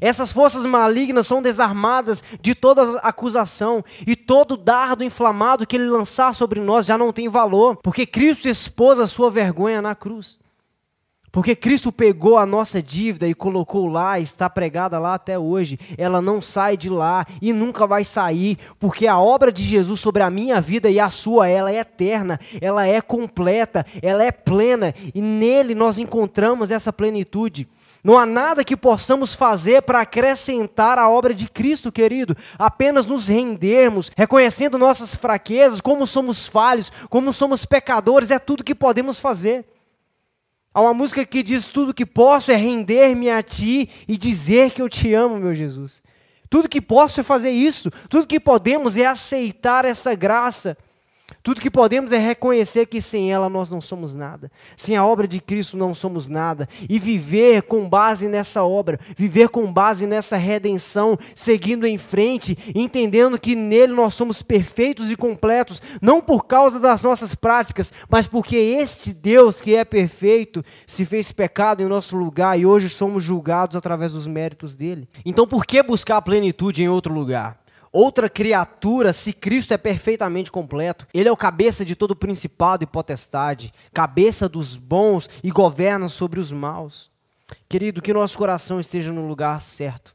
Essas 0.00 0.32
forças 0.32 0.64
malignas 0.64 1.26
são 1.26 1.42
desarmadas 1.42 2.22
de 2.40 2.54
toda 2.54 2.98
acusação 3.00 3.84
e 4.06 4.14
todo 4.14 4.56
dardo 4.56 5.04
inflamado 5.04 5.66
que 5.66 5.76
ele 5.76 5.88
lançar 5.88 6.34
sobre 6.34 6.60
nós 6.60 6.86
já 6.86 6.98
não 6.98 7.12
tem 7.12 7.28
valor, 7.28 7.76
porque 7.76 8.06
Cristo 8.06 8.48
expôs 8.48 9.00
a 9.00 9.06
sua 9.06 9.30
vergonha 9.30 9.82
na 9.82 9.94
cruz. 9.94 10.38
Porque 11.30 11.54
Cristo 11.54 11.92
pegou 11.92 12.38
a 12.38 12.46
nossa 12.46 12.82
dívida 12.82 13.28
e 13.28 13.34
colocou 13.34 13.86
lá, 13.86 14.18
está 14.18 14.48
pregada 14.48 14.98
lá 14.98 15.14
até 15.14 15.38
hoje. 15.38 15.78
Ela 15.98 16.22
não 16.22 16.40
sai 16.40 16.76
de 16.76 16.88
lá 16.88 17.26
e 17.40 17.52
nunca 17.52 17.86
vai 17.86 18.04
sair, 18.04 18.58
porque 18.78 19.06
a 19.06 19.18
obra 19.18 19.52
de 19.52 19.62
Jesus 19.62 20.00
sobre 20.00 20.22
a 20.22 20.30
minha 20.30 20.60
vida 20.60 20.88
e 20.88 20.98
a 20.98 21.10
sua, 21.10 21.48
ela 21.48 21.70
é 21.70 21.78
eterna, 21.78 22.40
ela 22.60 22.86
é 22.86 23.00
completa, 23.00 23.84
ela 24.00 24.24
é 24.24 24.32
plena 24.32 24.94
e 25.14 25.20
nele 25.20 25.74
nós 25.74 25.98
encontramos 25.98 26.70
essa 26.70 26.92
plenitude. 26.92 27.68
Não 28.02 28.16
há 28.16 28.24
nada 28.24 28.64
que 28.64 28.76
possamos 28.76 29.34
fazer 29.34 29.82
para 29.82 30.00
acrescentar 30.00 30.98
a 30.98 31.08
obra 31.08 31.34
de 31.34 31.48
Cristo, 31.48 31.90
querido. 31.90 32.36
Apenas 32.58 33.06
nos 33.06 33.28
rendermos, 33.28 34.10
reconhecendo 34.16 34.78
nossas 34.78 35.14
fraquezas, 35.14 35.80
como 35.80 36.06
somos 36.06 36.46
falhos, 36.46 36.92
como 37.10 37.32
somos 37.32 37.64
pecadores, 37.64 38.30
é 38.30 38.38
tudo 38.38 38.64
que 38.64 38.74
podemos 38.74 39.18
fazer. 39.18 39.64
Há 40.72 40.80
uma 40.80 40.94
música 40.94 41.24
que 41.24 41.42
diz: 41.42 41.66
Tudo 41.66 41.94
que 41.94 42.06
posso 42.06 42.52
é 42.52 42.54
render-me 42.54 43.30
a 43.30 43.42
Ti 43.42 43.90
e 44.06 44.16
dizer 44.16 44.70
que 44.70 44.80
eu 44.80 44.88
te 44.88 45.12
amo, 45.12 45.38
meu 45.38 45.54
Jesus. 45.54 46.02
Tudo 46.48 46.68
que 46.68 46.80
posso 46.80 47.20
é 47.20 47.22
fazer 47.22 47.50
isso, 47.50 47.90
tudo 48.08 48.26
que 48.26 48.40
podemos 48.40 48.96
é 48.96 49.06
aceitar 49.06 49.84
essa 49.84 50.14
graça. 50.14 50.78
Tudo 51.42 51.60
que 51.60 51.70
podemos 51.70 52.12
é 52.12 52.18
reconhecer 52.18 52.86
que 52.86 53.00
sem 53.00 53.32
ela 53.32 53.48
nós 53.48 53.70
não 53.70 53.80
somos 53.80 54.14
nada. 54.14 54.50
Sem 54.76 54.96
a 54.96 55.04
obra 55.04 55.26
de 55.26 55.40
Cristo 55.40 55.76
não 55.76 55.94
somos 55.94 56.28
nada. 56.28 56.68
E 56.88 56.98
viver 56.98 57.62
com 57.62 57.88
base 57.88 58.28
nessa 58.28 58.64
obra, 58.64 58.98
viver 59.16 59.48
com 59.48 59.72
base 59.72 60.06
nessa 60.06 60.36
redenção, 60.36 61.18
seguindo 61.34 61.86
em 61.86 61.96
frente, 61.96 62.58
entendendo 62.74 63.38
que 63.38 63.54
nele 63.54 63.92
nós 63.92 64.14
somos 64.14 64.42
perfeitos 64.42 65.10
e 65.10 65.16
completos, 65.16 65.80
não 66.02 66.20
por 66.20 66.46
causa 66.46 66.78
das 66.80 67.02
nossas 67.02 67.34
práticas, 67.34 67.92
mas 68.08 68.26
porque 68.26 68.56
este 68.56 69.14
Deus 69.14 69.60
que 69.60 69.74
é 69.74 69.84
perfeito 69.84 70.64
se 70.86 71.04
fez 71.04 71.32
pecado 71.32 71.82
em 71.82 71.86
nosso 71.86 72.16
lugar 72.16 72.58
e 72.58 72.66
hoje 72.66 72.88
somos 72.88 73.22
julgados 73.22 73.76
através 73.76 74.12
dos 74.12 74.26
méritos 74.26 74.74
dele. 74.74 75.08
Então 75.24 75.46
por 75.46 75.64
que 75.64 75.82
buscar 75.82 76.16
a 76.18 76.22
plenitude 76.22 76.82
em 76.82 76.88
outro 76.88 77.14
lugar? 77.14 77.58
Outra 77.92 78.28
criatura 78.28 79.12
se 79.12 79.32
Cristo 79.32 79.72
é 79.72 79.78
perfeitamente 79.78 80.50
completo. 80.50 81.06
Ele 81.12 81.28
é 81.28 81.32
o 81.32 81.36
cabeça 81.36 81.84
de 81.84 81.94
todo 81.94 82.16
principado 82.16 82.84
e 82.84 82.86
potestade, 82.86 83.72
cabeça 83.92 84.48
dos 84.48 84.76
bons 84.76 85.28
e 85.42 85.50
governa 85.50 86.08
sobre 86.08 86.40
os 86.40 86.52
maus. 86.52 87.10
Querido, 87.68 88.02
que 88.02 88.12
nosso 88.12 88.36
coração 88.36 88.78
esteja 88.78 89.12
no 89.12 89.26
lugar 89.26 89.60
certo. 89.60 90.14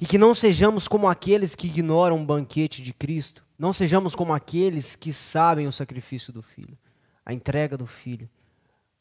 E 0.00 0.06
que 0.06 0.18
não 0.18 0.34
sejamos 0.34 0.86
como 0.86 1.08
aqueles 1.08 1.54
que 1.54 1.66
ignoram 1.66 2.20
o 2.20 2.24
banquete 2.24 2.82
de 2.82 2.92
Cristo. 2.92 3.44
Não 3.58 3.72
sejamos 3.72 4.14
como 4.14 4.32
aqueles 4.32 4.94
que 4.94 5.12
sabem 5.12 5.66
o 5.66 5.72
sacrifício 5.72 6.32
do 6.32 6.42
Filho, 6.42 6.78
a 7.26 7.32
entrega 7.32 7.76
do 7.76 7.86
Filho, 7.86 8.28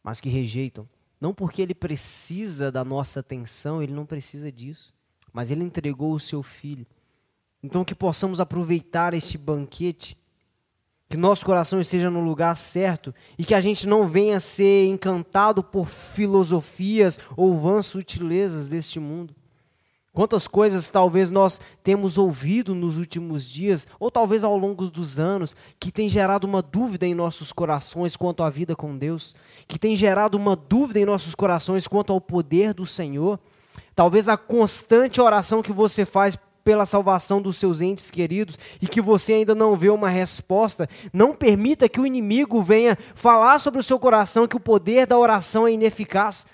mas 0.04 0.20
que 0.20 0.30
rejeitam. 0.30 0.88
Não 1.20 1.34
porque 1.34 1.62
ele 1.62 1.76
precisa 1.76 2.72
da 2.72 2.84
nossa 2.84 3.20
atenção, 3.20 3.82
ele 3.82 3.94
não 3.94 4.06
precisa 4.06 4.52
disso. 4.52 4.94
Mas 5.32 5.52
ele 5.52 5.64
entregou 5.64 6.14
o 6.14 6.20
seu 6.20 6.42
Filho 6.42 6.88
então, 7.64 7.84
que 7.84 7.96
possamos 7.96 8.40
aproveitar 8.40 9.14
este 9.14 9.38
banquete, 9.38 10.18
que 11.10 11.18
nosso 11.18 11.46
coração 11.46 11.80
esteja 11.80 12.10
no 12.10 12.20
lugar 12.20 12.56
certo 12.56 13.14
e 13.38 13.46
que 13.46 13.54
a 13.54 13.62
gente 13.62 13.88
não 13.88 14.08
venha 14.08 14.40
ser 14.40 14.88
encantado 14.88 15.64
por 15.64 15.88
filosofias 15.88 17.20
ou 17.36 17.58
vãs 17.58 17.86
sutilezas 17.86 18.70
deste 18.70 19.00
mundo. 19.00 19.34
Quantas 20.18 20.48
coisas 20.48 20.90
talvez 20.90 21.30
nós 21.30 21.62
temos 21.84 22.18
ouvido 22.18 22.74
nos 22.74 22.98
últimos 22.98 23.48
dias, 23.48 23.88
ou 24.00 24.10
talvez 24.10 24.44
ao 24.44 24.58
longo 24.58 24.90
dos 24.90 25.20
anos, 25.20 25.56
que 25.80 25.92
tem 25.92 26.10
gerado 26.10 26.48
uma 26.48 26.60
dúvida 26.60 27.06
em 27.06 27.14
nossos 27.14 27.54
corações 27.54 28.16
quanto 28.16 28.42
à 28.42 28.50
vida 28.50 28.76
com 28.76 28.98
Deus, 28.98 29.36
que 29.68 29.78
tem 29.78 29.96
gerado 29.96 30.36
uma 30.36 30.56
dúvida 30.56 31.00
em 31.00 31.06
nossos 31.06 31.36
corações 31.36 31.88
quanto 31.88 32.12
ao 32.12 32.20
poder 32.20 32.74
do 32.74 32.84
Senhor. 32.84 33.40
Talvez 33.94 34.28
a 34.28 34.36
constante 34.36 35.22
oração 35.22 35.62
que 35.62 35.72
você 35.72 36.04
faz 36.04 36.36
pela 36.68 36.86
salvação 36.86 37.42
dos 37.42 37.56
seus 37.56 37.80
entes 37.80 38.12
queridos 38.12 38.60
e 38.82 38.88
que 38.88 39.02
você 39.02 39.32
ainda 39.32 39.56
não 39.56 39.74
vê 39.74 39.90
uma 39.90 40.10
resposta, 40.10 40.90
não 41.14 41.34
permita 41.34 41.88
que 41.88 41.98
o 41.98 42.06
inimigo 42.06 42.62
venha 42.62 42.98
falar 43.16 43.58
sobre 43.58 43.80
o 43.80 43.84
seu 43.84 43.98
coração 43.98 44.46
que 44.46 44.58
o 44.58 44.60
poder 44.60 45.08
da 45.08 45.18
oração 45.18 45.66
é 45.66 45.72
ineficaz. 45.72 46.46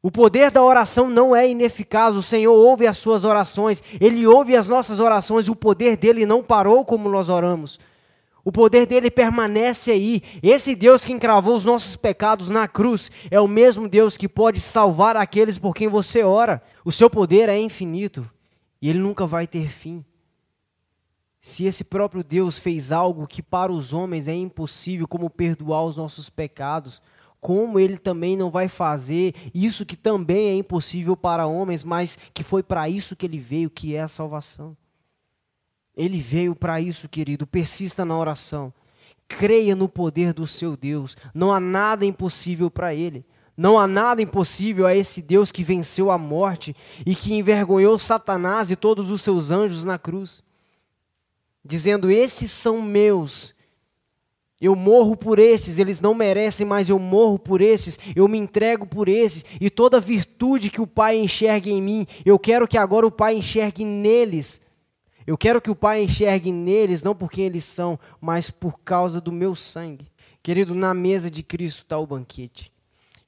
O 0.00 0.12
poder 0.12 0.52
da 0.52 0.62
oração 0.62 1.10
não 1.10 1.34
é 1.34 1.50
ineficaz, 1.50 2.14
o 2.14 2.22
Senhor 2.22 2.54
ouve 2.54 2.86
as 2.86 2.98
suas 2.98 3.24
orações, 3.24 3.82
Ele 4.00 4.24
ouve 4.24 4.54
as 4.54 4.68
nossas 4.68 5.00
orações 5.00 5.48
e 5.48 5.50
o 5.50 5.56
poder 5.56 5.96
dele 5.96 6.24
não 6.24 6.40
parou 6.40 6.84
como 6.84 7.08
nós 7.08 7.28
oramos. 7.28 7.80
O 8.44 8.52
poder 8.52 8.86
dele 8.86 9.10
permanece 9.10 9.90
aí. 9.90 10.22
Esse 10.40 10.76
Deus 10.76 11.04
que 11.04 11.12
encravou 11.12 11.56
os 11.56 11.64
nossos 11.64 11.96
pecados 11.96 12.48
na 12.48 12.68
cruz 12.68 13.10
é 13.28 13.40
o 13.40 13.48
mesmo 13.48 13.88
Deus 13.88 14.16
que 14.16 14.28
pode 14.28 14.60
salvar 14.60 15.16
aqueles 15.16 15.58
por 15.58 15.74
quem 15.74 15.88
você 15.88 16.22
ora. 16.22 16.62
O 16.84 16.92
seu 16.92 17.10
poder 17.10 17.48
é 17.48 17.58
infinito. 17.58 18.24
E 18.80 18.88
ele 18.88 18.98
nunca 18.98 19.26
vai 19.26 19.46
ter 19.46 19.68
fim. 19.68 20.04
Se 21.40 21.64
esse 21.64 21.84
próprio 21.84 22.24
Deus 22.24 22.58
fez 22.58 22.92
algo 22.92 23.26
que 23.26 23.42
para 23.42 23.72
os 23.72 23.92
homens 23.92 24.28
é 24.28 24.34
impossível, 24.34 25.06
como 25.06 25.30
perdoar 25.30 25.84
os 25.84 25.96
nossos 25.96 26.28
pecados, 26.28 27.00
como 27.40 27.78
ele 27.78 27.96
também 27.96 28.36
não 28.36 28.50
vai 28.50 28.68
fazer 28.68 29.34
isso 29.54 29.86
que 29.86 29.96
também 29.96 30.48
é 30.48 30.54
impossível 30.56 31.16
para 31.16 31.46
homens, 31.46 31.84
mas 31.84 32.18
que 32.34 32.42
foi 32.42 32.62
para 32.62 32.88
isso 32.88 33.14
que 33.14 33.24
ele 33.24 33.38
veio, 33.38 33.70
que 33.70 33.94
é 33.94 34.00
a 34.00 34.08
salvação. 34.08 34.76
Ele 35.96 36.20
veio 36.20 36.54
para 36.54 36.80
isso, 36.80 37.08
querido. 37.08 37.46
Persista 37.46 38.04
na 38.04 38.16
oração. 38.16 38.72
Creia 39.26 39.74
no 39.74 39.88
poder 39.88 40.32
do 40.32 40.46
seu 40.46 40.76
Deus. 40.76 41.16
Não 41.34 41.52
há 41.52 41.58
nada 41.58 42.06
impossível 42.06 42.70
para 42.70 42.94
ele. 42.94 43.24
Não 43.58 43.76
há 43.76 43.88
nada 43.88 44.22
impossível 44.22 44.86
a 44.86 44.94
esse 44.94 45.20
Deus 45.20 45.50
que 45.50 45.64
venceu 45.64 46.12
a 46.12 46.16
morte 46.16 46.76
e 47.04 47.12
que 47.12 47.34
envergonhou 47.34 47.98
Satanás 47.98 48.70
e 48.70 48.76
todos 48.76 49.10
os 49.10 49.20
seus 49.20 49.50
anjos 49.50 49.84
na 49.84 49.98
cruz, 49.98 50.44
dizendo: 51.64 52.08
Estes 52.08 52.52
são 52.52 52.80
meus. 52.80 53.56
Eu 54.60 54.76
morro 54.76 55.16
por 55.16 55.40
estes, 55.40 55.76
eles 55.76 56.00
não 56.00 56.14
merecem, 56.14 56.64
mas 56.64 56.88
eu 56.88 57.00
morro 57.00 57.36
por 57.36 57.60
estes, 57.60 57.98
eu 58.14 58.28
me 58.28 58.38
entrego 58.38 58.86
por 58.86 59.08
estes, 59.08 59.44
e 59.60 59.68
toda 59.68 59.98
virtude 59.98 60.70
que 60.70 60.80
o 60.80 60.86
Pai 60.86 61.16
enxergue 61.16 61.72
em 61.72 61.82
mim, 61.82 62.06
eu 62.24 62.38
quero 62.38 62.66
que 62.66 62.78
agora 62.78 63.06
o 63.06 63.10
Pai 63.10 63.36
enxergue 63.36 63.84
neles. 63.84 64.60
Eu 65.26 65.36
quero 65.36 65.60
que 65.60 65.70
o 65.70 65.76
Pai 65.76 66.04
enxergue 66.04 66.52
neles, 66.52 67.02
não 67.02 67.14
por 67.14 67.28
quem 67.28 67.46
eles 67.46 67.64
são, 67.64 67.98
mas 68.20 68.52
por 68.52 68.80
causa 68.80 69.20
do 69.20 69.32
meu 69.32 69.56
sangue. 69.56 70.06
Querido, 70.44 70.76
na 70.76 70.94
mesa 70.94 71.28
de 71.28 71.42
Cristo 71.42 71.82
está 71.82 71.98
o 71.98 72.06
banquete. 72.06 72.72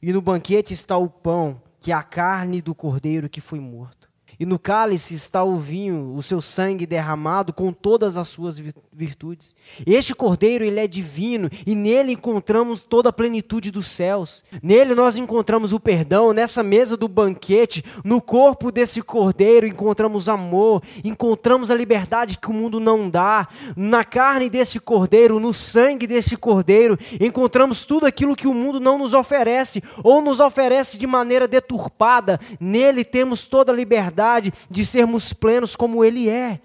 E 0.03 0.13
no 0.13 0.23
banquete 0.23 0.73
está 0.73 0.97
o 0.97 1.09
pão, 1.09 1.61
que 1.79 1.93
é 1.93 1.95
a 1.95 2.03
carne 2.03 2.63
do 2.63 2.75
cordeiro 2.75 3.29
que 3.29 3.41
foi 3.41 3.61
morto. 3.61 4.09
E 4.39 4.47
no 4.47 4.59
cálice 4.59 5.15
está 5.15 5.45
o 5.45 5.59
vinho, 5.59 6.15
o 6.15 6.23
seu 6.23 6.41
sangue 6.41 6.87
derramado 6.87 7.53
com 7.53 7.73
todas 7.73 8.17
as 8.17 8.29
suas 8.29 8.59
virtudes. 9.01 9.57
Este 9.87 10.15
cordeiro, 10.15 10.63
ele 10.63 10.79
é 10.79 10.87
divino 10.87 11.49
e 11.67 11.75
nele 11.75 12.13
encontramos 12.13 12.83
toda 12.83 13.09
a 13.09 13.13
plenitude 13.13 13.71
dos 13.71 13.87
céus. 13.87 14.45
Nele 14.63 14.95
nós 14.95 15.17
encontramos 15.17 15.73
o 15.73 15.81
perdão, 15.81 16.35
nessa 16.35 16.63
mesa 16.63 16.99
do 16.99 17.09
banquete, 17.09 17.83
no 18.05 18.21
corpo 18.21 18.71
desse 18.71 19.01
cordeiro 19.01 19.67
encontramos 19.67 20.29
amor, 20.29 20.83
encontramos 21.03 21.71
a 21.71 21.75
liberdade 21.75 22.37
que 22.37 22.51
o 22.51 22.53
mundo 22.53 22.79
não 22.79 23.09
dá. 23.09 23.49
Na 23.75 24.05
carne 24.05 24.51
desse 24.51 24.79
cordeiro, 24.79 25.41
no 25.41 25.55
sangue 25.55 26.07
deste 26.07 26.37
cordeiro, 26.37 26.99
encontramos 27.19 27.87
tudo 27.87 28.05
aquilo 28.05 28.37
que 28.37 28.47
o 28.47 28.55
mundo 28.55 28.79
não 28.79 28.99
nos 28.99 29.15
oferece 29.15 29.83
ou 30.05 30.21
nos 30.21 30.41
oferece 30.41 30.99
de 30.99 31.07
maneira 31.07 31.49
deturpada. 31.49 32.39
Nele 32.61 33.03
temos 33.03 33.47
toda 33.47 33.73
a 33.73 33.75
liberdade 33.75 34.53
de 34.71 34.85
sermos 34.85 35.33
plenos 35.33 35.75
como 35.75 36.05
Ele 36.05 36.29
é. 36.29 36.61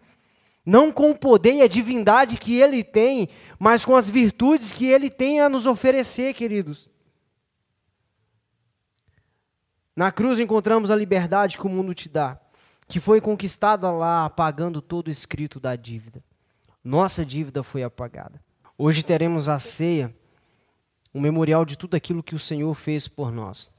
Não 0.66 0.92
com 0.92 1.12
o 1.12 1.18
poder 1.18 1.54
e 1.54 1.62
a 1.62 1.68
divindade 1.68 2.38
que 2.38 2.60
Ele 2.60 2.84
tem, 2.84 3.30
mas 3.60 3.86
com 3.86 3.96
as 3.96 4.10
virtudes 4.10 4.72
que 4.72 4.86
Ele 4.86 5.10
tem 5.10 5.40
a 5.40 5.48
nos 5.48 5.68
oferecer, 5.68 6.34
queridos. 6.34 6.90
Na 9.96 10.12
cruz 10.12 10.40
encontramos 10.40 10.90
a 10.90 10.96
liberdade 10.96 11.58
que 11.58 11.66
o 11.66 11.70
mundo 11.70 11.94
te 11.94 12.10
dá, 12.10 12.40
que 12.88 13.00
foi 13.00 13.22
conquistada 13.22 13.92
lá, 13.92 14.26
apagando 14.26 14.82
todo 14.82 15.08
o 15.08 15.12
escrito 15.12 15.60
da 15.60 15.76
dívida. 15.76 16.24
Nossa 16.84 17.24
dívida 17.24 17.64
foi 17.64 17.84
apagada. 17.84 18.42
Hoje 18.78 19.04
teremos 19.04 19.48
a 19.48 19.58
ceia, 19.58 20.14
um 21.14 21.22
memorial 21.22 21.64
de 21.64 21.78
tudo 21.78 21.96
aquilo 21.96 22.22
que 22.22 22.36
o 22.36 22.40
Senhor 22.40 22.74
fez 22.74 23.08
por 23.08 23.32
nós. 23.32 23.72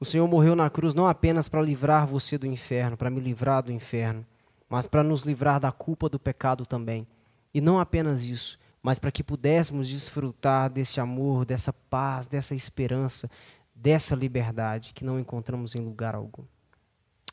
O 0.00 0.04
Senhor 0.04 0.26
morreu 0.26 0.56
na 0.56 0.70
cruz 0.70 0.94
não 0.94 1.06
apenas 1.06 1.48
para 1.48 1.60
livrar 1.60 2.06
você 2.06 2.38
do 2.38 2.46
inferno, 2.46 2.96
para 2.96 3.10
me 3.10 3.20
livrar 3.20 3.62
do 3.62 3.70
inferno, 3.70 4.26
mas 4.68 4.86
para 4.86 5.02
nos 5.02 5.22
livrar 5.22 5.60
da 5.60 5.70
culpa 5.70 6.08
do 6.08 6.18
pecado 6.18 6.66
também. 6.66 7.06
E 7.52 7.60
não 7.60 7.78
apenas 7.78 8.24
isso, 8.24 8.58
mas 8.82 8.98
para 8.98 9.12
que 9.12 9.22
pudéssemos 9.22 9.88
desfrutar 9.88 10.68
desse 10.68 11.00
amor, 11.00 11.44
dessa 11.44 11.72
paz, 11.72 12.26
dessa 12.26 12.54
esperança, 12.54 13.30
dessa 13.74 14.14
liberdade 14.14 14.92
que 14.92 15.04
não 15.04 15.18
encontramos 15.18 15.74
em 15.74 15.80
lugar 15.80 16.14
algum. 16.14 16.44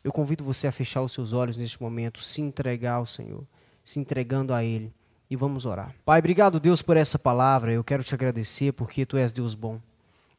Eu 0.04 0.12
convido 0.12 0.44
você 0.44 0.68
a 0.68 0.72
fechar 0.72 1.02
os 1.02 1.12
seus 1.12 1.34
olhos 1.34 1.58
neste 1.58 1.82
momento, 1.82 2.22
se 2.22 2.42
entregar 2.42 2.94
ao 2.94 3.06
Senhor, 3.06 3.46
se 3.84 4.00
entregando 4.00 4.54
a 4.54 4.64
Ele. 4.64 4.94
E 5.30 5.36
vamos 5.36 5.66
orar. 5.66 5.96
Pai, 6.04 6.20
obrigado, 6.20 6.60
Deus, 6.60 6.82
por 6.82 6.98
essa 6.98 7.18
palavra. 7.18 7.72
Eu 7.72 7.84
quero 7.84 8.04
te 8.04 8.14
agradecer 8.14 8.74
porque 8.74 9.06
Tu 9.06 9.16
és 9.18 9.32
Deus 9.32 9.56
bom. 9.56 9.80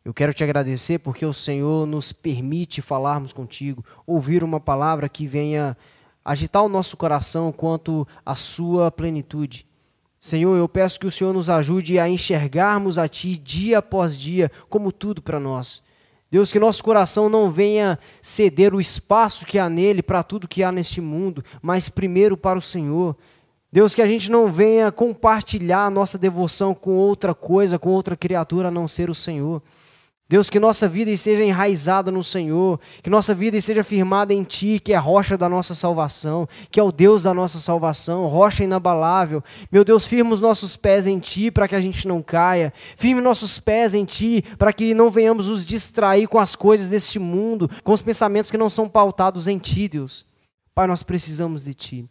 Eu 0.04 0.12
quero 0.12 0.34
te 0.34 0.42
agradecer 0.42 0.98
porque 0.98 1.24
o 1.24 1.32
Senhor 1.32 1.86
nos 1.86 2.12
permite 2.12 2.82
falarmos 2.82 3.32
contigo, 3.32 3.84
ouvir 4.06 4.42
uma 4.42 4.58
palavra 4.58 5.08
que 5.08 5.26
venha 5.26 5.76
agitar 6.24 6.64
o 6.64 6.68
nosso 6.68 6.96
coração 6.96 7.50
quanto 7.52 8.06
à 8.24 8.34
sua 8.34 8.90
plenitude. 8.90 9.66
Senhor, 10.18 10.56
eu 10.56 10.68
peço 10.68 11.00
que 11.00 11.06
o 11.06 11.10
Senhor 11.10 11.34
nos 11.34 11.50
ajude 11.50 11.98
a 11.98 12.08
enxergarmos 12.08 12.96
a 12.96 13.08
Ti 13.08 13.36
dia 13.36 13.78
após 13.78 14.16
dia 14.16 14.50
como 14.68 14.92
tudo 14.92 15.20
para 15.20 15.40
nós. 15.40 15.82
Deus, 16.30 16.50
que 16.50 16.58
nosso 16.58 16.82
coração 16.82 17.28
não 17.28 17.50
venha 17.50 17.98
ceder 18.22 18.72
o 18.72 18.80
espaço 18.80 19.44
que 19.44 19.58
há 19.58 19.68
nele 19.68 20.02
para 20.02 20.22
tudo 20.22 20.48
que 20.48 20.62
há 20.62 20.72
neste 20.72 21.00
mundo, 21.00 21.44
mas 21.60 21.88
primeiro 21.88 22.36
para 22.36 22.58
o 22.58 22.62
Senhor. 22.62 23.16
Deus, 23.70 23.94
que 23.94 24.00
a 24.00 24.06
gente 24.06 24.30
não 24.30 24.46
venha 24.46 24.92
compartilhar 24.92 25.86
a 25.86 25.90
nossa 25.90 26.16
devoção 26.16 26.74
com 26.74 26.92
outra 26.92 27.34
coisa, 27.34 27.78
com 27.78 27.90
outra 27.90 28.16
criatura 28.16 28.68
a 28.68 28.70
não 28.70 28.86
ser 28.86 29.10
o 29.10 29.14
Senhor. 29.14 29.62
Deus, 30.32 30.48
que 30.48 30.58
nossa 30.58 30.88
vida 30.88 31.10
esteja 31.10 31.44
enraizada 31.44 32.10
no 32.10 32.24
Senhor, 32.24 32.80
que 33.02 33.10
nossa 33.10 33.34
vida 33.34 33.54
esteja 33.54 33.84
firmada 33.84 34.32
em 34.32 34.42
Ti, 34.42 34.80
que 34.82 34.94
é 34.94 34.96
rocha 34.96 35.36
da 35.36 35.46
nossa 35.46 35.74
salvação, 35.74 36.48
que 36.70 36.80
é 36.80 36.82
o 36.82 36.90
Deus 36.90 37.24
da 37.24 37.34
nossa 37.34 37.58
salvação, 37.58 38.26
rocha 38.28 38.64
inabalável. 38.64 39.44
Meu 39.70 39.84
Deus, 39.84 40.06
firma 40.06 40.32
os 40.32 40.40
nossos 40.40 40.74
pés 40.74 41.06
em 41.06 41.18
Ti 41.18 41.50
para 41.50 41.68
que 41.68 41.74
a 41.74 41.82
gente 41.82 42.08
não 42.08 42.22
caia, 42.22 42.72
firme 42.96 43.20
nossos 43.20 43.58
pés 43.58 43.92
em 43.92 44.06
Ti 44.06 44.42
para 44.56 44.72
que 44.72 44.94
não 44.94 45.10
venhamos 45.10 45.48
nos 45.48 45.66
distrair 45.66 46.26
com 46.26 46.38
as 46.38 46.56
coisas 46.56 46.88
deste 46.88 47.18
mundo, 47.18 47.70
com 47.84 47.92
os 47.92 48.00
pensamentos 48.00 48.50
que 48.50 48.56
não 48.56 48.70
são 48.70 48.88
pautados 48.88 49.46
em 49.46 49.58
Ti, 49.58 49.86
Deus. 49.86 50.24
Pai, 50.74 50.86
nós 50.86 51.02
precisamos 51.02 51.64
de 51.64 51.74
Ti, 51.74 52.08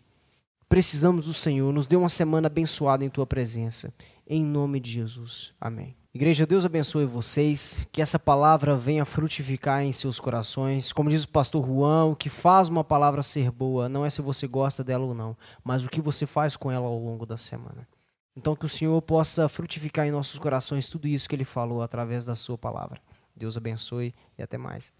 precisamos 0.69 1.25
do 1.25 1.33
Senhor, 1.33 1.73
nos 1.73 1.87
dê 1.87 1.95
uma 1.95 2.07
semana 2.07 2.45
abençoada 2.45 3.03
em 3.03 3.09
Tua 3.09 3.25
presença, 3.25 3.91
em 4.27 4.45
nome 4.45 4.79
de 4.79 4.91
Jesus. 4.91 5.55
Amém. 5.59 6.00
Igreja, 6.13 6.45
Deus 6.45 6.65
abençoe 6.65 7.05
vocês, 7.05 7.87
que 7.89 8.01
essa 8.01 8.19
palavra 8.19 8.75
venha 8.75 9.05
frutificar 9.05 9.81
em 9.81 9.93
seus 9.93 10.19
corações. 10.19 10.91
Como 10.91 11.09
diz 11.09 11.23
o 11.23 11.29
pastor 11.29 11.65
Juan, 11.65 12.03
o 12.03 12.17
que 12.17 12.27
faz 12.27 12.67
uma 12.67 12.83
palavra 12.83 13.23
ser 13.23 13.49
boa 13.49 13.87
não 13.87 14.05
é 14.05 14.09
se 14.09 14.21
você 14.21 14.45
gosta 14.45 14.83
dela 14.83 15.05
ou 15.05 15.13
não, 15.13 15.37
mas 15.63 15.85
o 15.85 15.89
que 15.89 16.01
você 16.01 16.25
faz 16.25 16.57
com 16.57 16.69
ela 16.69 16.85
ao 16.85 16.99
longo 16.99 17.25
da 17.25 17.37
semana. 17.37 17.87
Então, 18.35 18.57
que 18.57 18.65
o 18.65 18.69
Senhor 18.69 19.01
possa 19.01 19.47
frutificar 19.47 20.05
em 20.05 20.11
nossos 20.11 20.37
corações 20.37 20.89
tudo 20.89 21.07
isso 21.07 21.29
que 21.29 21.35
ele 21.35 21.45
falou 21.45 21.81
através 21.81 22.25
da 22.25 22.35
sua 22.35 22.57
palavra. 22.57 22.99
Deus 23.33 23.55
abençoe 23.55 24.13
e 24.37 24.43
até 24.43 24.57
mais. 24.57 24.93